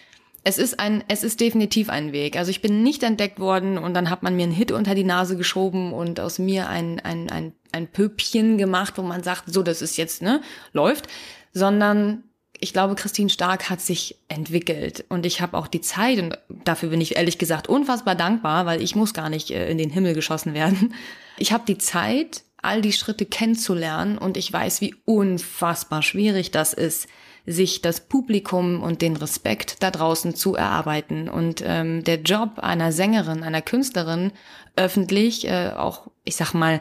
es 0.46 0.58
ist 0.58 0.78
ein, 0.78 1.02
es 1.08 1.24
ist 1.24 1.40
definitiv 1.40 1.88
ein 1.88 2.12
Weg. 2.12 2.36
Also 2.36 2.50
ich 2.50 2.60
bin 2.60 2.82
nicht 2.82 3.02
entdeckt 3.02 3.40
worden 3.40 3.78
und 3.78 3.94
dann 3.94 4.10
hat 4.10 4.22
man 4.22 4.36
mir 4.36 4.42
einen 4.42 4.52
Hit 4.52 4.72
unter 4.72 4.94
die 4.94 5.04
Nase 5.04 5.38
geschoben 5.38 5.94
und 5.94 6.20
aus 6.20 6.38
mir 6.38 6.68
ein, 6.68 7.00
ein, 7.00 7.30
ein, 7.30 7.52
ein 7.72 7.88
Püppchen 7.88 8.58
gemacht, 8.58 8.94
wo 8.96 9.02
man 9.02 9.22
sagt, 9.22 9.44
so, 9.52 9.62
das 9.62 9.80
ist 9.80 9.96
jetzt, 9.96 10.20
ne, 10.20 10.42
läuft, 10.72 11.08
sondern 11.52 12.24
ich 12.60 12.74
glaube, 12.74 12.94
Christine 12.94 13.30
Stark 13.30 13.70
hat 13.70 13.80
sich 13.80 14.16
entwickelt 14.28 15.04
und 15.08 15.24
ich 15.24 15.40
habe 15.40 15.56
auch 15.56 15.66
die 15.66 15.80
Zeit 15.80 16.18
und 16.18 16.38
dafür 16.64 16.90
bin 16.90 17.00
ich 17.00 17.16
ehrlich 17.16 17.38
gesagt 17.38 17.66
unfassbar 17.66 18.14
dankbar, 18.14 18.66
weil 18.66 18.82
ich 18.82 18.94
muss 18.94 19.14
gar 19.14 19.30
nicht 19.30 19.50
äh, 19.50 19.70
in 19.70 19.78
den 19.78 19.90
Himmel 19.90 20.12
geschossen 20.12 20.52
werden. 20.54 20.94
Ich 21.38 21.52
habe 21.52 21.64
die 21.66 21.78
Zeit, 21.78 22.42
all 22.58 22.82
die 22.82 22.92
Schritte 22.92 23.24
kennenzulernen 23.24 24.18
und 24.18 24.36
ich 24.36 24.52
weiß, 24.52 24.82
wie 24.82 24.94
unfassbar 25.06 26.02
schwierig 26.02 26.50
das 26.50 26.74
ist, 26.74 27.08
sich 27.46 27.82
das 27.82 28.00
Publikum 28.00 28.82
und 28.82 29.02
den 29.02 29.16
Respekt 29.16 29.82
da 29.82 29.90
draußen 29.90 30.34
zu 30.34 30.54
erarbeiten. 30.54 31.28
Und 31.28 31.62
ähm, 31.64 32.04
der 32.04 32.20
Job 32.20 32.58
einer 32.58 32.92
Sängerin, 32.92 33.42
einer 33.42 33.62
Künstlerin 33.62 34.32
öffentlich, 34.76 35.46
äh, 35.46 35.72
auch 35.76 36.10
ich 36.24 36.36
sag 36.36 36.54
mal 36.54 36.80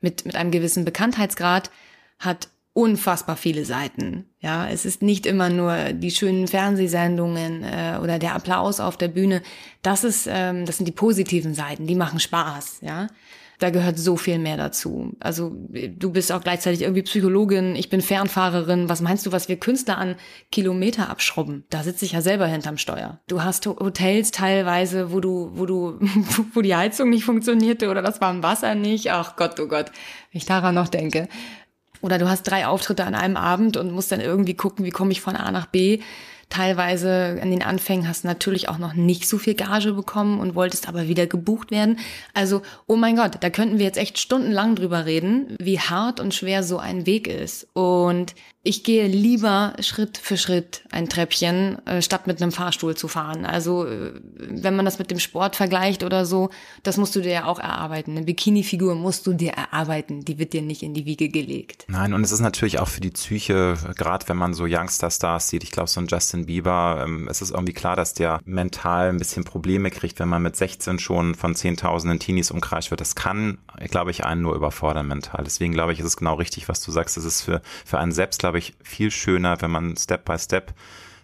mit 0.00 0.24
mit 0.24 0.36
einem 0.36 0.50
gewissen 0.50 0.84
Bekanntheitsgrad, 0.84 1.70
hat 2.18 2.48
unfassbar 2.76 3.36
viele 3.36 3.64
Seiten. 3.64 4.26
Ja, 4.38 4.68
es 4.68 4.84
ist 4.84 5.00
nicht 5.00 5.24
immer 5.24 5.48
nur 5.48 5.94
die 5.94 6.10
schönen 6.10 6.46
Fernsehsendungen 6.46 7.64
äh, 7.64 7.98
oder 8.02 8.18
der 8.18 8.34
Applaus 8.34 8.80
auf 8.80 8.98
der 8.98 9.08
Bühne. 9.08 9.42
Das 9.80 10.04
ist, 10.04 10.28
ähm, 10.30 10.66
das 10.66 10.76
sind 10.76 10.84
die 10.84 10.92
positiven 10.92 11.54
Seiten. 11.54 11.86
Die 11.86 11.94
machen 11.94 12.20
Spaß. 12.20 12.80
Ja, 12.82 13.06
da 13.58 13.70
gehört 13.70 13.98
so 13.98 14.16
viel 14.16 14.38
mehr 14.38 14.56
dazu. 14.56 15.12
Also 15.20 15.52
du 15.70 16.10
bist 16.10 16.32
auch 16.32 16.42
gleichzeitig 16.42 16.82
irgendwie 16.82 17.02
Psychologin, 17.02 17.74
ich 17.74 17.88
bin 17.88 18.00
Fernfahrerin. 18.00 18.88
Was 18.88 19.00
meinst 19.00 19.24
du, 19.26 19.32
was 19.32 19.48
wir 19.48 19.58
Künstler 19.58 19.98
an 19.98 20.16
Kilometer 20.52 21.08
abschrubben? 21.08 21.64
Da 21.70 21.82
sitze 21.82 22.04
ich 22.04 22.12
ja 22.12 22.20
selber 22.20 22.46
hinterm 22.46 22.78
Steuer. 22.78 23.20
Du 23.28 23.42
hast 23.42 23.66
Hotels 23.66 24.30
teilweise, 24.30 25.12
wo 25.12 25.20
du, 25.20 25.50
wo 25.54 25.66
du, 25.66 25.98
wo 26.54 26.60
die 26.60 26.76
Heizung 26.76 27.10
nicht 27.10 27.24
funktionierte 27.24 27.88
oder 27.88 28.02
das 28.02 28.20
warme 28.20 28.42
Wasser 28.42 28.74
nicht. 28.74 29.10
Ach 29.10 29.36
Gott, 29.36 29.58
oh 29.60 29.68
Gott, 29.68 29.86
wenn 30.32 30.38
ich 30.38 30.46
daran 30.46 30.74
noch 30.74 30.88
denke. 30.88 31.28
Oder 32.02 32.18
du 32.18 32.28
hast 32.28 32.42
drei 32.42 32.66
Auftritte 32.66 33.04
an 33.04 33.14
einem 33.14 33.36
Abend 33.36 33.76
und 33.76 33.90
musst 33.90 34.12
dann 34.12 34.20
irgendwie 34.20 34.54
gucken, 34.54 34.84
wie 34.84 34.90
komme 34.90 35.12
ich 35.12 35.20
von 35.20 35.34
A 35.34 35.50
nach 35.50 35.66
B. 35.66 36.00
Teilweise 36.48 37.38
in 37.42 37.50
den 37.50 37.62
Anfängen 37.62 38.08
hast 38.08 38.22
du 38.22 38.28
natürlich 38.28 38.68
auch 38.68 38.78
noch 38.78 38.94
nicht 38.94 39.28
so 39.28 39.36
viel 39.36 39.54
Gage 39.54 39.92
bekommen 39.92 40.38
und 40.38 40.54
wolltest 40.54 40.88
aber 40.88 41.08
wieder 41.08 41.26
gebucht 41.26 41.72
werden. 41.72 41.98
Also, 42.34 42.62
oh 42.86 42.94
mein 42.96 43.16
Gott, 43.16 43.32
da 43.40 43.50
könnten 43.50 43.78
wir 43.78 43.84
jetzt 43.84 43.98
echt 43.98 44.18
stundenlang 44.18 44.76
drüber 44.76 45.06
reden, 45.06 45.56
wie 45.58 45.80
hart 45.80 46.20
und 46.20 46.34
schwer 46.34 46.62
so 46.62 46.78
ein 46.78 47.04
Weg 47.04 47.26
ist. 47.26 47.66
Und 47.72 48.34
ich 48.66 48.82
gehe 48.82 49.06
lieber 49.06 49.74
Schritt 49.80 50.18
für 50.18 50.36
Schritt 50.36 50.82
ein 50.90 51.08
Treppchen, 51.08 51.78
äh, 51.86 52.02
statt 52.02 52.26
mit 52.26 52.42
einem 52.42 52.50
Fahrstuhl 52.50 52.96
zu 52.96 53.06
fahren. 53.06 53.46
Also 53.46 53.86
äh, 53.86 54.12
wenn 54.38 54.74
man 54.74 54.84
das 54.84 54.98
mit 54.98 55.10
dem 55.10 55.20
Sport 55.20 55.54
vergleicht 55.54 56.02
oder 56.02 56.26
so, 56.26 56.50
das 56.82 56.96
musst 56.96 57.14
du 57.14 57.20
dir 57.20 57.30
ja 57.30 57.44
auch 57.44 57.60
erarbeiten. 57.60 58.16
Eine 58.16 58.26
Bikini-Figur 58.26 58.96
musst 58.96 59.26
du 59.26 59.34
dir 59.34 59.52
erarbeiten, 59.52 60.24
die 60.24 60.38
wird 60.38 60.52
dir 60.52 60.62
nicht 60.62 60.82
in 60.82 60.94
die 60.94 61.06
Wiege 61.06 61.28
gelegt. 61.28 61.84
Nein, 61.88 62.12
und 62.12 62.24
es 62.24 62.32
ist 62.32 62.40
natürlich 62.40 62.80
auch 62.80 62.88
für 62.88 63.00
die 63.00 63.10
Psyche, 63.10 63.76
gerade 63.96 64.28
wenn 64.28 64.36
man 64.36 64.52
so 64.52 64.64
Youngster-Stars 64.64 65.48
sieht, 65.48 65.62
ich 65.62 65.70
glaube 65.70 65.88
so 65.88 66.00
ein 66.00 66.08
Justin 66.08 66.46
Bieber, 66.46 67.04
ähm, 67.06 67.28
es 67.30 67.42
ist 67.42 67.52
irgendwie 67.52 67.72
klar, 67.72 67.94
dass 67.94 68.14
der 68.14 68.40
mental 68.44 69.10
ein 69.10 69.18
bisschen 69.18 69.44
Probleme 69.44 69.90
kriegt, 69.92 70.18
wenn 70.18 70.28
man 70.28 70.42
mit 70.42 70.56
16 70.56 70.98
schon 70.98 71.36
von 71.36 71.54
Zehntausenden 71.54 72.18
Teenies 72.18 72.50
umkreist 72.50 72.90
wird. 72.90 73.00
Das 73.00 73.14
kann, 73.14 73.58
glaube 73.88 74.10
ich, 74.10 74.24
einen 74.24 74.42
nur 74.42 74.56
überfordern 74.56 75.06
mental. 75.06 75.44
Deswegen 75.44 75.72
glaube 75.72 75.92
ich, 75.92 76.00
ist 76.00 76.06
es 76.06 76.16
genau 76.16 76.34
richtig, 76.34 76.68
was 76.68 76.82
du 76.82 76.90
sagst. 76.90 77.16
Es 77.16 77.24
ist 77.24 77.42
für, 77.42 77.62
für 77.84 77.98
einen 77.98 78.12
selbst, 78.12 78.40
glaube 78.40 78.55
glaube 78.56 78.58
ich, 78.58 78.74
viel 78.82 79.10
schöner, 79.10 79.60
wenn 79.60 79.70
man 79.70 79.96
Step 79.96 80.24
by 80.24 80.38
Step 80.38 80.74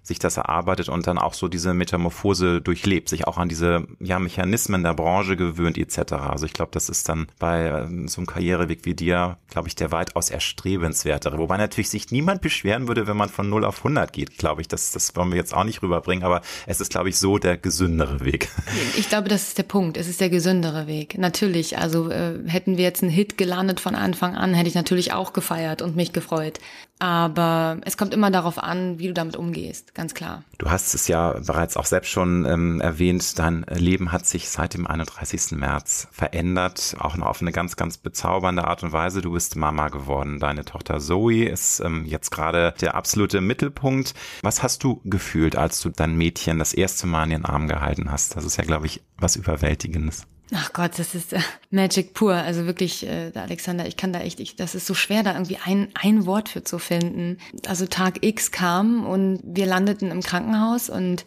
sich 0.03 0.19
das 0.19 0.37
erarbeitet 0.37 0.89
und 0.89 1.07
dann 1.07 1.17
auch 1.17 1.33
so 1.33 1.47
diese 1.47 1.75
Metamorphose 1.75 2.61
durchlebt, 2.61 3.09
sich 3.09 3.27
auch 3.29 3.39
an 3.39 3.49
diese 3.49 3.87
ja, 4.01 4.19
Mechanismen 4.19 4.83
der 4.83 4.95
Branche 4.95 5.37
gewöhnt 5.37 5.79
etc. 5.79 6.15
Also 6.15 6.45
ich 6.45 6.53
glaube, 6.53 6.73
das 6.73 6.89
ist 6.89 7.09
dann 7.09 7.29
bei 7.39 7.69
ähm, 7.69 8.09
so 8.09 8.21
einem 8.21 8.27
Karriereweg 8.27 8.85
wie 8.85 8.95
dir, 8.95 9.39
glaube 9.49 9.69
ich, 9.69 9.77
der 9.77 9.93
weitaus 9.93 10.31
erstrebenswertere. 10.31 11.39
Wobei 11.39 11.57
natürlich 11.57 11.89
sich 11.89 12.11
niemand 12.11 12.43
beschweren 12.43 12.89
würde, 12.89 13.07
wenn 13.07 13.17
man 13.17 13.29
von 13.29 13.49
0 13.49 13.65
auf 13.65 13.79
100 13.79 14.13
geht, 14.13 14.39
glaube 14.39 14.61
ich. 14.61 14.69
Das, 14.69 14.91
das 14.91 15.15
wollen 15.15 15.31
wir 15.31 15.37
jetzt 15.37 15.55
auch 15.55 15.65
nicht 15.65 15.83
rüberbringen, 15.83 16.25
aber 16.25 16.43
es 16.67 16.81
ist, 16.81 16.91
glaube 16.91 17.09
ich, 17.09 17.19
so 17.19 17.39
der 17.39 17.57
gesündere 17.57 18.25
Weg. 18.25 18.49
Ich 18.97 19.09
glaube, 19.09 19.29
das 19.29 19.49
ist 19.49 19.59
der 19.59 19.63
Punkt. 19.63 19.97
Es 19.97 20.09
ist 20.09 20.21
der 20.21 20.29
gesündere 20.29 20.87
Weg. 20.87 21.17
Natürlich, 21.17 21.79
also 21.79 22.11
äh, 22.11 22.39
hätten 22.47 22.77
wir 22.77 22.85
jetzt 22.85 23.03
einen 23.03 23.13
Hit 23.13 23.39
gelandet 23.39 23.81
von 23.81 23.95
Anfang 23.95 24.35
an, 24.35 24.55
hätte 24.55 24.69
ich 24.69 24.75
natürlich 24.75 25.13
auch 25.13 25.33
gefeiert 25.33 25.83
und 25.83 25.97
mich 25.97 26.13
gefreut. 26.13 26.59
Aber 27.03 27.79
es 27.85 27.97
kommt 27.97 28.15
immer 28.15 28.31
darauf 28.31 28.63
an, 28.63 29.01
wie 29.01 29.09
du 29.09 29.13
damit 29.13 29.35
umgehst, 29.35 29.93
ganz 29.93 30.15
klar. 30.15 30.45
Du 30.59 30.71
hast 30.71 30.95
es 30.95 31.09
ja 31.09 31.33
bereits 31.45 31.77
auch 31.77 31.85
selbst 31.85 32.11
schon 32.11 32.45
ähm, 32.45 32.81
erwähnt, 32.81 33.41
dein 33.41 33.67
Leben 33.69 34.13
hat 34.13 34.25
sich 34.25 34.49
seit 34.49 34.75
dem 34.75 34.87
31. 34.87 35.51
März 35.59 36.07
verändert, 36.13 36.95
auch 37.01 37.17
noch 37.17 37.27
auf 37.27 37.43
eine 37.43 37.51
ganz, 37.51 37.75
ganz 37.75 37.99
bezaubernde 37.99 38.69
Art 38.69 38.85
und 38.85 38.93
Weise. 38.93 39.21
Du 39.21 39.33
bist 39.33 39.57
Mama 39.57 39.89
geworden. 39.89 40.39
Deine 40.39 40.65
Tochter 40.65 41.01
Zoe 41.01 41.47
ist 41.47 41.81
ähm, 41.81 42.05
jetzt 42.07 42.31
gerade 42.31 42.73
der 42.81 42.95
absolute 42.95 43.41
Mittelpunkt. 43.41 44.15
Was 44.43 44.63
hast 44.63 44.85
du 44.85 45.01
gefühlt, 45.05 45.57
als 45.57 45.81
du 45.81 45.89
dein 45.89 46.15
Mädchen 46.15 46.61
das 46.61 46.73
erste 46.73 47.09
Mal 47.09 47.25
in 47.25 47.31
den 47.31 47.45
Arm 47.45 47.67
gehalten 47.67 48.13
hast? 48.13 48.37
Das 48.37 48.45
ist 48.45 48.59
ja, 48.59 48.63
glaube 48.63 48.87
ich, 48.87 49.03
was 49.19 49.35
Überwältigendes. 49.35 50.29
Ach 50.55 50.73
Gott, 50.75 50.99
das 50.99 51.15
ist 51.15 51.33
äh, 51.33 51.41
Magic 51.71 52.13
pur. 52.13 52.35
Also 52.35 52.67
wirklich, 52.67 53.07
äh, 53.07 53.33
Alexander, 53.35 53.87
ich 53.87 53.97
kann 53.97 54.13
da 54.13 54.21
echt, 54.21 54.39
ich, 54.39 54.57
das 54.57 54.75
ist 54.75 54.87
so 54.87 54.95
schwer, 54.95 55.23
da 55.23 55.33
irgendwie 55.33 55.59
ein, 55.65 55.89
ein 55.95 56.27
Wort 56.27 56.51
für 56.51 56.63
zu 56.63 56.79
finden. 56.79 57.39
Also 57.67 57.87
Tag 57.87 58.23
X 58.23 58.51
kam 58.51 59.07
und 59.07 59.41
wir 59.45 59.67
landeten 59.67 60.11
im 60.11 60.23
Krankenhaus 60.23 60.91
und 60.91 61.25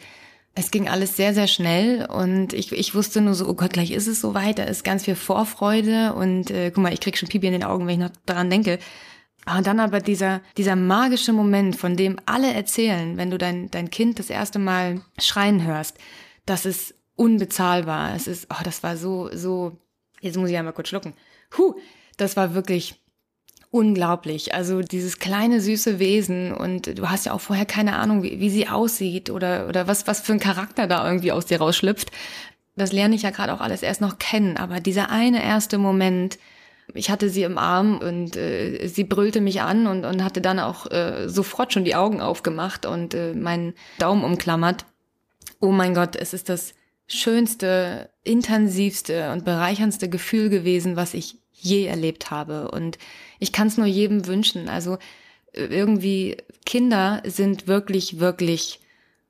es 0.54 0.72
ging 0.72 0.88
alles 0.88 1.18
sehr, 1.18 1.34
sehr 1.34 1.48
schnell 1.48 2.06
und 2.06 2.54
ich, 2.54 2.72
ich 2.72 2.96
wusste 2.96 3.20
nur 3.20 3.34
so, 3.34 3.48
oh 3.48 3.56
Gott, 3.56 3.74
gleich 3.74 3.92
ist 3.92 4.08
es 4.08 4.22
soweit, 4.22 4.58
da 4.58 4.64
ist 4.64 4.86
ganz 4.86 5.04
viel 5.04 5.16
Vorfreude 5.16 6.14
und 6.14 6.50
äh, 6.50 6.72
guck 6.74 6.82
mal, 6.82 6.94
ich 6.94 7.02
krieg 7.02 7.18
schon 7.18 7.28
Pipi 7.28 7.48
in 7.48 7.54
den 7.54 7.66
Augen, 7.66 7.88
wenn 7.88 7.96
ich 7.96 8.08
noch 8.08 8.16
daran 8.26 8.50
denke. 8.50 8.80
Und 9.46 9.68
dann 9.68 9.80
aber 9.80 10.00
dieser, 10.00 10.42
dieser 10.58 10.76
magische 10.76 11.34
Moment, 11.34 11.76
von 11.76 11.98
dem 11.98 12.18
alle 12.26 12.54
erzählen, 12.54 13.18
wenn 13.18 13.32
du 13.32 13.38
dein, 13.38 13.70
dein 13.70 13.92
Kind 13.92 14.18
das 14.18 14.30
erste 14.30 14.58
Mal 14.58 15.02
schreien 15.20 15.64
hörst, 15.64 15.98
das 16.46 16.66
ist 16.66 16.95
unbezahlbar. 17.16 18.16
Es 18.16 18.28
ist, 18.28 18.48
oh, 18.52 18.64
das 18.64 18.84
war 18.84 18.98
so, 18.98 19.30
so, 19.34 19.78
jetzt 20.22 20.38
muss 20.38 20.50
ich 20.50 20.58
einmal 20.58 20.74
kurz 20.74 20.90
schlucken. 20.90 21.14
Huh, 21.58 21.76
das 22.18 22.36
war 22.38 22.54
wirklich 22.54 23.02
unglaublich. 23.72 24.54
Also 24.54 24.82
dieses 24.82 25.20
kleine 25.20 25.60
süße 25.60 26.00
Wesen 26.00 26.54
und 26.54 26.98
du 26.98 27.10
hast 27.10 27.26
ja 27.26 27.34
auch 27.34 27.42
vorher 27.42 27.66
keine 27.66 27.98
Ahnung, 27.98 28.24
wie, 28.24 28.40
wie 28.40 28.50
sie 28.50 28.70
aussieht 28.70 29.30
oder, 29.30 29.68
oder 29.68 29.88
was, 29.88 30.08
was 30.08 30.22
für 30.22 30.34
ein 30.34 30.40
Charakter 30.40 30.88
da 30.88 31.06
irgendwie 31.06 31.32
aus 31.32 31.46
dir 31.46 31.58
rausschlüpft. 31.58 32.12
Das 32.78 32.92
lerne 32.92 33.16
ich 33.16 33.24
ja 33.24 33.32
gerade 33.32 33.54
auch 33.54 33.62
alles 33.62 33.84
erst 33.84 34.02
noch 34.02 34.18
kennen. 34.18 34.58
Aber 34.58 34.80
dieser 34.80 35.10
eine 35.10 35.44
erste 35.44 35.78
Moment, 35.78 36.38
ich 36.94 37.10
hatte 37.10 37.30
sie 37.30 37.44
im 37.44 37.58
Arm 37.58 37.98
und 37.98 38.38
äh, 38.38 38.88
sie 38.88 39.04
brüllte 39.04 39.42
mich 39.42 39.62
an 39.62 39.88
und, 39.88 40.06
und 40.06 40.24
hatte 40.24 40.42
dann 40.42 40.60
auch 40.60 40.90
äh, 40.92 41.28
sofort 41.28 41.74
schon 41.74 41.86
die 41.86 41.96
Augen 41.96 42.22
aufgemacht 42.22 42.86
und 42.86 43.14
äh, 43.14 43.34
meinen 43.34 43.74
Daumen 43.98 44.24
umklammert. 44.24 44.86
Oh 45.60 45.72
mein 45.72 45.94
Gott, 45.94 46.16
es 46.16 46.34
ist 46.34 46.48
das 46.48 46.74
schönste, 47.08 48.10
intensivste 48.24 49.32
und 49.32 49.46
bereicherndste 49.46 50.10
Gefühl 50.10 50.50
gewesen, 50.50 50.96
was 50.96 51.14
ich 51.14 51.38
je 51.52 51.86
erlebt 51.86 52.32
habe. 52.32 52.72
Und 52.72 52.98
ich 53.40 53.52
kann 53.52 53.68
es 53.68 53.78
nur 53.78 53.88
jedem 53.88 54.28
wünschen. 54.28 54.70
Also 54.70 54.98
äh, 55.54 55.66
irgendwie 55.66 56.38
Kinder 56.66 57.22
sind 57.26 57.68
wirklich, 57.68 58.20
wirklich 58.20 58.80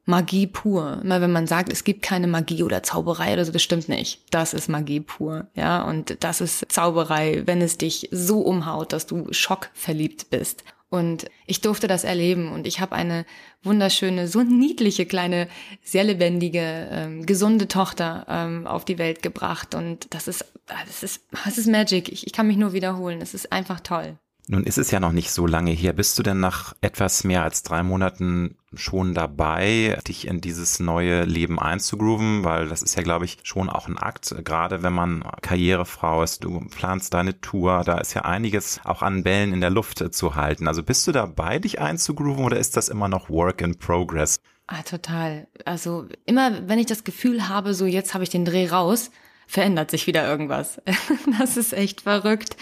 Magie 0.06 0.48
pur. 0.48 1.00
Immer 1.04 1.20
wenn 1.22 1.32
man 1.32 1.48
sagt, 1.48 1.72
es 1.72 1.84
gibt 1.84 2.04
keine 2.04 2.28
Magie 2.28 2.64
oder 2.64 2.84
Zauberei 2.84 3.34
oder 3.34 3.44
so, 3.44 3.52
das 3.52 3.64
stimmt 3.64 3.90
nicht. 3.90 4.22
Das 4.30 4.54
ist 4.54 4.70
Magie 4.70 5.00
pur, 5.00 5.48
ja. 5.56 5.84
Und 5.84 6.24
das 6.24 6.42
ist 6.42 6.72
Zauberei, 6.72 7.44
wenn 7.46 7.62
es 7.62 7.78
dich 7.78 8.10
so 8.12 8.40
umhaut, 8.42 8.94
dass 8.94 9.08
du 9.08 9.28
schockverliebt 9.32 10.30
bist. 10.30 10.64
Und 10.90 11.26
ich 11.46 11.62
durfte 11.62 11.88
das 11.88 12.04
erleben 12.04 12.52
und 12.52 12.68
ich 12.68 12.80
habe 12.80 12.96
eine 12.96 13.26
wunderschöne, 13.64 14.28
so 14.28 14.44
niedliche 14.44 15.06
kleine, 15.06 15.48
sehr 15.84 16.04
lebendige, 16.04 16.88
ähm, 16.92 17.26
gesunde 17.26 17.68
Tochter 17.68 18.26
ähm, 18.30 18.68
auf 18.68 18.86
die 18.86 18.98
Welt 18.98 19.22
gebracht. 19.24 19.76
Und 19.76 20.14
das 20.14 20.28
ist, 20.28 20.46
das 20.68 21.04
ist, 21.04 21.28
das 21.44 21.58
ist 21.58 21.68
Magic. 21.68 22.10
Ich, 22.10 22.28
ich 22.28 22.34
kann 22.34 22.48
mich 22.48 22.58
nur 22.58 22.74
wiederholen. 22.74 23.22
Es 23.22 23.34
ist 23.34 23.52
einfach 23.52 23.80
toll. 23.80 24.18
Nun 24.48 24.64
ist 24.64 24.78
es 24.78 24.92
ja 24.92 25.00
noch 25.00 25.12
nicht 25.12 25.32
so 25.32 25.48
lange 25.48 25.72
her. 25.72 25.94
Bist 25.94 26.20
du 26.20 26.24
denn 26.24 26.40
nach 26.40 26.76
etwas 26.82 27.24
mehr 27.24 27.42
als 27.42 27.64
drei 27.64 27.82
Monaten 27.82 28.58
schon 28.76 29.16
dabei, 29.16 29.98
dich 30.08 30.28
in 30.28 30.40
dieses 30.40 30.80
neue 30.80 31.24
Leben 31.24 31.60
einzugrooven? 31.60 32.44
Weil 32.44 32.68
das 32.68 32.84
ist 32.84 32.96
ja, 32.96 33.02
glaube 33.02 33.26
ich, 33.26 33.40
schon 33.42 33.70
auch 33.70 33.88
ein 33.88 33.98
Akt, 33.98 34.36
gerade 34.44 34.84
wenn 34.84 34.94
man 34.94 35.24
Karrierefrau 35.42 36.22
ist. 36.22 36.44
Du 36.44 36.60
planst 36.60 37.16
deine 37.16 37.42
Tour, 37.42 37.84
da 37.84 37.98
ist 37.98 38.14
ja 38.14 38.22
einiges 38.22 38.80
auch 38.84 39.02
an 39.02 39.24
Bällen 39.24 39.52
in 39.52 39.62
der 39.62 39.72
Luft 39.72 40.14
zu 40.14 40.36
halten. 40.36 40.68
Also 40.68 40.84
bist 40.84 41.08
du 41.08 41.12
dabei, 41.12 41.58
dich 41.58 41.82
einzugrooven 41.82 42.46
oder 42.46 42.58
ist 42.58 42.78
das 42.78 42.90
immer 42.90 43.08
noch 43.08 43.32
Work 43.32 43.62
in 43.62 43.80
Progress? 43.80 44.42
Ah, 44.68 44.84
total. 44.84 45.48
Also 45.66 46.08
immer, 46.26 46.68
wenn 46.68 46.80
ich 46.80 46.88
das 46.88 47.04
Gefühl 47.04 47.50
habe, 47.50 47.74
so 47.74 47.88
jetzt 47.88 48.14
habe 48.14 48.24
ich 48.24 48.30
den 48.30 48.46
Dreh 48.46 48.68
raus, 48.68 49.10
verändert 49.48 49.90
sich 49.90 50.06
wieder 50.06 50.28
irgendwas. 50.28 50.82
das 51.40 51.58
ist 51.58 51.74
echt 51.74 52.02
verrückt 52.02 52.58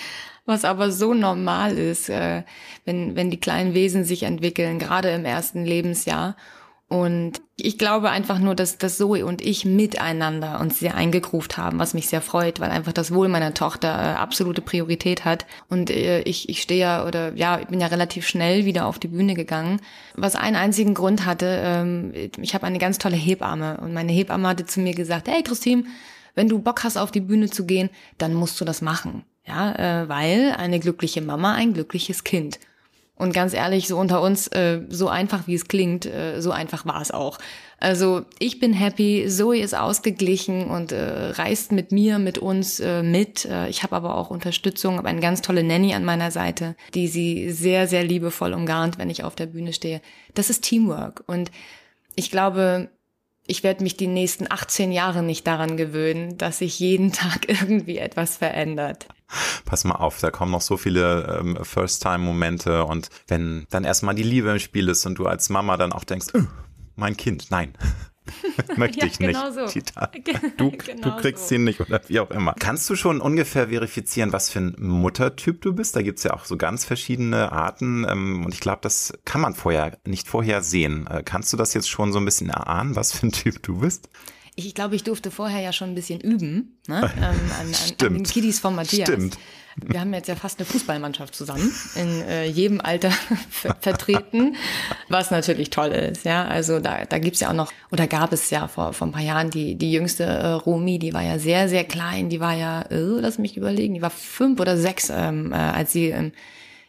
was 0.46 0.66
aber 0.66 0.92
so 0.92 1.14
normal 1.14 1.78
ist, 1.78 2.10
äh, 2.10 2.44
wenn, 2.86 3.16
wenn 3.16 3.32
die 3.32 3.40
kleinen 3.40 3.74
Wesen 3.74 4.04
sich 4.04 4.24
entwickeln, 4.24 4.80
gerade 4.80 5.10
im 5.12 5.26
ersten 5.26 5.66
Lebensjahr. 5.66 6.36
Und 6.90 7.42
ich 7.56 7.80
glaube 7.80 8.12
einfach 8.12 8.38
nur, 8.38 8.54
dass, 8.54 8.78
dass 8.78 8.98
Zoe 8.98 9.26
und 9.26 9.42
ich 9.42 9.66
miteinander 9.66 10.60
uns 10.60 10.78
sehr 10.78 10.94
eingegruft 10.94 11.58
haben, 11.58 11.80
was 11.80 11.96
mich 11.96 12.08
sehr 12.08 12.22
freut, 12.22 12.60
weil 12.60 12.70
einfach 12.70 12.94
das 12.94 13.12
Wohl 13.12 13.30
meiner 13.30 13.56
Tochter 13.56 13.88
äh, 13.90 14.16
absolute 14.16 14.62
Priorität 14.62 15.26
hat. 15.26 15.48
Und 15.70 15.90
äh, 15.90 16.22
ich, 16.22 16.50
ich 16.50 16.62
stehe 16.62 16.82
ja 16.82 17.08
oder 17.08 17.34
ja, 17.34 17.60
ich 17.60 17.68
bin 17.68 17.82
ja 17.82 17.88
relativ 17.88 18.28
schnell 18.28 18.66
wieder 18.66 18.86
auf 18.86 19.00
die 19.00 19.08
Bühne 19.08 19.34
gegangen, 19.34 19.80
was 20.14 20.36
einen 20.36 20.56
einzigen 20.56 20.94
Grund 20.94 21.26
hatte. 21.26 21.62
Ähm, 21.64 22.14
ich 22.40 22.54
habe 22.54 22.68
eine 22.68 22.80
ganz 22.80 23.00
tolle 23.00 23.16
Hebamme 23.16 23.78
und 23.82 23.94
meine 23.94 24.12
Hebamme 24.12 24.48
hatte 24.48 24.68
zu 24.68 24.80
mir 24.80 24.94
gesagt, 24.94 25.28
hey 25.28 25.42
Christine, 25.42 25.86
wenn 26.36 26.50
du 26.50 26.60
Bock 26.60 26.84
hast, 26.84 26.98
auf 26.98 27.10
die 27.10 27.22
Bühne 27.22 27.50
zu 27.50 27.66
gehen, 27.66 27.90
dann 28.20 28.36
musst 28.36 28.62
du 28.62 28.66
das 28.66 28.82
machen. 28.82 29.24
Ja, 29.46 30.04
äh, 30.04 30.10
weil 30.10 30.56
eine 30.58 30.80
glückliche 30.80 31.22
Mama 31.22 31.54
ein 31.54 31.74
glückliches 31.74 32.24
Kind. 32.24 32.60
Und 33.16 33.32
ganz 33.32 33.54
ehrlich, 33.54 33.88
so 33.88 33.98
unter 33.98 34.22
uns, 34.22 34.48
äh, 34.48 34.82
so 34.90 35.08
einfach 35.08 35.46
wie 35.46 35.54
es 35.54 35.68
klingt, 35.68 36.06
äh, 36.06 36.42
so 36.42 36.52
einfach 36.52 36.86
war 36.86 37.02
es 37.02 37.12
auch. 37.12 37.38
Also 37.80 38.26
ich 38.40 38.60
bin 38.60 38.74
happy, 38.74 39.26
Zoe 39.28 39.60
ist 39.60 39.76
ausgeglichen 39.76 40.66
und 40.66 40.92
äh, 40.92 41.30
reist 41.32 41.72
mit 41.72 41.92
mir, 41.92 42.18
mit 42.18 42.40
uns 42.40 42.80
äh, 42.80 43.04
mit. 43.04 43.46
Äh, 43.46 43.70
ich 43.70 43.84
habe 43.84 43.96
aber 43.96 44.18
auch 44.18 44.32
Unterstützung, 44.32 44.98
habe 44.98 45.10
eine 45.10 45.22
ganz 45.22 45.42
tolle 45.42 45.64
Nanny 45.64 45.94
an 45.94 46.06
meiner 46.06 46.32
Seite, 46.32 46.76
die 46.96 47.08
sie 47.08 47.52
sehr, 47.52 47.88
sehr 47.88 48.04
liebevoll 48.04 48.54
umgarnt, 48.54 48.98
wenn 48.98 49.10
ich 49.12 49.24
auf 49.24 49.36
der 49.36 49.46
Bühne 49.46 49.74
stehe. 49.74 50.02
Das 50.34 50.50
ist 50.50 50.64
Teamwork. 50.64 51.24
Und 51.28 51.52
ich 52.16 52.32
glaube, 52.32 52.90
ich 53.46 53.64
werde 53.64 53.84
mich 53.84 53.96
die 53.96 54.08
nächsten 54.08 54.50
18 54.50 54.92
Jahre 54.92 55.22
nicht 55.22 55.46
daran 55.46 55.78
gewöhnen, 55.78 56.38
dass 56.38 56.60
sich 56.60 56.80
jeden 56.80 57.12
Tag 57.14 57.48
irgendwie 57.48 58.00
etwas 58.00 58.38
verändert. 58.38 59.08
Pass 59.66 59.84
mal 59.84 59.96
auf, 59.96 60.20
da 60.20 60.32
kommen 60.32 60.52
noch 60.52 60.62
so 60.62 60.78
viele 60.78 61.40
ähm, 61.40 61.58
First-Time-Momente 61.62 62.86
und 62.86 63.10
wenn 63.28 63.66
dann 63.70 63.84
erstmal 63.84 64.16
die 64.16 64.24
Liebe 64.24 64.52
im 64.52 64.60
Spiel 64.60 64.90
ist 64.90 65.06
und 65.06 65.16
du 65.16 65.26
als 65.26 65.50
Mama 65.50 65.78
dann 65.78 65.94
auch 65.94 66.04
denkst, 66.04 66.28
oh, 66.34 66.44
mein 66.96 67.18
Kind, 67.18 67.48
nein, 67.50 67.74
Möchte 68.78 69.00
ja, 69.00 69.06
ich 69.06 69.18
genau 69.18 69.46
nicht. 69.46 69.56
So. 69.56 69.66
Tita. 69.68 70.10
Du, 70.58 70.72
genau 70.72 71.02
du 71.02 71.22
kriegst 71.22 71.50
so. 71.50 71.56
ihn 71.56 71.64
nicht 71.64 71.80
oder 71.80 72.02
wie 72.08 72.20
auch 72.20 72.32
immer. 72.32 72.54
Kannst 72.60 72.90
du 72.90 72.96
schon 72.96 73.22
ungefähr 73.22 73.70
verifizieren, 73.70 74.32
was 74.32 74.50
für 74.50 74.60
ein 74.60 74.76
Muttertyp 74.80 75.62
du 75.62 75.74
bist? 75.74 75.96
Da 75.96 76.02
gibt's 76.02 76.24
ja 76.24 76.34
auch 76.34 76.46
so 76.46 76.58
ganz 76.58 76.86
verschiedene 76.86 77.52
Arten 77.52 78.06
ähm, 78.08 78.46
und 78.46 78.54
ich 78.54 78.60
glaube, 78.60 78.80
das 78.82 79.14
kann 79.26 79.42
man 79.42 79.56
vorher 79.56 79.98
nicht 80.06 80.28
vorher 80.28 80.62
sehen. 80.62 81.08
Äh, 81.08 81.24
kannst 81.24 81.52
du 81.54 81.58
das 81.58 81.74
jetzt 81.74 81.90
schon 81.90 82.14
so 82.14 82.20
ein 82.20 82.26
bisschen 82.26 82.50
erahnen, 82.50 82.96
was 82.96 83.12
für 83.12 83.28
ein 83.28 83.32
Typ 83.32 83.62
du 83.64 83.80
bist? 83.80 84.10
Ich 84.56 84.76
glaube, 84.76 84.96
ich 84.96 85.04
durfte 85.04 85.32
vorher 85.32 85.62
ja 85.62 85.74
schon 85.74 85.90
ein 85.90 85.96
bisschen 85.96 86.20
üben 86.20 86.78
ne? 86.88 87.12
ähm, 87.18 87.24
an, 87.24 87.34
an, 87.60 87.74
an 88.08 88.14
den 88.14 88.24
Kiddies 88.24 88.60
von 88.60 88.76
Matthias. 88.76 89.08
Stimmt. 89.08 89.38
Wir 89.76 90.00
haben 90.00 90.14
jetzt 90.14 90.28
ja 90.28 90.36
fast 90.36 90.60
eine 90.60 90.68
Fußballmannschaft 90.68 91.34
zusammen, 91.34 91.74
in 91.96 92.22
äh, 92.22 92.46
jedem 92.46 92.80
Alter 92.80 93.10
vertreten, 93.80 94.56
was 95.10 95.32
natürlich 95.32 95.72
toll 95.72 95.90
ist. 95.90 96.26
Ja, 96.26 96.46
also 96.46 96.80
da, 96.80 97.06
da 97.06 97.18
gibt's 97.18 97.40
ja 97.40 97.50
auch 97.50 97.56
noch, 97.56 97.72
oder 97.92 98.06
gab 98.06 98.34
es 98.34 98.50
ja 98.52 98.68
vor, 98.68 98.94
vor 98.94 99.08
ein 99.08 99.12
paar 99.12 99.24
Jahren 99.24 99.50
die, 99.50 99.76
die 99.76 99.92
jüngste 99.92 100.26
äh, 100.26 100.48
Romi, 100.52 101.00
die 101.00 101.14
war 101.14 101.24
ja 101.24 101.40
sehr, 101.40 101.70
sehr 101.70 101.86
klein, 101.86 102.30
die 102.30 102.40
war 102.40 102.54
ja, 102.54 102.84
äh, 102.84 102.98
lass 102.98 103.40
mich 103.40 103.58
überlegen, 103.58 103.96
die 103.96 104.02
war 104.02 104.12
fünf 104.12 104.60
oder 104.60 104.78
sechs, 104.78 105.10
ähm, 105.10 105.52
äh, 105.52 105.56
als 105.56 105.92
sie 105.92 106.10
ähm, 106.10 106.34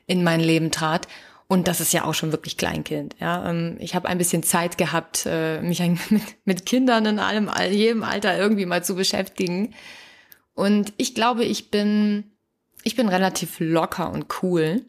in 0.06 0.22
mein 0.22 0.40
Leben 0.40 0.70
trat. 0.70 1.08
Und 1.54 1.68
das 1.68 1.80
ist 1.80 1.92
ja 1.92 2.04
auch 2.04 2.14
schon 2.14 2.32
wirklich 2.32 2.56
Kleinkind. 2.56 3.14
Ja, 3.20 3.48
ähm, 3.48 3.76
ich 3.78 3.94
habe 3.94 4.08
ein 4.08 4.18
bisschen 4.18 4.42
Zeit 4.42 4.76
gehabt, 4.76 5.22
äh, 5.24 5.62
mich 5.62 5.78
mit, 6.10 6.22
mit 6.44 6.66
Kindern 6.66 7.06
in 7.06 7.20
allem, 7.20 7.48
jedem 7.70 8.02
Alter 8.02 8.36
irgendwie 8.36 8.66
mal 8.66 8.82
zu 8.82 8.96
beschäftigen. 8.96 9.72
Und 10.54 10.92
ich 10.96 11.14
glaube, 11.14 11.44
ich 11.44 11.70
bin, 11.70 12.32
ich 12.82 12.96
bin 12.96 13.08
relativ 13.08 13.60
locker 13.60 14.10
und 14.10 14.26
cool. 14.42 14.84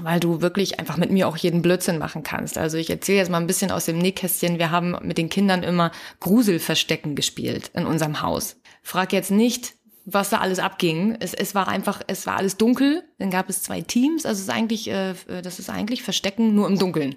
weil 0.00 0.18
du 0.18 0.40
wirklich 0.40 0.80
einfach 0.80 0.96
mit 0.96 1.12
mir 1.12 1.28
auch 1.28 1.36
jeden 1.36 1.62
Blödsinn 1.62 1.98
machen 1.98 2.24
kannst. 2.24 2.58
Also 2.58 2.78
ich 2.78 2.90
erzähle 2.90 3.18
jetzt 3.18 3.30
mal 3.30 3.40
ein 3.40 3.46
bisschen 3.46 3.70
aus 3.70 3.84
dem 3.84 3.98
Nähkästchen. 3.98 4.58
Wir 4.58 4.72
haben 4.72 4.96
mit 5.02 5.18
den 5.18 5.28
Kindern 5.28 5.62
immer 5.62 5.92
Gruselverstecken 6.18 7.14
gespielt 7.14 7.70
in 7.74 7.86
unserem 7.86 8.22
Haus. 8.22 8.56
Frag 8.82 9.12
jetzt 9.12 9.30
nicht, 9.30 9.74
was 10.04 10.30
da 10.30 10.38
alles 10.38 10.58
abging. 10.58 11.16
Es, 11.20 11.34
es 11.34 11.54
war 11.54 11.68
einfach, 11.68 12.02
es 12.06 12.26
war 12.26 12.36
alles 12.36 12.56
dunkel. 12.56 13.04
Dann 13.18 13.30
gab 13.30 13.48
es 13.48 13.62
zwei 13.62 13.80
Teams. 13.80 14.26
Also 14.26 14.38
es 14.38 14.48
ist 14.48 14.54
eigentlich, 14.54 14.88
äh, 14.88 15.14
das 15.42 15.58
ist 15.58 15.70
eigentlich 15.70 16.02
Verstecken 16.02 16.54
nur 16.54 16.66
im 16.68 16.78
Dunkeln. 16.78 17.16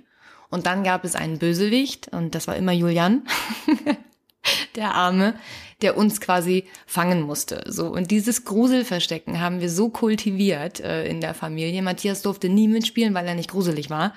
Und 0.49 0.65
dann 0.65 0.83
gab 0.83 1.03
es 1.03 1.15
einen 1.15 1.39
Bösewicht 1.39 2.09
und 2.09 2.35
das 2.35 2.47
war 2.47 2.55
immer 2.55 2.71
Julian, 2.71 3.23
der 4.75 4.93
Arme, 4.93 5.33
der 5.81 5.97
uns 5.97 6.21
quasi 6.21 6.65
fangen 6.85 7.21
musste. 7.21 7.63
So 7.67 7.87
und 7.87 8.11
dieses 8.11 8.45
Gruselverstecken 8.45 9.41
haben 9.41 9.59
wir 9.59 9.69
so 9.69 9.89
kultiviert 9.89 10.79
äh, 10.79 11.07
in 11.07 11.19
der 11.19 11.33
Familie. 11.33 11.81
Matthias 11.81 12.21
durfte 12.21 12.47
nie 12.47 12.67
mitspielen, 12.67 13.13
weil 13.13 13.27
er 13.27 13.35
nicht 13.35 13.51
gruselig 13.51 13.89
war. 13.89 14.13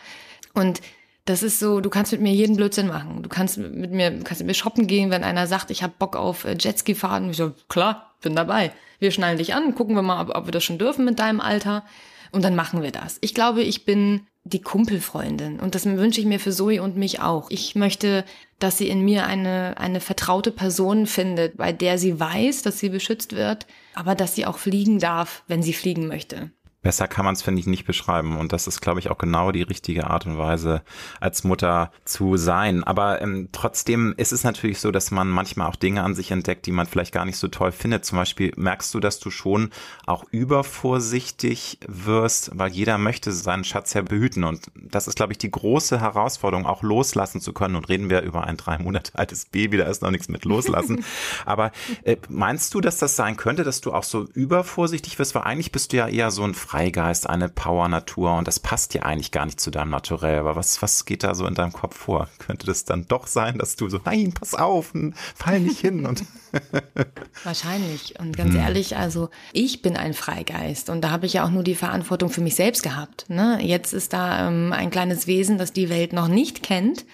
Und 0.54 0.80
das 1.29 1.43
ist 1.43 1.59
so, 1.59 1.81
du 1.81 1.91
kannst 1.91 2.12
mit 2.12 2.22
mir 2.22 2.33
jeden 2.33 2.57
Blödsinn 2.57 2.87
machen. 2.87 3.22
Du 3.22 3.29
kannst 3.29 3.59
mit 3.59 3.91
mir, 3.91 4.11
kannst 4.20 4.41
mit 4.41 4.47
mir 4.47 4.55
shoppen 4.55 4.87
gehen, 4.87 5.11
wenn 5.11 5.24
einer 5.24 5.47
sagt, 5.47 5.70
ich 5.70 5.83
habe 5.83 5.93
Bock 5.99 6.16
auf 6.16 6.45
äh, 6.45 6.57
Jetski 6.59 6.95
fahren. 6.95 7.31
Ich 7.31 7.37
so, 7.37 7.53
klar, 7.68 8.14
bin 8.22 8.35
dabei. 8.35 8.72
Wir 8.99 9.11
schnallen 9.11 9.37
dich 9.37 9.55
an, 9.55 9.74
gucken 9.74 9.95
wir 9.95 10.03
mal, 10.03 10.22
ob, 10.22 10.35
ob 10.35 10.47
wir 10.47 10.53
das 10.53 10.64
schon 10.64 10.79
dürfen 10.79 11.05
mit 11.05 11.18
deinem 11.18 11.41
Alter. 11.41 11.85
Und 12.33 12.45
dann 12.45 12.57
machen 12.57 12.83
wir 12.83 12.93
das. 12.93 13.18
Ich 13.20 13.35
glaube, 13.35 13.62
ich 13.62 13.85
bin 13.85 14.26
die 14.45 14.62
Kumpelfreundin. 14.62 15.61
Und 15.61 15.74
das 15.74 15.85
wünsche 15.85 16.20
ich 16.20 16.26
mir 16.26 16.41
für 16.41 16.53
Zoe 16.53 16.81
und 16.83 16.97
mich 16.97 17.20
auch. 17.20 17.51
Ich 17.51 17.74
möchte, 17.74 18.24
dass 18.59 18.79
sie 18.79 18.89
in 18.89 19.05
mir 19.05 19.26
eine, 19.26 19.74
eine 19.76 20.01
vertraute 20.01 20.51
Person 20.51 21.07
findet, 21.07 21.59
bei 21.59 21.72
der 21.72 21.99
sie 21.99 22.18
weiß, 22.18 22.62
dass 22.62 22.79
sie 22.79 22.89
beschützt 22.89 23.37
wird, 23.37 23.66
aber 23.95 24.14
dass 24.14 24.35
sie 24.35 24.47
auch 24.47 24.57
fliegen 24.57 24.99
darf, 24.99 25.43
wenn 25.47 25.62
sie 25.62 25.74
fliegen 25.74 26.07
möchte. 26.07 26.51
Besser 26.81 27.09
kann 27.09 27.24
man 27.24 27.35
es, 27.35 27.43
finde 27.43 27.59
ich, 27.59 27.66
nicht 27.66 27.87
beschreiben. 27.87 28.37
Und 28.37 28.53
das 28.53 28.68
ist, 28.68 28.81
glaube 28.81 29.01
ich, 29.01 29.11
auch 29.11 29.18
genau 29.18 29.51
die 29.51 29.62
richtige 29.62 30.09
Art 30.09 30.26
und 30.26 30.39
Weise, 30.39 30.83
als 31.20 31.43
Mutter 31.43 31.91
zu 32.05 32.37
sein. 32.37 32.85
Aber 32.85 33.20
ähm, 33.20 33.49
trotzdem 33.51 34.14
ist 34.16 34.33
es 34.33 34.45
natürlich 34.45 34.79
so, 34.79 34.93
dass 34.93 35.11
man 35.11 35.29
manchmal 35.29 35.68
auch 35.68 35.74
Dinge 35.74 36.05
an 36.05 36.14
sich 36.14 36.31
entdeckt, 36.31 36.66
die 36.66 36.72
man 36.72 36.87
vielleicht 36.87 37.12
gar 37.12 37.24
nicht 37.24 37.37
so 37.37 37.49
toll 37.49 37.72
findet. 37.72 38.05
Zum 38.05 38.16
Beispiel 38.16 38.53
merkst 38.57 38.95
du, 38.95 39.01
dass 39.01 39.18
du 39.18 39.31
schon 39.31 39.70
auch 40.07 40.24
übervorsichtig 40.31 41.81
wirst, 41.89 42.53
weil 42.55 42.70
jeder 42.70 42.97
möchte 42.97 43.33
seinen 43.33 43.64
Schatz 43.64 43.95
ja 43.95 44.03
behüten. 44.03 44.45
Und 44.45 44.70
das 44.76 45.09
ist, 45.09 45.16
glaube 45.16 45.33
ich, 45.33 45.39
die 45.39 45.51
große 45.51 46.01
Herausforderung, 46.01 46.64
auch 46.64 46.85
loslassen 46.85 47.41
zu 47.41 47.53
können. 47.53 47.74
Und 47.74 47.89
reden 47.89 48.09
wir 48.09 48.22
über 48.22 48.45
ein 48.45 48.57
drei 48.57 48.79
Monate 48.79 49.18
altes 49.18 49.47
Baby, 49.47 49.79
da 49.79 49.85
ist 49.87 50.03
noch 50.03 50.12
nichts 50.12 50.29
mit 50.29 50.45
loslassen. 50.45 51.05
Aber 51.45 51.72
äh, 52.05 52.16
meinst 52.29 52.72
du, 52.74 52.81
dass 52.81 52.99
das 52.99 53.16
sein 53.16 53.37
könnte, 53.37 53.64
dass 53.64 53.81
du 53.81 53.93
auch 53.93 54.05
so 54.05 54.29
übervorsichtig 54.35 55.18
wirst? 55.18 55.35
Weil 55.35 55.43
eigentlich 55.43 55.72
bist 55.72 55.93
du 55.93 55.97
ja 55.97 56.07
eher 56.07 56.31
so 56.31 56.45
ein 56.45 56.55
Freigeist, 56.68 57.26
eine 57.26 57.48
Power-Natur 57.48 58.36
und 58.36 58.46
das 58.46 58.60
passt 58.60 58.92
ja 58.92 59.02
eigentlich 59.02 59.32
gar 59.32 59.46
nicht 59.46 59.58
zu 59.58 59.70
deinem 59.70 59.88
Naturell. 59.88 60.38
Aber 60.38 60.54
was, 60.54 60.82
was 60.82 61.06
geht 61.06 61.22
da 61.22 61.34
so 61.34 61.46
in 61.46 61.54
deinem 61.54 61.72
Kopf 61.72 61.96
vor? 61.96 62.28
Könnte 62.38 62.66
das 62.66 62.84
dann 62.84 63.06
doch 63.06 63.26
sein, 63.26 63.56
dass 63.56 63.76
du 63.76 63.88
so, 63.88 63.98
nein, 64.04 64.34
pass 64.34 64.54
auf, 64.54 64.92
fall 65.34 65.60
nicht 65.60 65.80
hin 65.80 66.04
und. 66.04 66.24
Wahrscheinlich. 67.44 68.20
Und 68.20 68.36
ganz 68.36 68.52
hm. 68.52 68.60
ehrlich, 68.60 68.98
also 68.98 69.30
ich 69.54 69.80
bin 69.80 69.96
ein 69.96 70.12
Freigeist 70.12 70.90
und 70.90 71.00
da 71.00 71.10
habe 71.10 71.24
ich 71.24 71.32
ja 71.32 71.46
auch 71.46 71.50
nur 71.50 71.62
die 71.62 71.74
Verantwortung 71.74 72.28
für 72.28 72.42
mich 72.42 72.54
selbst 72.54 72.82
gehabt. 72.82 73.30
Ne? 73.30 73.60
Jetzt 73.62 73.94
ist 73.94 74.12
da 74.12 74.46
ähm, 74.46 74.74
ein 74.74 74.90
kleines 74.90 75.26
Wesen, 75.26 75.56
das 75.56 75.72
die 75.72 75.88
Welt 75.88 76.12
noch 76.12 76.28
nicht 76.28 76.62
kennt 76.62 77.06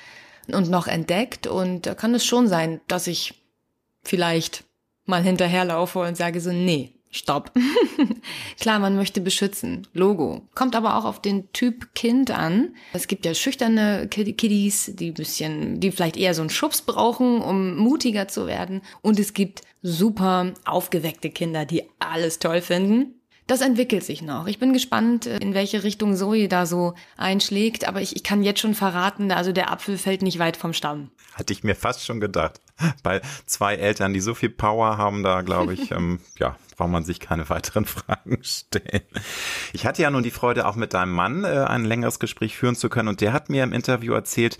und 0.48 0.68
noch 0.68 0.88
entdeckt 0.88 1.46
und 1.46 1.86
da 1.86 1.94
kann 1.94 2.12
es 2.12 2.26
schon 2.26 2.48
sein, 2.48 2.80
dass 2.88 3.06
ich 3.06 3.40
vielleicht 4.02 4.64
mal 5.04 5.22
hinterherlaufe 5.22 6.00
und 6.00 6.16
sage 6.16 6.40
so, 6.40 6.50
nee, 6.50 6.94
Stopp. 7.14 7.52
Klar, 8.60 8.80
man 8.80 8.96
möchte 8.96 9.20
beschützen. 9.20 9.86
Logo. 9.92 10.42
Kommt 10.54 10.74
aber 10.74 10.96
auch 10.96 11.04
auf 11.04 11.22
den 11.22 11.52
Typ 11.52 11.94
Kind 11.94 12.32
an. 12.32 12.74
Es 12.92 13.06
gibt 13.06 13.24
ja 13.24 13.34
schüchterne 13.34 14.08
Kiddies, 14.08 14.90
die 14.96 15.12
bisschen, 15.12 15.78
die 15.78 15.92
vielleicht 15.92 16.16
eher 16.16 16.34
so 16.34 16.42
einen 16.42 16.50
Schubs 16.50 16.82
brauchen, 16.82 17.40
um 17.40 17.76
mutiger 17.76 18.26
zu 18.26 18.48
werden. 18.48 18.82
Und 19.00 19.20
es 19.20 19.32
gibt 19.32 19.62
super 19.80 20.54
aufgeweckte 20.64 21.30
Kinder, 21.30 21.64
die 21.64 21.84
alles 22.00 22.40
toll 22.40 22.60
finden. 22.60 23.14
Das 23.46 23.60
entwickelt 23.60 24.02
sich 24.02 24.22
noch. 24.22 24.46
Ich 24.46 24.58
bin 24.58 24.72
gespannt, 24.72 25.26
in 25.26 25.52
welche 25.52 25.84
Richtung 25.84 26.16
Zoe 26.16 26.48
da 26.48 26.64
so 26.64 26.94
einschlägt, 27.18 27.86
aber 27.86 28.00
ich, 28.00 28.16
ich 28.16 28.22
kann 28.22 28.42
jetzt 28.42 28.60
schon 28.60 28.74
verraten, 28.74 29.30
also 29.30 29.52
der 29.52 29.70
Apfel 29.70 29.98
fällt 29.98 30.22
nicht 30.22 30.38
weit 30.38 30.56
vom 30.56 30.72
Stamm. 30.72 31.10
Hatte 31.34 31.52
ich 31.52 31.64
mir 31.64 31.74
fast 31.74 32.04
schon 32.04 32.20
gedacht. 32.20 32.60
Bei 33.02 33.20
zwei 33.46 33.74
Eltern, 33.74 34.12
die 34.12 34.20
so 34.20 34.34
viel 34.34 34.50
Power 34.50 34.96
haben, 34.96 35.22
da 35.22 35.42
glaube 35.42 35.74
ich, 35.74 35.90
ähm, 35.92 36.20
ja, 36.38 36.56
braucht 36.76 36.90
man 36.90 37.04
sich 37.04 37.20
keine 37.20 37.48
weiteren 37.48 37.84
Fragen 37.84 38.38
stellen. 38.42 39.02
Ich 39.72 39.86
hatte 39.86 40.02
ja 40.02 40.10
nun 40.10 40.22
die 40.22 40.30
Freude, 40.30 40.66
auch 40.66 40.76
mit 40.76 40.94
deinem 40.94 41.12
Mann 41.12 41.44
äh, 41.44 41.64
ein 41.68 41.84
längeres 41.84 42.18
Gespräch 42.18 42.56
führen 42.56 42.76
zu 42.76 42.88
können 42.88 43.08
und 43.08 43.20
der 43.20 43.32
hat 43.32 43.50
mir 43.50 43.64
im 43.64 43.72
Interview 43.72 44.14
erzählt, 44.14 44.58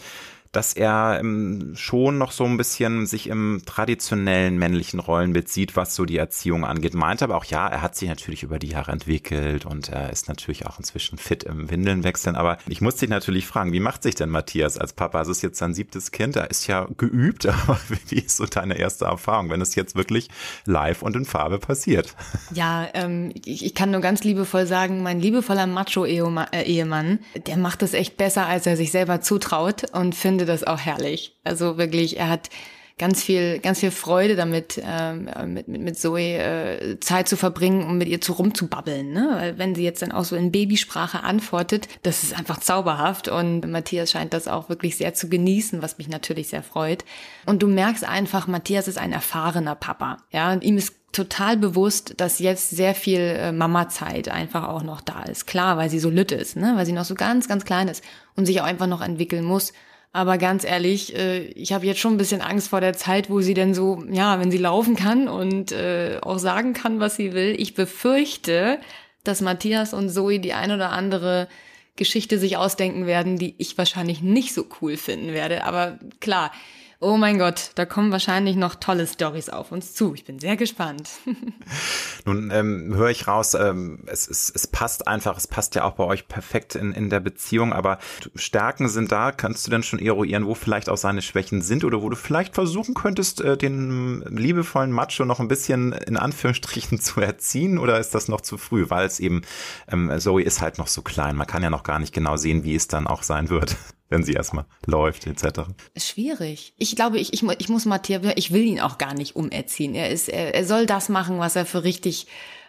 dass 0.57 0.73
er 0.73 1.19
ähm, 1.21 1.73
schon 1.75 2.19
noch 2.19 2.33
so 2.33 2.45
ein 2.45 2.57
bisschen 2.57 3.07
sich 3.07 3.29
im 3.29 3.63
traditionellen 3.67 4.57
männlichen 4.59 5.01
Rollenbild 5.01 5.49
sieht, 5.49 5.77
was 5.77 5.95
so 5.95 6.05
die 6.05 6.17
Erziehung 6.17 6.65
angeht. 6.65 6.95
Meint 6.95 7.23
aber 7.23 7.37
auch, 7.37 7.45
ja, 7.45 7.67
er 7.67 7.83
hat 7.83 7.97
sich 7.97 8.09
natürlich 8.09 8.43
über 8.43 8.59
die 8.59 8.69
Jahre 8.69 8.93
entwickelt 8.93 9.67
und 9.67 9.89
er 9.89 10.11
ist 10.11 10.29
natürlich 10.29 10.67
auch 10.67 10.79
inzwischen 10.79 11.19
fit 11.19 11.45
im 11.45 11.71
Windeln 11.71 12.05
wechseln. 12.05 12.37
Aber 12.37 12.59
ich 12.69 12.81
muss 12.81 12.97
dich 12.97 13.09
natürlich 13.09 13.47
fragen, 13.47 13.73
wie 13.73 13.81
macht 13.81 14.03
sich 14.03 14.15
denn 14.15 14.31
Matthias 14.31 14.79
als 14.79 14.93
Papa? 14.93 15.21
Es 15.21 15.29
ist 15.29 15.43
jetzt 15.43 15.59
sein 15.59 15.75
siebtes 15.75 16.13
Kind, 16.13 16.37
er 16.37 16.51
ist 16.51 16.67
ja 16.67 16.87
geübt, 16.97 17.47
aber 17.47 17.79
wie 18.09 18.21
ist 18.21 18.37
so 18.37 18.47
deine 18.47 18.79
erste 18.79 19.07
Erfahrung, 19.07 19.51
wenn 19.51 19.61
es 19.61 19.75
jetzt 19.75 19.97
wirklich 19.97 20.29
live 20.67 21.03
und 21.03 21.17
in 21.17 21.25
Farbe 21.25 21.59
passiert? 21.59 22.15
Ja, 22.53 22.87
ähm, 22.95 23.33
ich, 23.45 23.65
ich 23.65 23.75
kann 23.75 23.91
nur 23.91 24.01
ganz 24.01 24.23
liebevoll 24.23 24.67
sagen, 24.67 25.03
mein 25.03 25.21
liebevoller 25.21 25.67
Macho-Ehemann, 25.67 27.19
der 27.47 27.57
macht 27.57 27.83
es 27.83 27.95
echt 27.95 28.17
besser, 28.17 28.47
als 28.47 28.67
er 28.67 28.77
sich 28.77 28.93
selber 28.93 29.21
zutraut 29.21 29.91
und 29.93 30.15
findet 30.15 30.43
finde 30.45 30.53
das 30.53 30.64
auch 30.64 30.78
herrlich. 30.78 31.36
Also 31.45 31.78
wirklich, 31.78 32.18
er 32.18 32.28
hat 32.28 32.51
ganz 32.97 33.24
viel, 33.24 33.59
ganz 33.59 33.80
viel 33.80 33.90
Freude 33.90 34.36
damit, 34.36 34.80
ähm, 34.84 35.28
mit, 35.47 35.66
mit, 35.66 35.99
Zoe 35.99 36.20
äh, 36.20 37.01
Zeit 37.01 37.28
zu 37.28 37.36
verbringen, 37.36 37.88
um 37.88 37.99
mit 37.99 38.07
ihr 38.09 38.20
zu 38.20 38.34
rumzubabbeln. 38.34 39.12
Ne? 39.12 39.30
Weil 39.32 39.59
wenn 39.59 39.74
sie 39.74 39.82
jetzt 39.82 40.03
dann 40.03 40.12
auch 40.12 40.24
so 40.24 40.36
in 40.36 40.53
Babysprache 40.53 41.24
antwortet, 41.24 41.88
das 42.03 42.22
ist 42.22 42.38
einfach 42.38 42.59
zauberhaft. 42.61 43.28
Und 43.28 43.68
Matthias 43.68 44.12
scheint 44.12 44.32
das 44.32 44.47
auch 44.47 44.68
wirklich 44.68 44.97
sehr 44.97 45.14
zu 45.14 45.28
genießen, 45.28 45.82
was 45.82 45.99
mich 45.99 46.09
natürlich 46.09 46.49
sehr 46.49 46.62
freut. 46.62 47.05
Und 47.47 47.62
du 47.62 47.66
merkst 47.66 48.05
einfach, 48.05 48.47
Matthias 48.47 48.86
ist 48.86 48.99
ein 48.99 49.12
erfahrener 49.12 49.74
Papa. 49.74 50.18
Ja, 50.30 50.53
und 50.53 50.62
ihm 50.62 50.76
ist 50.76 50.95
total 51.11 51.57
bewusst, 51.57 52.14
dass 52.18 52.38
jetzt 52.38 52.70
sehr 52.70 52.95
viel 52.95 53.20
äh, 53.20 53.53
Mama-Zeit 53.53 54.28
einfach 54.28 54.68
auch 54.68 54.82
noch 54.82 55.01
da 55.01 55.22
ist. 55.22 55.47
Klar, 55.47 55.76
weil 55.78 55.88
sie 55.88 55.99
so 55.99 56.11
lütt 56.11 56.32
ist, 56.32 56.57
ne? 56.57 56.74
weil 56.76 56.86
sie 56.86 56.92
noch 56.92 57.05
so 57.05 57.14
ganz, 57.14 57.49
ganz 57.49 57.64
klein 57.64 57.88
ist 57.88 58.05
und 58.36 58.47
sich 58.47 58.61
auch 58.61 58.66
einfach 58.66 58.86
noch 58.86 59.01
entwickeln 59.01 59.45
muss. 59.45 59.72
Aber 60.15 60.39
ganz 60.39 60.62
ehrlich, 60.62 61.17
äh, 61.17 61.41
ich 61.41 61.73
habe 61.73 61.87
jetzt 61.87 61.99
schon 61.99 62.15
ein 62.15 62.19
bisschen 62.19 62.41
Angst 62.41 62.69
vor 62.69 62.81
der 62.81 62.93
Zeit, 62.93 63.31
wo 63.31 63.41
sie 63.41 63.53
denn 63.53 63.75
so, 63.75 64.05
ja, 64.09 64.39
wenn 64.39 64.53
sie 64.53 64.59
laufen 64.59 64.95
kann 64.95 65.27
und 65.27 65.73
äh, 65.73 66.19
auch 66.23 66.39
sagen 66.39 66.73
kann, 66.73 67.01
was 67.01 67.17
sie 67.17 67.33
will. 67.33 67.57
Ich 67.59 67.75
befürchte, 67.75 68.79
dass 69.25 69.41
Matthias 69.41 69.93
und 69.93 70.11
Zoe 70.11 70.39
die 70.39 70.53
ein 70.53 70.71
oder 70.71 70.91
andere 70.91 71.49
Geschichte 71.97 72.39
sich 72.39 72.57
ausdenken 72.57 73.07
werden, 73.07 73.39
die 73.41 73.57
ich 73.59 73.77
wahrscheinlich 73.77 74.23
nicht 74.23 74.55
so 74.55 74.67
cool 74.81 74.97
finden 74.97 75.33
werde. 75.33 75.65
Aber 75.65 75.99
klar, 76.21 76.53
Oh 77.01 77.16
mein 77.16 77.38
Gott, 77.38 77.72
da 77.74 77.86
kommen 77.86 78.12
wahrscheinlich 78.12 78.57
noch 78.57 78.76
tolle 78.76 79.07
Stories 79.07 79.49
auf 79.49 79.72
uns 79.72 79.95
zu. 79.95 80.14
Ich 80.14 80.24
bin 80.24 80.38
sehr 80.38 80.57
gespannt. 80.57 81.11
Nun 82.24 82.51
ähm, 82.53 82.95
höre 82.95 83.11
ich 83.11 83.26
raus, 83.26 83.55
ähm, 83.55 84.05
es, 84.07 84.28
es, 84.28 84.51
es 84.55 84.66
passt 84.66 85.09
einfach, 85.09 85.36
es 85.36 85.47
passt 85.47 85.74
ja 85.74 85.84
auch 85.84 85.95
bei 85.95 86.05
euch 86.05 86.28
perfekt 86.28 86.76
in, 86.76 86.92
in 86.92 87.11
der 87.11 87.20
Beziehung, 87.20 87.72
aber 87.72 87.99
Stärken 88.36 88.88
sind 88.88 89.11
da. 89.11 89.32
Kannst 89.32 89.66
du 89.66 89.70
denn 89.70 89.82
schon 89.82 89.99
eruieren, 89.99 90.47
wo 90.47 90.55
vielleicht 90.55 90.88
auch 90.88 90.97
seine 90.97 91.20
Schwächen 91.20 91.62
sind 91.62 91.84
oder 91.84 92.01
wo 92.01 92.09
du 92.09 92.16
vielleicht 92.16 92.55
versuchen 92.55 92.95
könntest, 92.95 93.40
äh, 93.40 93.57
den 93.57 94.22
liebevollen 94.22 94.92
Macho 94.92 95.24
noch 95.24 95.40
ein 95.40 95.49
bisschen 95.49 95.92
in 95.92 96.16
Anführungsstrichen 96.16 96.99
zu 97.01 97.20
erziehen 97.20 97.78
oder 97.78 97.99
ist 97.99 98.14
das 98.14 98.28
noch 98.28 98.40
zu 98.40 98.57
früh, 98.57 98.86
weil 98.88 99.07
es 99.07 99.18
eben, 99.18 99.42
ähm, 99.88 100.12
Zoe 100.18 100.42
ist 100.42 100.61
halt 100.61 100.78
noch 100.78 100.86
so 100.88 101.03
klein, 101.03 101.36
man 101.36 101.47
kann 101.47 101.62
ja 101.62 101.70
noch 101.70 101.82
gar 101.82 101.99
nicht 101.99 102.14
genau 102.14 102.36
sehen, 102.36 102.62
wie 102.62 102.74
es 102.74 102.88
dann 102.88 103.07
auch 103.07 103.24
sein 103.24 103.51
wird 103.51 103.76
wenn 104.09 104.23
sie 104.23 104.35
erstmal 104.35 104.67
läuft 104.87 105.27
etc. 105.27 105.63
Schwierig. 105.97 106.75
Ich 106.79 106.95
glaube, 106.97 107.19
ich, 107.19 107.33
ich, 107.33 107.43
ich 107.43 107.69
muss 107.69 107.85
Matthias, 107.85 108.23
ich 108.37 108.53
will 108.53 108.63
ihn 108.63 108.81
auch 108.81 108.99
gar 108.99 109.15
nicht 109.15 109.37
umerziehen. 109.37 109.95
Er 109.95 110.11
ist, 110.11 110.29
er, 110.29 110.55
er 110.55 110.65
soll 110.65 110.87
das 110.87 111.09
machen, 111.09 111.39
was 111.39 111.57
er 111.57 111.67
für 111.67 111.85
richtig 111.85 112.27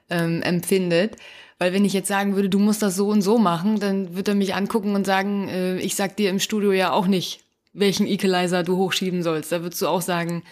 ähm, 0.09 0.41
empfindet. 0.41 1.17
Weil 1.57 1.71
wenn 1.71 1.85
ich 1.85 1.93
jetzt 1.93 2.09
sagen 2.09 2.35
würde, 2.35 2.49
du 2.49 2.59
musst 2.59 2.81
das 2.81 2.95
so 2.95 3.07
und 3.07 3.21
so 3.21 3.37
machen, 3.37 3.79
dann 3.79 4.15
wird 4.15 4.27
er 4.27 4.35
mich 4.35 4.55
angucken 4.55 4.93
und 4.95 5.05
sagen, 5.05 5.47
äh, 5.47 5.77
ich 5.77 5.95
sag 5.95 6.17
dir 6.17 6.29
im 6.29 6.39
Studio 6.39 6.71
ja 6.71 6.91
auch 6.91 7.07
nicht, 7.07 7.41
welchen 7.73 8.07
Equalizer 8.07 8.63
du 8.63 8.77
hochschieben 8.77 9.23
sollst. 9.23 9.51
Da 9.51 9.61
würdest 9.61 9.81
du 9.81 9.87
auch 9.87 10.01
sagen, 10.01 10.43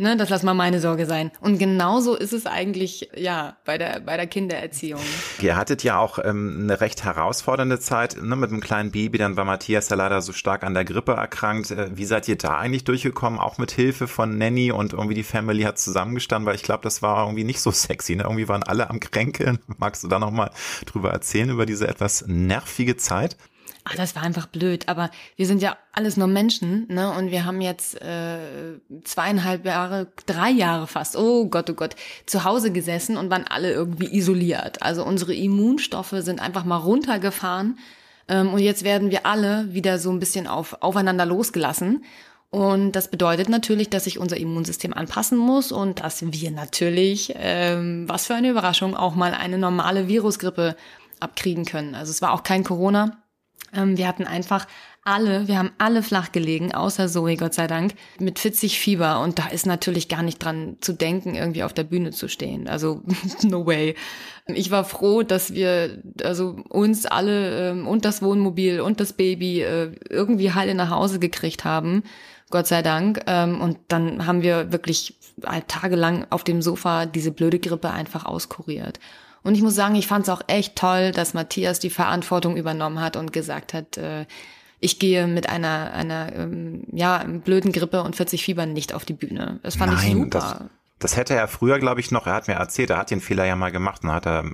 Ne, 0.00 0.16
das 0.16 0.30
lass 0.30 0.42
mal 0.42 0.54
meine 0.54 0.80
Sorge 0.80 1.04
sein. 1.04 1.30
Und 1.42 1.58
genauso 1.58 2.16
ist 2.16 2.32
es 2.32 2.46
eigentlich, 2.46 3.10
ja, 3.14 3.58
bei 3.66 3.76
der, 3.76 4.00
bei 4.00 4.16
der 4.16 4.26
Kindererziehung. 4.26 5.02
Ihr 5.42 5.58
hattet 5.58 5.82
ja 5.82 5.98
auch 5.98 6.18
ähm, 6.24 6.60
eine 6.62 6.80
recht 6.80 7.04
herausfordernde 7.04 7.80
Zeit 7.80 8.16
ne, 8.16 8.34
mit 8.34 8.50
einem 8.50 8.62
kleinen 8.62 8.92
Baby. 8.92 9.18
Dann 9.18 9.36
war 9.36 9.44
Matthias 9.44 9.90
ja 9.90 9.96
leider 9.96 10.22
so 10.22 10.32
stark 10.32 10.64
an 10.64 10.72
der 10.72 10.86
Grippe 10.86 11.12
erkrankt. 11.12 11.70
Äh, 11.70 11.90
wie 11.98 12.06
seid 12.06 12.28
ihr 12.28 12.38
da 12.38 12.56
eigentlich 12.56 12.84
durchgekommen? 12.84 13.38
Auch 13.38 13.58
mit 13.58 13.72
Hilfe 13.72 14.08
von 14.08 14.38
Nanny 14.38 14.72
und 14.72 14.94
irgendwie 14.94 15.12
die 15.12 15.22
Family 15.22 15.64
hat 15.64 15.78
zusammengestanden, 15.78 16.46
weil 16.46 16.54
ich 16.54 16.62
glaube, 16.62 16.82
das 16.82 17.02
war 17.02 17.26
irgendwie 17.26 17.44
nicht 17.44 17.60
so 17.60 17.70
sexy. 17.70 18.16
Ne? 18.16 18.22
Irgendwie 18.22 18.48
waren 18.48 18.62
alle 18.62 18.88
am 18.88 19.00
Kränkeln. 19.00 19.58
Magst 19.76 20.02
du 20.02 20.08
da 20.08 20.18
nochmal 20.18 20.50
drüber 20.86 21.10
erzählen, 21.10 21.50
über 21.50 21.66
diese 21.66 21.86
etwas 21.86 22.24
nervige 22.26 22.96
Zeit? 22.96 23.36
Ach, 23.84 23.94
das 23.94 24.14
war 24.14 24.22
einfach 24.22 24.46
blöd. 24.46 24.88
Aber 24.88 25.10
wir 25.36 25.46
sind 25.46 25.62
ja 25.62 25.76
alles 25.92 26.16
nur 26.16 26.26
Menschen, 26.26 26.86
ne? 26.88 27.10
Und 27.12 27.30
wir 27.30 27.44
haben 27.44 27.60
jetzt 27.60 28.00
äh, 28.02 28.78
zweieinhalb 29.04 29.64
Jahre, 29.64 30.08
drei 30.26 30.50
Jahre 30.50 30.86
fast, 30.86 31.16
oh 31.16 31.46
Gott, 31.46 31.70
oh 31.70 31.74
Gott, 31.74 31.96
zu 32.26 32.44
Hause 32.44 32.72
gesessen 32.72 33.16
und 33.16 33.30
waren 33.30 33.46
alle 33.48 33.72
irgendwie 33.72 34.14
isoliert. 34.14 34.82
Also 34.82 35.04
unsere 35.04 35.34
Immunstoffe 35.34 36.14
sind 36.18 36.40
einfach 36.40 36.64
mal 36.64 36.76
runtergefahren. 36.76 37.78
Ähm, 38.28 38.52
und 38.52 38.60
jetzt 38.60 38.84
werden 38.84 39.10
wir 39.10 39.24
alle 39.24 39.72
wieder 39.72 39.98
so 39.98 40.10
ein 40.10 40.20
bisschen 40.20 40.46
auf, 40.46 40.82
aufeinander 40.82 41.24
losgelassen. 41.24 42.04
Und 42.50 42.92
das 42.92 43.08
bedeutet 43.10 43.48
natürlich, 43.48 43.90
dass 43.90 44.04
sich 44.04 44.18
unser 44.18 44.36
Immunsystem 44.36 44.92
anpassen 44.92 45.38
muss 45.38 45.70
und 45.70 46.00
dass 46.00 46.20
wir 46.32 46.50
natürlich, 46.50 47.32
ähm, 47.36 48.08
was 48.08 48.26
für 48.26 48.34
eine 48.34 48.50
Überraschung, 48.50 48.96
auch 48.96 49.14
mal 49.14 49.34
eine 49.34 49.56
normale 49.56 50.08
Virusgrippe 50.08 50.76
abkriegen 51.20 51.64
können. 51.64 51.94
Also 51.94 52.10
es 52.10 52.22
war 52.22 52.32
auch 52.32 52.42
kein 52.42 52.64
Corona, 52.64 53.19
wir 53.72 54.08
hatten 54.08 54.26
einfach 54.26 54.66
alle, 55.02 55.48
wir 55.48 55.58
haben 55.58 55.72
alle 55.78 56.02
flach 56.02 56.30
gelegen, 56.30 56.74
außer 56.74 57.08
Zoe, 57.08 57.36
Gott 57.36 57.54
sei 57.54 57.66
Dank, 57.66 57.94
mit 58.18 58.38
40 58.38 58.78
Fieber. 58.78 59.20
Und 59.20 59.38
da 59.38 59.46
ist 59.48 59.66
natürlich 59.66 60.08
gar 60.08 60.22
nicht 60.22 60.44
dran 60.44 60.76
zu 60.80 60.92
denken, 60.92 61.34
irgendwie 61.34 61.62
auf 61.62 61.72
der 61.72 61.84
Bühne 61.84 62.10
zu 62.10 62.28
stehen. 62.28 62.68
Also, 62.68 63.02
no 63.42 63.66
way. 63.66 63.94
Ich 64.46 64.70
war 64.70 64.84
froh, 64.84 65.22
dass 65.22 65.54
wir, 65.54 66.02
also 66.22 66.56
uns 66.68 67.06
alle 67.06 67.70
ähm, 67.70 67.86
und 67.86 68.04
das 68.04 68.20
Wohnmobil 68.22 68.80
und 68.80 69.00
das 69.00 69.12
Baby 69.14 69.62
äh, 69.62 69.92
irgendwie 70.08 70.52
heile 70.52 70.74
nach 70.74 70.90
Hause 70.90 71.18
gekriegt 71.18 71.64
haben. 71.64 72.02
Gott 72.50 72.66
sei 72.66 72.82
Dank. 72.82 73.22
Ähm, 73.26 73.60
und 73.60 73.78
dann 73.88 74.26
haben 74.26 74.42
wir 74.42 74.72
wirklich 74.72 75.14
tagelang 75.66 76.26
auf 76.30 76.44
dem 76.44 76.60
Sofa 76.60 77.06
diese 77.06 77.30
blöde 77.30 77.58
Grippe 77.58 77.90
einfach 77.90 78.26
auskuriert. 78.26 79.00
Und 79.42 79.54
ich 79.54 79.62
muss 79.62 79.74
sagen, 79.74 79.94
ich 79.94 80.06
fand 80.06 80.24
es 80.24 80.28
auch 80.28 80.42
echt 80.46 80.76
toll, 80.76 81.12
dass 81.12 81.34
Matthias 81.34 81.78
die 81.78 81.90
Verantwortung 81.90 82.56
übernommen 82.56 83.00
hat 83.00 83.16
und 83.16 83.32
gesagt 83.32 83.74
hat, 83.74 83.96
äh, 83.96 84.26
ich 84.80 84.98
gehe 84.98 85.26
mit 85.26 85.48
einer, 85.48 85.92
einer 85.92 86.32
ähm, 86.34 86.84
ja, 86.92 87.24
blöden 87.24 87.72
Grippe 87.72 88.02
und 88.02 88.16
40 88.16 88.42
Fieber 88.42 88.66
nicht 88.66 88.94
auf 88.94 89.04
die 89.04 89.12
Bühne. 89.12 89.60
Das 89.62 89.76
fand 89.76 89.92
Nein, 89.92 90.06
ich 90.06 90.12
super. 90.12 90.70
Das, 91.00 91.16
hätte 91.16 91.34
er 91.34 91.48
früher, 91.48 91.78
glaube 91.78 92.00
ich, 92.00 92.10
noch, 92.10 92.26
er 92.26 92.34
hat 92.34 92.46
mir 92.46 92.54
erzählt, 92.54 92.90
er 92.90 92.98
hat 92.98 93.10
den 93.10 93.20
Fehler 93.20 93.44
ja 93.44 93.56
mal 93.56 93.72
gemacht 93.72 94.04
und 94.04 94.12
hat 94.12 94.26
er 94.26 94.44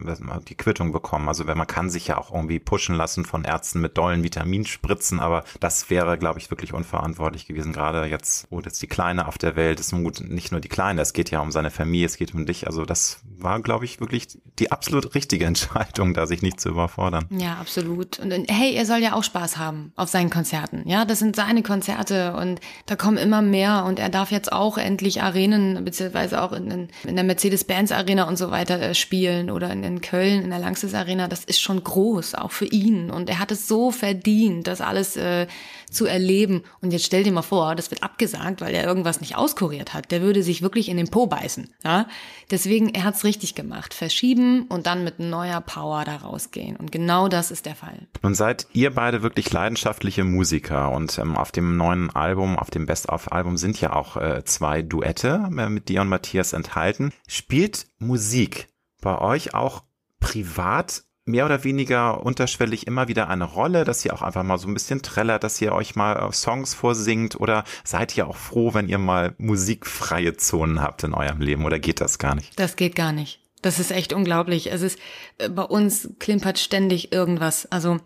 die 0.48 0.54
Quittung 0.54 0.92
bekommen. 0.92 1.28
Also 1.28 1.44
man 1.44 1.66
kann 1.66 1.90
sich 1.90 2.08
ja 2.08 2.18
auch 2.18 2.32
irgendwie 2.32 2.58
pushen 2.58 2.94
lassen 2.94 3.24
von 3.24 3.44
Ärzten 3.44 3.80
mit 3.80 3.98
dollen 3.98 4.22
Vitaminspritzen, 4.22 5.20
aber 5.20 5.44
das 5.60 5.90
wäre, 5.90 6.16
glaube 6.18 6.38
ich, 6.38 6.50
wirklich 6.50 6.72
unverantwortlich 6.72 7.46
gewesen. 7.46 7.72
Gerade 7.72 8.06
jetzt, 8.06 8.46
wo 8.50 8.60
jetzt 8.60 8.80
die 8.80 8.86
Kleine 8.86 9.28
auf 9.28 9.38
der 9.38 9.56
Welt 9.56 9.80
ist, 9.80 9.90
gut, 9.90 10.20
nicht 10.20 10.52
nur 10.52 10.60
die 10.60 10.68
Kleine, 10.68 11.00
es 11.00 11.12
geht 11.12 11.30
ja 11.30 11.40
um 11.40 11.50
seine 11.50 11.70
Familie, 11.70 12.06
es 12.06 12.16
geht 12.16 12.34
um 12.34 12.46
dich. 12.46 12.66
Also 12.66 12.84
das 12.84 13.20
war, 13.38 13.60
glaube 13.60 13.84
ich, 13.84 14.00
wirklich 14.00 14.28
die 14.58 14.70
absolut 14.70 15.14
richtige 15.14 15.44
Entscheidung, 15.46 16.14
da 16.14 16.26
sich 16.26 16.42
nicht 16.42 16.60
zu 16.60 16.68
überfordern. 16.68 17.26
Ja, 17.30 17.54
absolut. 17.54 18.18
Und 18.18 18.32
hey, 18.48 18.74
er 18.74 18.86
soll 18.86 18.98
ja 18.98 19.14
auch 19.14 19.24
Spaß 19.24 19.56
haben 19.56 19.92
auf 19.96 20.08
seinen 20.08 20.30
Konzerten. 20.30 20.82
Ja, 20.88 21.04
das 21.04 21.18
sind 21.18 21.36
seine 21.36 21.62
Konzerte 21.62 22.34
und 22.34 22.60
da 22.86 22.96
kommen 22.96 23.18
immer 23.18 23.42
mehr 23.42 23.84
und 23.84 23.98
er 23.98 24.08
darf 24.08 24.30
jetzt 24.30 24.52
auch 24.52 24.78
endlich 24.78 25.22
Arenen 25.22 25.84
beziehungsweise 25.84 26.35
auch 26.36 26.52
in, 26.52 26.88
in 27.04 27.14
der 27.14 27.24
Mercedes-Benz 27.24 27.92
Arena 27.92 28.28
und 28.28 28.36
so 28.36 28.50
weiter 28.50 28.80
äh, 28.80 28.94
spielen 28.94 29.50
oder 29.50 29.70
in, 29.70 29.82
in 29.82 30.00
Köln 30.00 30.42
in 30.42 30.50
der 30.50 30.58
Langsys 30.58 30.94
Arena, 30.94 31.28
das 31.28 31.44
ist 31.44 31.60
schon 31.60 31.82
groß, 31.82 32.34
auch 32.34 32.52
für 32.52 32.66
ihn. 32.66 33.10
Und 33.10 33.28
er 33.28 33.38
hat 33.38 33.50
es 33.50 33.68
so 33.68 33.90
verdient, 33.90 34.66
das 34.66 34.80
alles 34.80 35.16
äh, 35.16 35.46
zu 35.90 36.06
erleben. 36.06 36.62
Und 36.80 36.92
jetzt 36.92 37.04
stell 37.04 37.22
dir 37.22 37.32
mal 37.32 37.42
vor, 37.42 37.74
das 37.74 37.90
wird 37.90 38.02
abgesagt, 38.02 38.60
weil 38.60 38.74
er 38.74 38.84
irgendwas 38.84 39.20
nicht 39.20 39.36
auskuriert 39.36 39.94
hat. 39.94 40.10
Der 40.10 40.22
würde 40.22 40.42
sich 40.42 40.62
wirklich 40.62 40.88
in 40.88 40.96
den 40.96 41.08
Po 41.08 41.26
beißen. 41.26 41.70
Ja? 41.84 42.06
Deswegen, 42.50 42.90
er 42.90 43.04
hat's 43.04 43.24
richtig 43.24 43.54
gemacht. 43.54 43.94
Verschieben 43.94 44.66
und 44.68 44.86
dann 44.86 45.04
mit 45.04 45.18
neuer 45.18 45.60
Power 45.60 46.04
da 46.04 46.16
rausgehen. 46.16 46.76
Und 46.76 46.92
genau 46.92 47.28
das 47.28 47.50
ist 47.50 47.66
der 47.66 47.74
Fall. 47.74 48.06
Nun 48.22 48.34
seid 48.34 48.66
ihr 48.72 48.94
beide 48.94 49.22
wirklich 49.22 49.52
leidenschaftliche 49.52 50.24
Musiker 50.24 50.92
und 50.92 51.18
ähm, 51.18 51.36
auf 51.36 51.52
dem 51.52 51.76
neuen 51.76 52.10
Album, 52.10 52.58
auf 52.58 52.70
dem 52.70 52.86
Best-of-Album 52.86 53.56
sind 53.56 53.80
ja 53.80 53.92
auch 53.92 54.16
äh, 54.16 54.44
zwei 54.44 54.82
Duette 54.82 55.48
äh, 55.56 55.68
mit 55.68 55.88
dir 55.88 56.00
und 56.00 56.08
Matthias 56.08 56.52
enthalten. 56.52 57.12
Spielt 57.26 57.86
Musik 57.98 58.68
bei 59.00 59.18
euch 59.18 59.54
auch 59.54 59.84
privat 60.20 61.04
mehr 61.26 61.44
oder 61.44 61.64
weniger 61.64 62.24
unterschwellig 62.24 62.86
immer 62.86 63.08
wieder 63.08 63.28
eine 63.28 63.44
Rolle, 63.44 63.84
dass 63.84 64.04
ihr 64.04 64.14
auch 64.14 64.22
einfach 64.22 64.44
mal 64.44 64.58
so 64.58 64.68
ein 64.68 64.74
bisschen 64.74 65.02
trällert, 65.02 65.44
dass 65.44 65.60
ihr 65.60 65.72
euch 65.72 65.96
mal 65.96 66.32
Songs 66.32 66.72
vorsingt 66.72 67.38
oder 67.38 67.64
seid 67.84 68.16
ihr 68.16 68.28
auch 68.28 68.36
froh, 68.36 68.72
wenn 68.74 68.88
ihr 68.88 68.98
mal 68.98 69.34
musikfreie 69.36 70.36
Zonen 70.36 70.80
habt 70.80 71.02
in 71.02 71.14
eurem 71.14 71.40
Leben 71.40 71.64
oder 71.64 71.78
geht 71.78 72.00
das 72.00 72.18
gar 72.18 72.36
nicht? 72.36 72.58
Das 72.58 72.76
geht 72.76 72.94
gar 72.94 73.12
nicht. 73.12 73.40
Das 73.60 73.80
ist 73.80 73.90
echt 73.90 74.12
unglaublich. 74.12 74.70
Es 74.70 74.82
ist, 74.82 74.98
äh, 75.38 75.48
bei 75.48 75.64
uns 75.64 76.10
klimpert 76.20 76.58
ständig 76.58 77.12
irgendwas. 77.12 77.66
Also, 77.66 77.98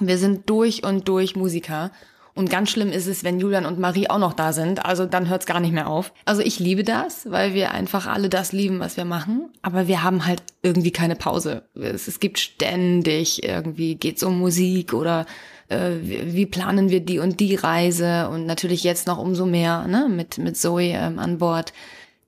wir 0.00 0.16
sind 0.16 0.48
durch 0.48 0.84
und 0.84 1.08
durch 1.08 1.36
Musiker 1.36 1.90
und 2.36 2.50
ganz 2.50 2.70
schlimm 2.70 2.92
ist 2.92 3.06
es, 3.06 3.24
wenn 3.24 3.40
Julian 3.40 3.64
und 3.64 3.78
Marie 3.78 4.10
auch 4.10 4.18
noch 4.18 4.34
da 4.34 4.52
sind. 4.52 4.84
Also 4.84 5.06
dann 5.06 5.30
hört 5.30 5.40
es 5.40 5.46
gar 5.46 5.58
nicht 5.58 5.72
mehr 5.72 5.88
auf. 5.88 6.12
Also 6.26 6.42
ich 6.42 6.60
liebe 6.60 6.84
das, 6.84 7.30
weil 7.30 7.54
wir 7.54 7.70
einfach 7.70 8.06
alle 8.06 8.28
das 8.28 8.52
lieben, 8.52 8.78
was 8.78 8.98
wir 8.98 9.06
machen. 9.06 9.48
Aber 9.62 9.88
wir 9.88 10.02
haben 10.02 10.26
halt 10.26 10.42
irgendwie 10.62 10.90
keine 10.90 11.16
Pause. 11.16 11.62
Es, 11.74 12.08
es 12.08 12.20
gibt 12.20 12.38
ständig 12.38 13.42
irgendwie 13.42 13.94
geht's 13.94 14.22
um 14.22 14.38
Musik 14.38 14.92
oder 14.92 15.24
äh, 15.68 15.92
wie, 16.02 16.44
planen 16.44 16.90
wir 16.90 17.00
die 17.00 17.20
und 17.20 17.40
die 17.40 17.54
Reise 17.54 18.28
und 18.28 18.44
natürlich 18.44 18.84
jetzt 18.84 19.06
noch 19.06 19.16
umso 19.16 19.46
mehr 19.46 19.88
ne, 19.88 20.08
mit 20.08 20.36
mit 20.36 20.58
Zoe 20.58 20.92
ähm, 20.92 21.18
an 21.18 21.38
Bord. 21.38 21.72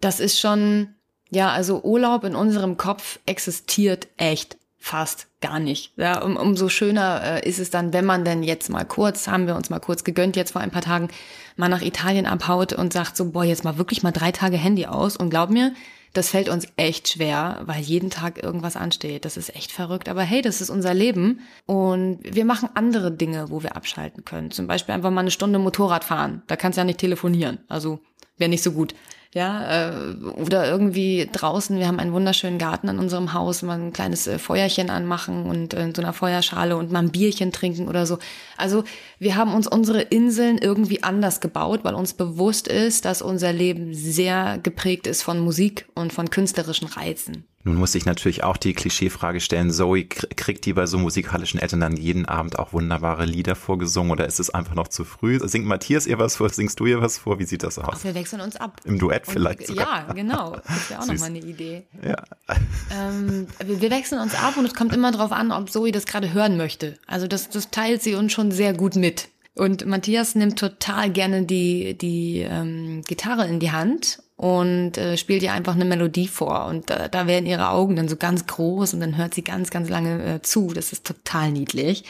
Das 0.01 0.21
ist 0.21 0.41
schon 0.41 0.89
ja, 1.31 1.51
also 1.51 1.83
Urlaub 1.83 2.25
in 2.25 2.35
unserem 2.35 2.79
Kopf 2.79 3.19
existiert 3.27 4.09
echt 4.17 4.57
fast 4.79 5.27
gar 5.41 5.59
nicht. 5.59 5.93
Ja, 5.97 6.23
um, 6.23 6.37
umso 6.37 6.69
schöner 6.69 7.21
äh, 7.23 7.49
ist 7.49 7.59
es 7.59 7.71
dann, 7.71 7.93
wenn 7.93 8.05
man 8.05 8.25
denn 8.25 8.43
jetzt 8.43 8.71
mal 8.71 8.85
kurz, 8.85 9.29
haben 9.29 9.47
wir 9.47 9.57
uns 9.57 9.71
mal 9.71 9.81
kurz 9.81 10.05
gegönnt, 10.05 10.37
jetzt 10.37 10.53
vor 10.53 10.61
ein 10.61 10.71
paar 10.71 10.83
Tagen, 10.83 11.09
mal 11.57 11.69
nach 11.69 11.83
Italien 11.83 12.27
abhaut 12.27 12.73
und 12.73 12.93
sagt 12.93 13.17
so, 13.17 13.31
boah, 13.31 13.45
jetzt 13.45 13.65
mal 13.65 13.79
wirklich 13.79 14.03
mal 14.03 14.13
drei 14.13 14.33
Tage 14.33 14.57
Handy 14.57 14.87
aus. 14.87 15.17
Und 15.17 15.31
glaub 15.31 15.51
mir, 15.51 15.75
das 16.15 16.31
fällt 16.31 16.49
uns 16.49 16.67
echt 16.77 17.09
schwer, 17.09 17.61
weil 17.65 17.83
jeden 17.83 18.11
Tag 18.11 18.43
irgendwas 18.43 18.77
ansteht. 18.77 19.25
Das 19.25 19.37
ist 19.37 19.55
echt 19.55 19.73
verrückt. 19.73 20.09
Aber 20.09 20.23
hey, 20.23 20.43
das 20.43 20.61
ist 20.61 20.71
unser 20.71 20.95
Leben. 20.95 21.41
Und 21.67 22.21
wir 22.23 22.45
machen 22.45 22.71
andere 22.75 23.11
Dinge, 23.11 23.51
wo 23.51 23.63
wir 23.63 23.77
abschalten 23.77 24.25
können. 24.25 24.51
Zum 24.51 24.67
Beispiel 24.67 24.95
einfach 24.95 25.11
mal 25.11 25.21
eine 25.21 25.31
Stunde 25.31 25.59
Motorrad 25.59 26.05
fahren. 26.05 26.43
Da 26.47 26.57
kannst 26.57 26.77
du 26.77 26.81
ja 26.81 26.85
nicht 26.85 27.01
telefonieren. 27.01 27.59
Also 27.69 28.01
wäre 28.39 28.49
nicht 28.49 28.63
so 28.63 28.73
gut 28.73 28.95
ja, 29.35 29.91
äh, 29.91 30.15
oder 30.25 30.71
irgendwie 30.71 31.29
draußen, 31.31 31.79
wir 31.79 31.87
haben 31.87 32.01
einen 32.01 32.15
wunderschönen 32.15 32.59
Garten 32.59 32.89
an 32.89 32.99
unserem 32.99 33.35
Haus, 33.35 33.63
mal 33.63 33.79
ein 33.79 33.93
kleines 33.93 34.27
äh, 34.27 34.39
Feuerchen 34.39 34.89
anmachen 34.89 35.45
und 35.45 35.75
äh, 35.75 35.83
in 35.83 35.95
so 35.95 36.01
einer 36.01 36.15
Feuerschale 36.15 36.77
und 36.77 36.91
mal 36.91 37.01
ein 37.01 37.11
Bierchen 37.11 37.53
trinken 37.53 37.89
oder 37.89 38.07
so. 38.07 38.19
Also 38.57 38.85
wir 39.19 39.37
haben 39.37 39.53
uns 39.55 39.67
unsere 39.67 40.01
Inseln 40.01 40.57
irgendwie 40.57 41.03
anders 41.03 41.41
gebaut, 41.41 41.81
weil 41.83 41.95
uns 41.95 42.15
bewusst 42.15 42.69
ist, 42.69 43.05
dass 43.05 43.21
unser 43.21 43.53
Leben 43.53 43.93
sehr 43.93 44.59
geprägt 44.63 45.07
ist 45.07 45.23
von 45.23 45.41
Musik 45.41 45.87
und 45.95 46.13
von 46.13 46.31
künstlerischen 46.31 46.89
Reizen. 46.89 47.45
Nun 47.69 47.77
muss 47.77 47.95
ich 47.95 48.07
natürlich 48.07 48.45
auch 48.45 48.57
die 48.57 48.73
Klischeefrage 48.73 49.41
stellen, 49.41 49.71
Zoe, 49.71 50.07
kriegt 50.07 50.65
die 50.65 50.73
bei 50.73 50.87
so 50.87 50.97
musikalischen 50.97 51.61
Eltern 51.61 51.81
dann 51.81 51.99
jeden 51.99 52.25
Abend 52.25 52.59
auch 52.59 52.73
wunderbare 52.73 53.27
Lieder 53.27 53.55
vorgesungen 53.55 54.11
oder 54.11 54.27
ist 54.27 54.41
es 54.41 54.49
einfach 54.49 54.75
noch 54.75 54.89
zu 54.89 55.05
früh? 55.05 55.39
Singt 55.47 55.67
Matthias 55.67 56.07
ihr 56.07 56.19
was 56.19 56.37
vor, 56.37 56.49
singst 56.49 56.81
du 56.81 56.87
ihr 56.87 57.03
was 57.03 57.19
vor? 57.19 57.39
Wie 57.39 57.45
sieht 57.45 57.63
das 57.63 57.79
aus? 57.79 57.97
Ach, 57.99 58.05
wir 58.05 58.15
wechseln 58.15 58.41
uns 58.41 58.57
ab. 58.57 58.81
Im 58.85 58.99
Duett 58.99 59.27
Und, 59.27 59.35
vielleicht 59.35 59.67
sogar. 59.67 60.07
Ja, 60.09 60.13
genau. 60.15 60.57
Das 60.67 60.89
wäre 60.89 61.03
auch 61.03 61.07
nochmal 61.07 61.29
eine 61.29 61.41
Idee. 61.41 61.87
Ja. 62.03 62.17
Ähm, 62.91 63.47
wir 63.63 63.91
wechseln 63.91 64.23
uns 64.23 64.35
ab 64.35 64.57
und 64.57 64.65
es 64.65 64.73
kommt 64.73 64.95
immer 64.95 65.13
darauf 65.13 65.33
an, 65.33 65.53
ob 65.53 65.71
Zoe 65.71 65.93
das 65.93 66.07
gerade 66.07 66.33
hören 66.33 66.57
möchte. 66.57 66.95
Also 67.07 67.27
das, 67.27 67.51
das 67.51 67.71
teilt 67.71 68.03
sie 68.03 68.15
uns 68.15 68.33
schon 68.33 68.51
sehr 68.51 68.73
gut 68.73 68.97
mit. 68.97 69.29
Und 69.59 69.87
Matthias 69.87 70.35
nimmt 70.35 70.59
total 70.59 71.11
gerne 71.11 71.43
die, 71.43 71.99
die 71.99 72.47
ähm, 72.49 73.03
Gitarre 73.07 73.47
in 73.47 73.59
die 73.59 73.73
Hand 73.73 74.23
und 74.37 74.97
äh, 74.97 75.17
spielt 75.17 75.43
ihr 75.43 75.53
einfach 75.53 75.75
eine 75.75 75.85
Melodie 75.85 76.29
vor. 76.29 76.67
Und 76.67 76.91
äh, 76.91 77.09
da 77.11 77.27
werden 77.27 77.47
ihre 77.47 77.71
Augen 77.71 77.97
dann 77.97 78.09
so 78.09 78.15
ganz 78.15 78.47
groß 78.47 78.95
und 78.95 79.01
dann 79.01 79.17
hört 79.17 79.35
sie 79.35 79.43
ganz, 79.43 79.71
ganz 79.71 79.89
lange 79.89 80.37
äh, 80.37 80.43
zu. 80.43 80.73
Das 80.73 80.93
ist 80.93 81.05
total 81.05 81.51
niedlich. 81.51 82.05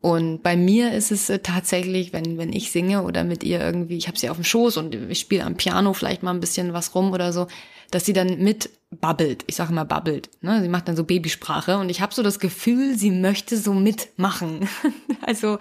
Und 0.00 0.44
bei 0.44 0.56
mir 0.56 0.92
ist 0.92 1.10
es 1.10 1.28
äh, 1.28 1.40
tatsächlich, 1.40 2.12
wenn, 2.12 2.38
wenn 2.38 2.52
ich 2.52 2.70
singe 2.70 3.02
oder 3.02 3.24
mit 3.24 3.42
ihr 3.42 3.60
irgendwie, 3.60 3.96
ich 3.96 4.06
habe 4.06 4.18
sie 4.18 4.30
auf 4.30 4.36
dem 4.36 4.44
Schoß 4.44 4.76
und 4.76 4.94
ich 4.94 5.18
spiele 5.18 5.44
am 5.44 5.56
Piano 5.56 5.94
vielleicht 5.94 6.22
mal 6.22 6.32
ein 6.32 6.40
bisschen 6.40 6.72
was 6.72 6.94
rum 6.94 7.12
oder 7.12 7.32
so, 7.32 7.48
dass 7.90 8.06
sie 8.06 8.12
dann 8.12 8.38
mit 8.38 8.70
babbelt. 8.90 9.44
Ich 9.46 9.56
sage 9.56 9.72
immer 9.72 9.84
babbelt. 9.84 10.30
Ne? 10.40 10.60
Sie 10.62 10.68
macht 10.68 10.88
dann 10.88 10.96
so 10.96 11.04
Babysprache 11.04 11.78
und 11.78 11.88
ich 11.88 12.00
habe 12.00 12.14
so 12.14 12.22
das 12.22 12.38
Gefühl, 12.38 12.96
sie 12.96 13.10
möchte 13.10 13.56
so 13.56 13.74
mitmachen. 13.74 14.68
also 15.22 15.58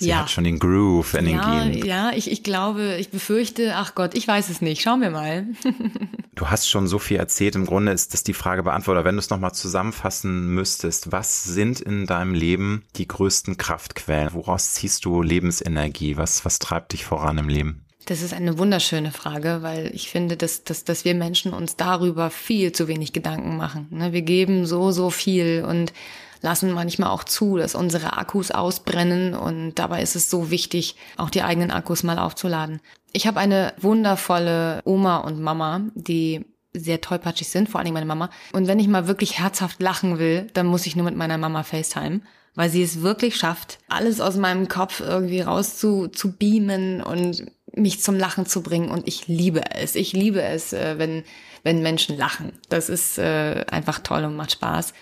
Sie 0.00 0.08
ja. 0.08 0.20
hat 0.20 0.30
schon 0.30 0.44
den 0.44 0.58
Groove 0.58 1.12
in 1.12 1.28
ja, 1.28 1.60
den 1.60 1.72
Genen. 1.72 1.86
Ja, 1.86 2.12
ich, 2.14 2.30
ich 2.30 2.42
glaube, 2.42 2.96
ich 2.98 3.10
befürchte, 3.10 3.74
ach 3.76 3.94
Gott, 3.94 4.14
ich 4.14 4.26
weiß 4.26 4.48
es 4.48 4.62
nicht. 4.62 4.80
Schauen 4.80 5.02
wir 5.02 5.10
mal. 5.10 5.46
du 6.34 6.48
hast 6.48 6.70
schon 6.70 6.88
so 6.88 6.98
viel 6.98 7.18
erzählt. 7.18 7.54
Im 7.54 7.66
Grunde 7.66 7.92
ist 7.92 8.14
das 8.14 8.24
die 8.24 8.32
Frage 8.32 8.62
beantwortet. 8.62 9.04
Wenn 9.04 9.16
du 9.16 9.18
es 9.18 9.28
nochmal 9.28 9.52
zusammenfassen 9.52 10.54
müsstest, 10.54 11.12
was 11.12 11.44
sind 11.44 11.80
in 11.80 12.06
deinem 12.06 12.32
Leben 12.32 12.82
die 12.96 13.06
größten 13.06 13.58
Kraftquellen? 13.58 14.32
Woraus 14.32 14.72
ziehst 14.72 15.04
du 15.04 15.20
Lebensenergie? 15.20 16.16
Was, 16.16 16.46
was 16.46 16.58
treibt 16.58 16.94
dich 16.94 17.04
voran 17.04 17.36
im 17.36 17.50
Leben? 17.50 17.84
Das 18.06 18.22
ist 18.22 18.32
eine 18.32 18.58
wunderschöne 18.58 19.12
Frage, 19.12 19.58
weil 19.60 19.94
ich 19.94 20.08
finde, 20.08 20.38
dass, 20.38 20.64
dass, 20.64 20.84
dass 20.84 21.04
wir 21.04 21.14
Menschen 21.14 21.52
uns 21.52 21.76
darüber 21.76 22.30
viel 22.30 22.72
zu 22.72 22.88
wenig 22.88 23.12
Gedanken 23.12 23.58
machen. 23.58 23.86
Ne? 23.90 24.14
Wir 24.14 24.22
geben 24.22 24.64
so, 24.64 24.92
so 24.92 25.10
viel 25.10 25.62
und 25.68 25.92
lassen 26.40 26.72
manchmal 26.72 27.10
auch 27.10 27.24
zu, 27.24 27.56
dass 27.56 27.74
unsere 27.74 28.16
Akkus 28.16 28.50
ausbrennen 28.50 29.34
und 29.34 29.74
dabei 29.74 30.02
ist 30.02 30.16
es 30.16 30.30
so 30.30 30.50
wichtig, 30.50 30.96
auch 31.16 31.30
die 31.30 31.42
eigenen 31.42 31.70
Akkus 31.70 32.02
mal 32.02 32.18
aufzuladen. 32.18 32.80
Ich 33.12 33.26
habe 33.26 33.40
eine 33.40 33.74
wundervolle 33.80 34.80
Oma 34.84 35.18
und 35.18 35.40
Mama, 35.40 35.82
die 35.94 36.44
sehr 36.72 37.00
tollpatschig 37.00 37.48
sind, 37.48 37.68
vor 37.68 37.80
allem 37.80 37.92
meine 37.92 38.06
Mama. 38.06 38.30
Und 38.52 38.68
wenn 38.68 38.78
ich 38.78 38.88
mal 38.88 39.08
wirklich 39.08 39.38
herzhaft 39.38 39.82
lachen 39.82 40.18
will, 40.18 40.46
dann 40.54 40.66
muss 40.66 40.86
ich 40.86 40.96
nur 40.96 41.04
mit 41.04 41.16
meiner 41.16 41.38
Mama 41.38 41.62
FaceTime, 41.64 42.20
weil 42.54 42.70
sie 42.70 42.82
es 42.82 43.02
wirklich 43.02 43.36
schafft, 43.36 43.78
alles 43.88 44.20
aus 44.20 44.36
meinem 44.36 44.68
Kopf 44.68 45.00
irgendwie 45.00 45.40
raus 45.40 45.78
zu, 45.78 46.08
zu 46.08 46.32
beamen 46.32 47.02
und 47.02 47.46
mich 47.74 48.00
zum 48.02 48.16
Lachen 48.16 48.46
zu 48.46 48.62
bringen. 48.62 48.90
Und 48.90 49.06
ich 49.08 49.28
liebe 49.28 49.62
es. 49.74 49.94
Ich 49.94 50.12
liebe 50.12 50.42
es, 50.42 50.72
äh, 50.72 50.98
wenn, 50.98 51.24
wenn 51.62 51.82
Menschen 51.82 52.16
lachen. 52.16 52.52
Das 52.68 52.88
ist 52.88 53.18
äh, 53.18 53.64
einfach 53.70 54.00
toll 54.00 54.24
und 54.24 54.36
macht 54.36 54.52
Spaß. 54.52 54.92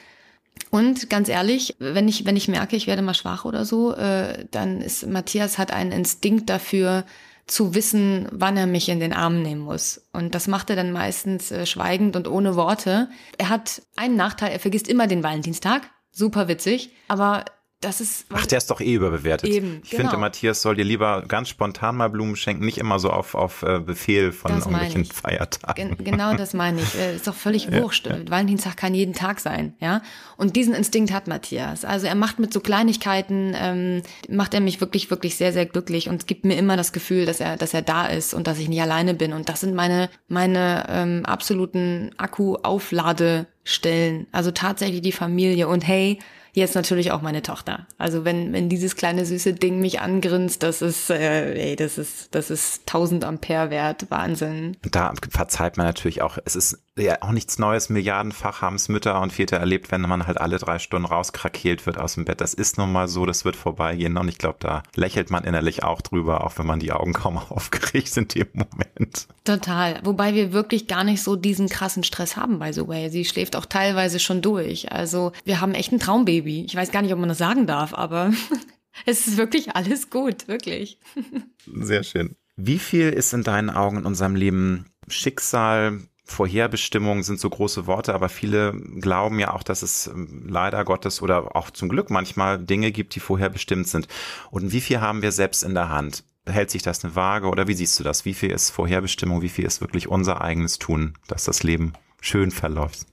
Und 0.71 1.09
ganz 1.11 1.29
ehrlich, 1.29 1.77
wenn 1.79 2.09
ich, 2.09 2.27
wenn 2.27 2.37
ich 2.37 2.49
merke, 2.49 2.77
ich 2.77 2.87
werde 2.87 3.03
mal 3.03 3.15
schwach 3.15 3.45
oder 3.45 3.65
so, 3.65 3.95
äh, 3.95 4.47
dann 4.51 4.81
ist 4.81 5.07
Matthias 5.07 5.59
hat 5.59 5.73
einen 5.73 5.93
Instinkt 5.93 6.51
dafür, 6.51 7.05
zu 7.49 7.75
wissen, 7.75 8.29
wann 8.31 8.57
er 8.57 8.67
mich 8.67 8.89
in 8.89 9.01
den 9.01 9.13
Arm 9.13 9.43
nehmen 9.43 9.63
muss. 9.63 10.07
Und 10.13 10.35
das 10.35 10.47
macht 10.47 10.71
er 10.71 10.77
dann 10.77 10.93
meistens 10.93 11.51
äh, 11.51 11.67
schweigend 11.67 12.15
und 12.15 12.29
ohne 12.29 12.55
Worte. 12.57 13.09
Er 13.39 13.49
hat 13.49 13.83
einen 13.97 14.17
Nachteil, 14.17 14.53
er 14.53 14.61
vergisst 14.61 14.87
immer 14.87 15.07
den 15.07 15.23
Valentinstag. 15.23 15.91
Super 16.13 16.47
witzig. 16.49 16.91
Aber 17.09 17.45
das 17.81 18.01
ist. 18.01 18.27
Ach, 18.33 18.45
der 18.45 18.59
ist 18.59 18.69
doch 18.71 18.81
eh 18.81 18.93
überbewertet. 18.93 19.49
Eben, 19.49 19.83
ich 19.85 19.91
genau. 19.91 20.03
finde, 20.03 20.17
Matthias 20.17 20.63
soll 20.63 20.75
dir 20.75 20.85
lieber 20.85 21.23
ganz 21.29 21.49
spontan 21.49 21.95
mal 21.97 22.11
Blumen 22.11 22.35
schenken, 22.35 22.65
nicht 22.65 22.79
immer 22.79 22.99
so 22.99 23.11
auf, 23.11 23.37
auf 23.37 23.63
äh, 23.63 23.79
Befehl 23.79 24.33
von 24.33 24.51
Das 24.51 24.67
irgendwelchen 24.67 25.03
ich. 25.03 25.13
Feiertagen. 25.13 25.97
Gen 25.97 26.05
genau 26.05 26.35
das 26.35 26.55
meine 26.55 26.81
ich. 26.81 26.97
Äh, 26.97 27.15
Ist 27.15 27.29
doch 27.29 27.37
völlig 27.37 27.71
wurscht. 27.81 28.09
Valentinstag 28.29 28.77
kann 28.77 28.95
jeden 28.95 29.15
Tag 29.15 29.39
sein, 29.39 29.75
ja. 29.79 30.03
Und 30.37 30.57
diesen 30.57 30.75
Instinkt 30.75 31.13
hat 31.13 31.29
Matthias. 31.29 31.85
Also 31.85 32.09
er 32.09 32.17
macht 32.17 32.41
mit 32.41 32.53
so 32.53 32.59
Kleinigkeiten, 32.59 33.55
ähm, 33.57 34.03
macht 34.29 34.55
er 34.55 34.61
mich 34.61 34.81
wirklich, 34.81 35.09
wirklich 35.11 35.37
sehr, 35.37 35.53
sehr 35.53 35.67
glücklich 35.67 36.09
und 36.09 36.27
gibt 36.27 36.45
mir 36.45 36.57
immer 36.57 36.77
das 36.77 36.93
Gefühl, 36.93 37.27
dass 37.27 37.39
er, 37.39 37.57
dass 37.57 37.75
er 37.75 37.83
da 37.83 38.07
ist 38.07 38.35
und 38.35 38.49
dass 38.49 38.59
ich 38.59 38.69
nicht 38.69 38.83
alleine 38.83 39.15
bin. 39.15 39.33
Und 39.33 39.49
das 39.49 39.61
sind 39.61 39.77
meine, 39.77 40.11
meine 40.27 40.85
ähm, 40.89 41.25
absoluten 41.27 42.11
Akku-Aufladestellen. 42.17 44.27
Also 44.33 44.51
tatsächlich 44.51 45.03
die 45.03 45.13
Familie. 45.13 45.69
Und 45.69 45.87
hey, 45.87 46.19
jetzt 46.53 46.75
natürlich 46.75 47.13
auch 47.13 47.23
meine 47.23 47.43
Tochter. 47.43 47.87
Also 47.99 48.25
wenn, 48.25 48.53
wenn 48.53 48.69
dieses 48.69 48.97
kleine 48.97 49.25
süße 49.25 49.55
Ding 49.55 49.81
mich 49.81 50.01
angrinst, 50.01 50.63
das 50.63 50.83
ist, 50.83 51.11
äh, 51.11 51.55
ey, 51.55 51.77
das 51.77 51.99
ist, 51.99 52.35
das 52.35 52.51
ist 52.51 52.83
1000 52.89 53.25
Ampere 53.25 53.71
wert. 53.71 54.07
Wahnsinn. 54.11 54.77
Da 54.83 55.13
verzeiht 55.31 55.77
man 55.77 55.87
natürlich 55.87 56.23
auch, 56.23 56.39
es 56.45 56.57
ist 56.57 56.79
ja 57.05 57.23
auch 57.23 57.33
nichts 57.33 57.59
Neues, 57.59 57.89
milliardenfach 57.89 58.63
haben 58.63 58.77
es 58.77 58.89
Mütter 58.89 59.21
und 59.21 59.33
Väter 59.33 59.57
erlebt, 59.57 59.91
wenn 59.91 60.03
man 60.03 60.27
halt 60.27 60.41
alle 60.41 60.59
drei 60.59 60.79
Stunden 60.79 61.07
rauskrakeelt 61.07 61.87
wird 61.87 61.99
aus 61.99 62.15
dem 62.15 62.25
Bett. 62.25 62.41
Das 62.41 62.55
ist 62.55 62.79
nun 62.79 62.93
mal 62.93 63.09
so, 63.09 63.27
das 63.27 63.45
wird 63.45 63.57
vorbeigehen 63.57 64.17
und 64.17 64.29
ich 64.29 64.39
glaube, 64.39 64.59
da 64.61 64.83
lächelt 64.95 65.31
man 65.31 65.45
innerlich 65.45 65.83
auch 65.85 66.01
drüber, 66.01 66.45
auch 66.45 66.59
wenn 66.59 66.67
man 66.67 66.81
die 66.81 66.93
Augen 66.93 67.13
kaum 67.13 67.39
aufgeregt 67.51 68.09
sind 68.09 68.37
im 68.37 68.49
Moment. 68.53 69.27
Total. 69.45 70.01
Wobei 70.05 70.35
wir 70.35 70.53
wirklich 70.53 70.87
gar 70.87 71.05
nicht 71.05 71.23
so 71.23 71.37
diesen 71.37 71.69
krassen 71.69 72.05
Stress 72.05 72.37
haben, 72.37 72.59
by 72.59 72.73
the 72.73 72.87
way. 72.87 73.11
Sie 73.11 73.25
schläft 73.25 73.57
auch 73.57 73.67
teilweise 73.67 74.19
schon 74.19 74.43
durch. 74.43 74.93
Also 74.93 75.33
wir 75.45 75.61
haben 75.61 75.75
echt 75.75 75.93
ein 75.93 76.01
Traumbaby. 76.01 76.65
Ich 76.65 76.75
weiß 76.75 76.91
gar 76.91 77.03
nicht, 77.03 77.13
ob 77.13 77.19
man 77.19 77.29
das 77.29 77.39
sagen 77.39 77.67
darf, 77.67 77.95
aber 77.95 78.33
es 79.07 79.27
ist 79.27 79.37
wirklich 79.37 79.75
alles 79.75 80.11
gut, 80.11 80.49
wirklich. 80.49 80.99
Sehr 81.67 82.03
schön. 82.03 82.37
Wie 82.57 82.79
viel 82.79 83.11
ist 83.11 83.33
in 83.33 83.45
deinen 83.45 83.71
Augen 83.71 83.99
in 83.99 84.07
unserem 84.07 84.35
Leben 84.35 84.87
Schicksal, 85.07 86.01
Vorherbestimmung 86.29 87.23
sind 87.23 87.41
so 87.41 87.49
große 87.49 87.87
Worte, 87.87 88.15
aber 88.15 88.29
viele 88.29 88.75
glauben 89.01 89.39
ja 89.39 89.55
auch, 89.55 89.63
dass 89.63 89.83
es 89.83 90.07
ähm, 90.07 90.45
leider 90.47 90.85
Gottes 90.85 91.23
oder 91.23 91.57
auch 91.57 91.71
zum 91.71 91.89
Glück 91.89 92.11
manchmal 92.11 92.59
Dinge 92.59 92.93
gibt, 92.93 93.15
die 93.15 93.21
vorherbestimmt 93.21 93.89
sind. 93.89 94.09
Und 94.51 94.73
wie 94.73 94.81
viel 94.81 95.01
haben 95.01 95.23
wir 95.23 95.33
selbst 95.33 95.63
in 95.63 95.75
der 95.75 95.89
Hand? 95.89 96.25
Hält 96.47 96.71
sich 96.71 96.83
das 96.83 97.05
eine 97.05 97.15
Waage 97.15 97.49
oder 97.49 97.67
wie 97.67 97.75
siehst 97.75 97.99
du 97.99 98.05
das? 98.05 98.25
Wie 98.25 98.35
viel 98.35 98.51
ist 98.51 98.71
Vorherbestimmung? 98.71 99.43
Wie 99.43 99.49
viel 99.49 99.65
ist 99.65 99.81
wirklich 99.81 100.09
unser 100.09 100.41
eigenes 100.41 100.79
Tun, 100.79 101.15
dass 101.27 101.45
das 101.45 101.63
Leben 101.63 101.95
schön 102.21 102.51
verläuft? 102.51 103.07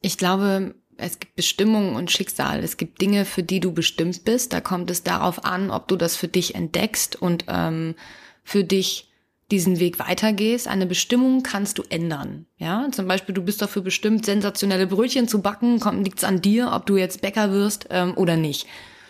Ich 0.00 0.16
glaube, 0.16 0.74
es 0.98 1.18
gibt 1.18 1.36
Bestimmung 1.36 1.94
und 1.94 2.10
Schicksal. 2.10 2.62
Es 2.62 2.76
gibt 2.76 3.00
Dinge, 3.00 3.24
für 3.24 3.42
die 3.42 3.60
du 3.60 3.72
bestimmt 3.72 4.24
bist. 4.24 4.52
Da 4.52 4.60
kommt 4.60 4.90
es 4.90 5.02
darauf 5.02 5.44
an, 5.44 5.70
ob 5.70 5.88
du 5.88 5.96
das 5.96 6.16
für 6.16 6.28
dich 6.28 6.54
entdeckst 6.54 7.16
und 7.16 7.44
ähm, 7.48 7.94
für 8.44 8.64
dich 8.64 9.07
diesen 9.50 9.80
Weg 9.80 9.98
weitergehst. 9.98 10.68
Eine 10.68 10.86
Bestimmung 10.86 11.42
kannst 11.42 11.78
du 11.78 11.82
ändern. 11.88 12.46
Ja, 12.58 12.88
zum 12.92 13.08
Beispiel, 13.08 13.34
du 13.34 13.42
bist 13.42 13.62
dafür 13.62 13.82
bestimmt, 13.82 14.26
sensationelle 14.26 14.86
Brötchen 14.86 15.28
zu 15.28 15.40
backen. 15.40 15.80
Kommt 15.80 16.04
liegt's 16.04 16.24
an 16.24 16.42
dir, 16.42 16.72
ob 16.72 16.86
du 16.86 16.96
jetzt 16.96 17.22
Bäcker 17.22 17.50
wirst 17.50 17.86
ähm, 17.90 18.12
oder 18.16 18.36
nicht. 18.36 18.66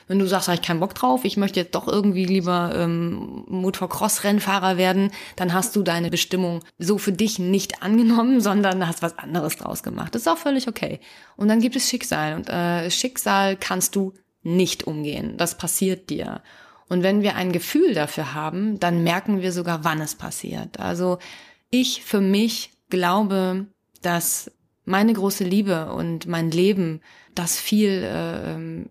Wenn 0.08 0.18
du 0.18 0.26
sagst, 0.26 0.48
habe 0.48 0.56
ich 0.56 0.66
keinen 0.66 0.80
Bock 0.80 0.94
drauf, 0.94 1.24
ich 1.24 1.36
möchte 1.36 1.60
jetzt 1.60 1.74
doch 1.74 1.86
irgendwie 1.86 2.24
lieber 2.24 2.72
ähm, 2.74 3.44
Motocross-Rennfahrer 3.46 4.78
werden, 4.78 5.10
dann 5.36 5.52
hast 5.52 5.76
du 5.76 5.82
deine 5.82 6.08
Bestimmung 6.08 6.64
so 6.78 6.96
für 6.96 7.12
dich 7.12 7.38
nicht 7.38 7.82
angenommen, 7.82 8.40
sondern 8.40 8.86
hast 8.86 9.02
was 9.02 9.18
anderes 9.18 9.56
draus 9.56 9.82
gemacht. 9.82 10.14
Das 10.14 10.22
ist 10.22 10.28
auch 10.28 10.38
völlig 10.38 10.66
okay. 10.66 11.00
Und 11.36 11.48
dann 11.48 11.60
gibt 11.60 11.76
es 11.76 11.88
Schicksal. 11.88 12.34
Und 12.34 12.48
äh, 12.48 12.90
Schicksal 12.90 13.56
kannst 13.56 13.94
du 13.96 14.14
nicht 14.42 14.86
umgehen. 14.86 15.36
Das 15.36 15.58
passiert 15.58 16.08
dir. 16.08 16.42
Und 16.88 17.02
wenn 17.02 17.22
wir 17.22 17.36
ein 17.36 17.52
Gefühl 17.52 17.94
dafür 17.94 18.34
haben, 18.34 18.80
dann 18.80 19.02
merken 19.04 19.40
wir 19.42 19.52
sogar, 19.52 19.84
wann 19.84 20.00
es 20.00 20.14
passiert. 20.14 20.80
Also 20.80 21.18
ich 21.70 22.02
für 22.02 22.20
mich 22.20 22.70
glaube, 22.88 23.66
dass 24.02 24.50
meine 24.84 25.12
große 25.12 25.44
Liebe 25.44 25.92
und 25.92 26.26
mein 26.26 26.50
Leben, 26.50 27.02
das 27.34 27.60
viel 27.60 28.02
äh, 28.02 28.86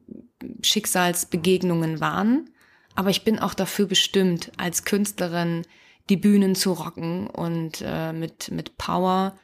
Schicksalsbegegnungen 0.61 1.99
waren. 1.99 2.49
Aber 2.95 3.09
ich 3.09 3.23
bin 3.23 3.39
auch 3.39 3.53
dafür 3.53 3.87
bestimmt, 3.87 4.51
als 4.57 4.85
Künstlerin 4.85 5.63
die 6.09 6.17
Bühnen 6.17 6.55
zu 6.55 6.73
rocken 6.73 7.27
und 7.27 7.83
äh, 7.83 8.13
mit, 8.13 8.51
mit 8.51 8.77
Power 8.77 9.35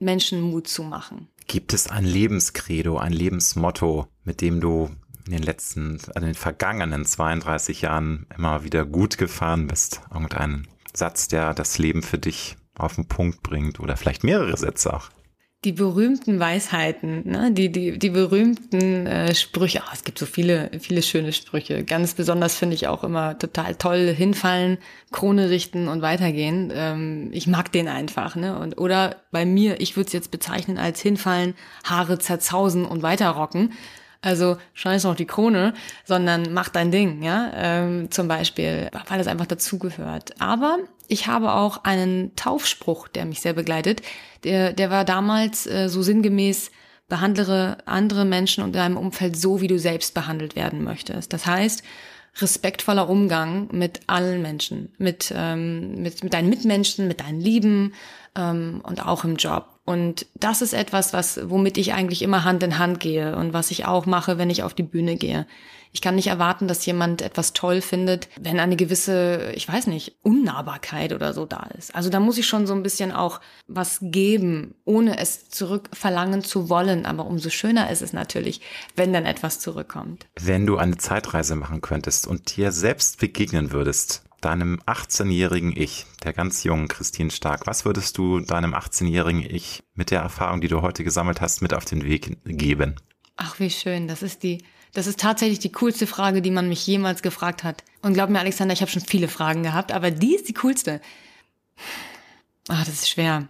Menschen 0.00 0.40
Mut 0.40 0.68
zu 0.68 0.82
machen. 0.82 1.28
Gibt 1.46 1.72
es 1.72 1.88
ein 1.88 2.04
Lebenskredo, 2.04 2.96
ein 2.96 3.12
Lebensmotto, 3.12 4.06
mit 4.24 4.40
dem 4.40 4.60
du 4.60 4.90
in 5.26 5.32
den 5.32 5.42
letzten, 5.42 5.98
in 6.14 6.22
den 6.22 6.34
vergangenen 6.34 7.04
32 7.04 7.82
Jahren 7.82 8.26
immer 8.36 8.64
wieder 8.64 8.84
gut 8.84 9.18
gefahren 9.18 9.66
bist? 9.66 10.02
Irgendein 10.12 10.66
Satz, 10.92 11.28
der 11.28 11.54
das 11.54 11.78
Leben 11.78 12.02
für 12.02 12.18
dich 12.18 12.56
auf 12.76 12.96
den 12.96 13.06
Punkt 13.06 13.42
bringt 13.42 13.80
oder 13.80 13.96
vielleicht 13.96 14.24
mehrere 14.24 14.56
Sätze 14.56 14.92
auch? 14.92 15.10
die 15.64 15.72
berühmten 15.72 16.38
Weisheiten, 16.38 17.22
ne? 17.28 17.50
die, 17.50 17.72
die, 17.72 17.98
die 17.98 18.10
berühmten 18.10 19.06
äh, 19.06 19.34
Sprüche. 19.34 19.82
Oh, 19.84 19.90
es 19.92 20.04
gibt 20.04 20.18
so 20.18 20.26
viele, 20.26 20.70
viele 20.78 21.02
schöne 21.02 21.32
Sprüche. 21.32 21.84
Ganz 21.84 22.14
besonders 22.14 22.54
finde 22.54 22.74
ich 22.74 22.86
auch 22.86 23.02
immer 23.02 23.38
total 23.38 23.74
toll 23.74 24.14
hinfallen, 24.14 24.78
Krone 25.10 25.48
richten 25.48 25.88
und 25.88 26.02
weitergehen. 26.02 26.70
Ähm, 26.74 27.30
ich 27.32 27.46
mag 27.46 27.72
den 27.72 27.88
einfach. 27.88 28.36
Ne? 28.36 28.58
Und, 28.58 28.78
oder 28.78 29.16
bei 29.30 29.46
mir, 29.46 29.80
ich 29.80 29.96
würde 29.96 30.08
es 30.08 30.12
jetzt 30.12 30.30
bezeichnen 30.30 30.76
als 30.76 31.00
hinfallen, 31.00 31.54
Haare 31.82 32.18
zerzausen 32.18 32.84
und 32.84 33.02
weiterrocken. 33.02 33.72
Also 34.24 34.56
scheiß 34.72 35.04
auf 35.04 35.16
die 35.16 35.26
Krone, 35.26 35.74
sondern 36.06 36.54
mach 36.54 36.70
dein 36.70 36.90
Ding, 36.90 37.22
ja. 37.22 37.52
Ähm, 37.54 38.10
zum 38.10 38.26
Beispiel, 38.26 38.88
weil 39.06 39.20
es 39.20 39.26
einfach 39.26 39.44
dazugehört. 39.44 40.40
Aber 40.40 40.78
ich 41.08 41.26
habe 41.26 41.52
auch 41.52 41.84
einen 41.84 42.34
Taufspruch, 42.34 43.08
der 43.08 43.26
mich 43.26 43.40
sehr 43.40 43.52
begleitet. 43.52 44.00
Der, 44.42 44.72
der 44.72 44.90
war 44.90 45.04
damals 45.04 45.66
äh, 45.66 45.90
so 45.90 46.00
sinngemäß, 46.00 46.70
behandle 47.06 47.76
andere 47.84 48.24
Menschen 48.24 48.64
und 48.64 48.74
deinem 48.74 48.96
Umfeld 48.96 49.36
so, 49.36 49.60
wie 49.60 49.68
du 49.68 49.78
selbst 49.78 50.14
behandelt 50.14 50.56
werden 50.56 50.82
möchtest. 50.82 51.34
Das 51.34 51.44
heißt, 51.44 51.82
respektvoller 52.40 53.10
Umgang 53.10 53.68
mit 53.72 54.00
allen 54.06 54.40
Menschen, 54.40 54.94
mit, 54.96 55.34
ähm, 55.36 56.00
mit, 56.02 56.24
mit 56.24 56.32
deinen 56.32 56.48
Mitmenschen, 56.48 57.08
mit 57.08 57.20
deinen 57.20 57.40
Lieben 57.40 57.92
ähm, 58.34 58.80
und 58.84 59.04
auch 59.04 59.24
im 59.24 59.36
Job. 59.36 59.73
Und 59.84 60.26
das 60.34 60.62
ist 60.62 60.72
etwas, 60.72 61.12
was, 61.12 61.40
womit 61.50 61.76
ich 61.76 61.92
eigentlich 61.92 62.22
immer 62.22 62.44
Hand 62.44 62.62
in 62.62 62.78
Hand 62.78 63.00
gehe 63.00 63.36
und 63.36 63.52
was 63.52 63.70
ich 63.70 63.84
auch 63.84 64.06
mache, 64.06 64.38
wenn 64.38 64.50
ich 64.50 64.62
auf 64.62 64.72
die 64.72 64.82
Bühne 64.82 65.16
gehe. 65.16 65.46
Ich 65.94 66.00
kann 66.00 66.16
nicht 66.16 66.26
erwarten, 66.26 66.66
dass 66.66 66.84
jemand 66.86 67.22
etwas 67.22 67.52
toll 67.52 67.80
findet, 67.80 68.28
wenn 68.40 68.58
eine 68.58 68.74
gewisse, 68.74 69.52
ich 69.54 69.68
weiß 69.68 69.86
nicht, 69.86 70.16
Unnahbarkeit 70.22 71.12
oder 71.12 71.32
so 71.32 71.46
da 71.46 71.68
ist. 71.78 71.94
Also 71.94 72.10
da 72.10 72.18
muss 72.18 72.36
ich 72.36 72.48
schon 72.48 72.66
so 72.66 72.74
ein 72.74 72.82
bisschen 72.82 73.12
auch 73.12 73.40
was 73.68 73.98
geben, 74.02 74.74
ohne 74.84 75.18
es 75.18 75.50
zurückverlangen 75.50 76.42
zu 76.42 76.68
wollen. 76.68 77.06
Aber 77.06 77.26
umso 77.26 77.48
schöner 77.48 77.90
ist 77.90 78.02
es 78.02 78.12
natürlich, 78.12 78.60
wenn 78.96 79.12
dann 79.12 79.24
etwas 79.24 79.60
zurückkommt. 79.60 80.26
Wenn 80.40 80.66
du 80.66 80.78
eine 80.78 80.96
Zeitreise 80.96 81.54
machen 81.54 81.80
könntest 81.80 82.26
und 82.26 82.56
dir 82.56 82.72
selbst 82.72 83.20
begegnen 83.20 83.70
würdest, 83.70 84.23
deinem 84.44 84.80
18-jährigen 84.86 85.74
Ich, 85.76 86.06
der 86.22 86.32
ganz 86.32 86.64
jungen 86.64 86.88
Christine 86.88 87.30
Stark, 87.30 87.66
was 87.66 87.84
würdest 87.84 88.18
du 88.18 88.40
deinem 88.40 88.74
18-jährigen 88.74 89.42
Ich 89.42 89.82
mit 89.94 90.10
der 90.10 90.20
Erfahrung, 90.20 90.60
die 90.60 90.68
du 90.68 90.82
heute 90.82 91.04
gesammelt 91.04 91.40
hast, 91.40 91.62
mit 91.62 91.72
auf 91.74 91.84
den 91.84 92.04
Weg 92.04 92.38
geben? 92.44 92.96
Ach, 93.36 93.58
wie 93.58 93.70
schön. 93.70 94.06
Das 94.08 94.22
ist 94.22 94.42
die, 94.42 94.62
das 94.92 95.06
ist 95.06 95.18
tatsächlich 95.20 95.58
die 95.58 95.72
coolste 95.72 96.06
Frage, 96.06 96.42
die 96.42 96.50
man 96.50 96.68
mich 96.68 96.86
jemals 96.86 97.22
gefragt 97.22 97.64
hat. 97.64 97.82
Und 98.02 98.14
glaub 98.14 98.28
mir, 98.30 98.40
Alexander, 98.40 98.74
ich 98.74 98.80
habe 98.80 98.90
schon 98.90 99.02
viele 99.02 99.28
Fragen 99.28 99.62
gehabt, 99.62 99.92
aber 99.92 100.10
die 100.10 100.34
ist 100.34 100.48
die 100.48 100.54
coolste. 100.54 101.00
Ach, 102.68 102.84
das 102.84 102.94
ist 102.94 103.08
schwer. 103.10 103.48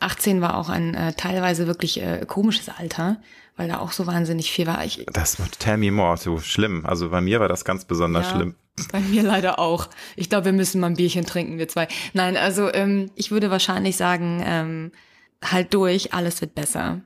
18 0.00 0.40
war 0.40 0.56
auch 0.56 0.68
ein 0.68 0.94
äh, 0.94 1.12
teilweise 1.14 1.66
wirklich 1.66 2.00
äh, 2.00 2.24
komisches 2.26 2.68
Alter, 2.68 3.20
weil 3.56 3.68
da 3.68 3.78
auch 3.78 3.92
so 3.92 4.06
wahnsinnig 4.06 4.50
viel 4.50 4.66
war. 4.66 4.84
Ich, 4.84 5.06
das 5.12 5.36
tell 5.58 5.78
me 5.78 5.90
more, 5.90 6.16
so 6.16 6.38
schlimm. 6.38 6.84
Also 6.84 7.10
bei 7.10 7.20
mir 7.20 7.40
war 7.40 7.48
das 7.48 7.64
ganz 7.64 7.84
besonders 7.84 8.26
Ja. 8.26 8.32
schlimm. 8.32 8.54
Bei 8.92 9.00
mir 9.00 9.22
leider 9.22 9.58
auch. 9.58 9.88
Ich 10.16 10.28
glaube, 10.28 10.46
wir 10.46 10.52
müssen 10.52 10.80
mal 10.80 10.88
ein 10.88 10.96
Bierchen 10.96 11.24
trinken, 11.24 11.58
wir 11.58 11.68
zwei. 11.68 11.88
Nein, 12.12 12.36
also 12.36 12.72
ähm, 12.72 13.10
ich 13.14 13.30
würde 13.30 13.50
wahrscheinlich 13.50 13.96
sagen, 13.96 14.42
ähm, 14.44 14.92
halt 15.42 15.72
durch, 15.74 16.12
alles 16.12 16.40
wird 16.40 16.54
besser. 16.54 17.00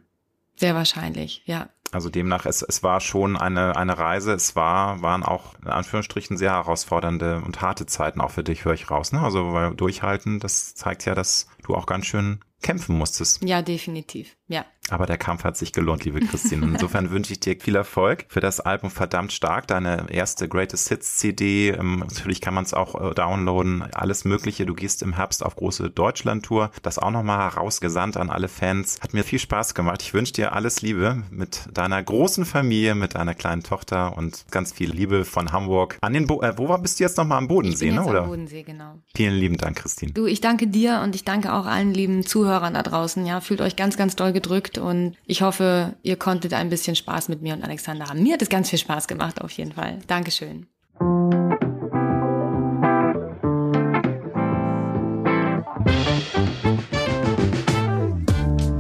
Sehr 0.57 0.75
wahrscheinlich, 0.75 1.43
ja. 1.47 1.71
Also 1.93 2.09
demnach, 2.09 2.47
es, 2.47 2.63
es 2.63 2.83
war 2.83 3.01
schon 3.01 3.37
eine, 3.37 3.77
eine 3.77 3.99
Reise. 3.99 4.33
Es 4.33 4.55
war, 4.55 5.03
waren 5.03 5.25
auch 5.25 5.55
in 5.61 5.69
Anführungsstrichen 5.69 6.37
sehr 6.37 6.53
herausfordernde 6.53 7.43
und 7.45 7.61
harte 7.61 7.87
Zeiten 7.87 8.21
auch 8.21 8.31
für 8.31 8.45
dich, 8.45 8.65
höre 8.65 8.75
ich 8.75 8.91
raus. 8.91 9.13
Ne? 9.13 9.21
Also 9.21 9.53
weil 9.53 9.75
durchhalten, 9.75 10.39
das 10.39 10.75
zeigt 10.75 11.05
ja, 11.05 11.15
dass 11.15 11.49
du 11.65 11.75
auch 11.75 11.87
ganz 11.87 12.07
schön 12.07 12.41
kämpfen 12.63 12.97
musstest. 12.97 13.43
Ja, 13.43 13.63
definitiv. 13.63 14.37
Ja. 14.47 14.67
Aber 14.89 15.07
der 15.07 15.19
Kampf 15.19 15.45
hat 15.45 15.57
sich 15.57 15.73
gelohnt, 15.73 16.05
liebe 16.05 16.21
Christine. 16.21 16.67
Insofern 16.67 17.11
wünsche 17.11 17.33
ich 17.33 17.41
dir 17.41 17.57
viel 17.61 17.77
Erfolg 17.77 18.25
für 18.29 18.41
das 18.41 18.61
Album 18.61 18.91
Verdammt 18.91 19.33
Stark, 19.33 19.67
deine 19.67 20.07
erste 20.11 20.49
Greatest 20.49 20.89
Hits 20.89 21.19
CD. 21.19 21.69
Ähm, 21.69 22.01
Natürlich 22.01 22.41
kann 22.41 22.55
man 22.55 22.65
es 22.65 22.75
auch 22.75 23.11
äh, 23.11 23.15
downloaden, 23.15 23.83
alles 23.95 24.25
Mögliche. 24.25 24.67
Du 24.67 24.75
gehst 24.75 25.03
im 25.03 25.15
Herbst 25.15 25.45
auf 25.45 25.57
große 25.57 25.91
Deutschland-Tour. 25.91 26.71
Das 26.83 26.99
auch 26.99 27.11
nochmal 27.11 27.39
herausgesandt 27.53 28.17
an 28.17 28.31
alle 28.31 28.49
Fans. 28.49 28.99
Hat 29.01 29.15
mir 29.15 29.23
viel 29.23 29.39
Spaß 29.39 29.75
gemacht. 29.75 30.03
Ich 30.03 30.15
wünsche 30.15 30.33
dir 30.33 30.55
alles 30.55 30.83
Liebe 30.83 31.23
mit 31.31 31.69
deiner 31.73 32.03
großen 32.03 32.45
Familie, 32.45 32.95
mit 32.95 33.15
deiner 33.15 33.35
kleinen 33.35 33.63
Tochter 33.63 34.17
und 34.17 34.47
ganz 34.51 34.73
viel 34.73 34.91
Liebe 34.91 35.25
von 35.25 35.53
Hamburg 35.53 35.99
an 36.01 36.13
den 36.15 36.27
Bo 36.27 36.43
äh, 36.43 36.57
Wo 36.57 36.77
bist 36.79 36.99
du 36.99 37.05
jetzt 37.05 37.17
nochmal 37.17 37.39
am 37.39 37.45
Ich 37.45 37.49
Bodensee, 37.49 37.87
bin 37.87 37.97
ne? 37.97 38.05
Oder? 38.05 38.23
am 38.23 38.29
Bodensee, 38.29 38.63
genau. 38.63 38.99
Vielen 39.15 39.35
lieben 39.35 39.57
Dank, 39.57 39.77
Christine. 39.77 40.13
Du, 40.13 40.27
ich 40.27 40.41
danke 40.41 40.67
dir 40.67 41.01
und 41.05 41.15
ich 41.15 41.25
danke 41.25 41.53
auch 41.53 41.67
allen 41.67 41.93
lieben 41.93 42.25
Zuhörern 42.25 42.75
da 42.75 42.83
draußen. 42.83 43.25
Ja, 43.27 43.41
fühlt 43.41 43.61
euch 43.61 43.77
ganz, 43.77 43.97
ganz 43.97 44.17
doll 44.17 44.33
gedrückt 44.33 44.70
und 44.79 45.17
ich 45.27 45.43
hoffe, 45.43 45.95
ihr 46.03 46.17
konntet 46.17 46.53
ein 46.53 46.71
bisschen 46.71 46.97
Spaß 46.97 47.29
mit 47.29 47.43
mir 47.43 47.55
und 47.55 47.63
Alexander 47.63 48.07
haben. 48.07 48.23
Mir 48.23 48.35
hat 48.35 48.43
es 48.43 48.49
ganz 48.49 48.71
viel 48.71 48.79
Spaß 48.79 49.09
gemacht, 49.09 49.41
auf 49.41 49.51
jeden 49.53 49.73
Fall. 49.73 49.99
Dankeschön. 50.07 50.67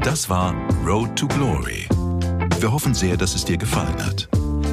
Das 0.02 0.28
war 0.28 0.54
Road 0.84 1.16
to 1.16 1.26
Glory. 1.28 1.88
Wir 2.58 2.72
hoffen 2.72 2.94
sehr, 2.94 3.16
dass 3.16 3.34
es 3.34 3.44
dir 3.44 3.56
gefallen 3.56 4.04
hat. 4.04 4.28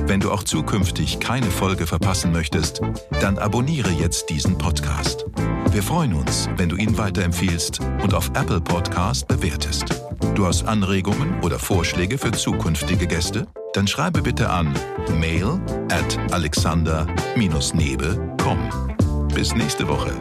Wenn 0.07 0.19
du 0.19 0.31
auch 0.31 0.43
zukünftig 0.43 1.19
keine 1.19 1.51
Folge 1.51 1.85
verpassen 1.85 2.31
möchtest, 2.31 2.81
dann 3.21 3.37
abonniere 3.37 3.91
jetzt 3.91 4.29
diesen 4.29 4.57
Podcast. 4.57 5.25
Wir 5.71 5.83
freuen 5.83 6.13
uns, 6.13 6.49
wenn 6.55 6.69
du 6.69 6.75
ihn 6.75 6.97
weiterempfiehlst 6.97 7.81
und 8.01 8.13
auf 8.13 8.29
Apple 8.29 8.61
Podcast 8.61 9.27
bewertest. 9.27 10.06
Du 10.35 10.45
hast 10.45 10.65
Anregungen 10.65 11.41
oder 11.41 11.57
Vorschläge 11.59 12.17
für 12.17 12.31
zukünftige 12.31 13.07
Gäste? 13.07 13.47
Dann 13.73 13.87
schreibe 13.87 14.21
bitte 14.21 14.49
an 14.49 14.73
mail 15.19 15.59
at 15.91 16.17
alexander-nebe.com. 16.31 19.27
Bis 19.33 19.53
nächste 19.55 19.87
Woche. 19.87 20.13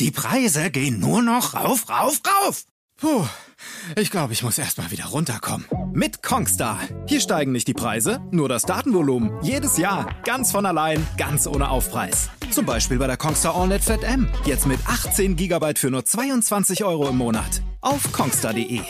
Die 0.00 0.10
Preise 0.10 0.70
gehen 0.70 1.00
nur 1.00 1.22
noch 1.22 1.54
rauf, 1.54 1.88
rauf, 1.88 2.20
rauf. 2.26 2.64
Puh, 2.96 3.26
ich 3.96 4.10
glaube, 4.10 4.32
ich 4.32 4.42
muss 4.42 4.58
erst 4.58 4.78
mal 4.78 4.90
wieder 4.90 5.06
runterkommen. 5.06 5.66
Mit 5.92 6.22
Kongstar. 6.22 6.78
Hier 7.06 7.20
steigen 7.20 7.52
nicht 7.52 7.68
die 7.68 7.74
Preise, 7.74 8.20
nur 8.30 8.48
das 8.48 8.62
Datenvolumen. 8.62 9.30
Jedes 9.42 9.76
Jahr. 9.76 10.08
Ganz 10.24 10.52
von 10.52 10.66
allein, 10.66 11.06
ganz 11.16 11.46
ohne 11.46 11.68
Aufpreis. 11.68 12.30
Zum 12.50 12.66
Beispiel 12.66 12.98
bei 12.98 13.06
der 13.06 13.16
Kongstar 13.16 13.54
AllNet 13.54 13.84
Fat 13.84 14.02
M. 14.02 14.28
Jetzt 14.44 14.66
mit 14.66 14.80
18 14.86 15.36
GB 15.36 15.74
für 15.76 15.90
nur 15.90 16.04
22 16.04 16.84
Euro 16.84 17.08
im 17.08 17.16
Monat. 17.16 17.62
Auf 17.80 18.12
kongstar.de. 18.12 18.80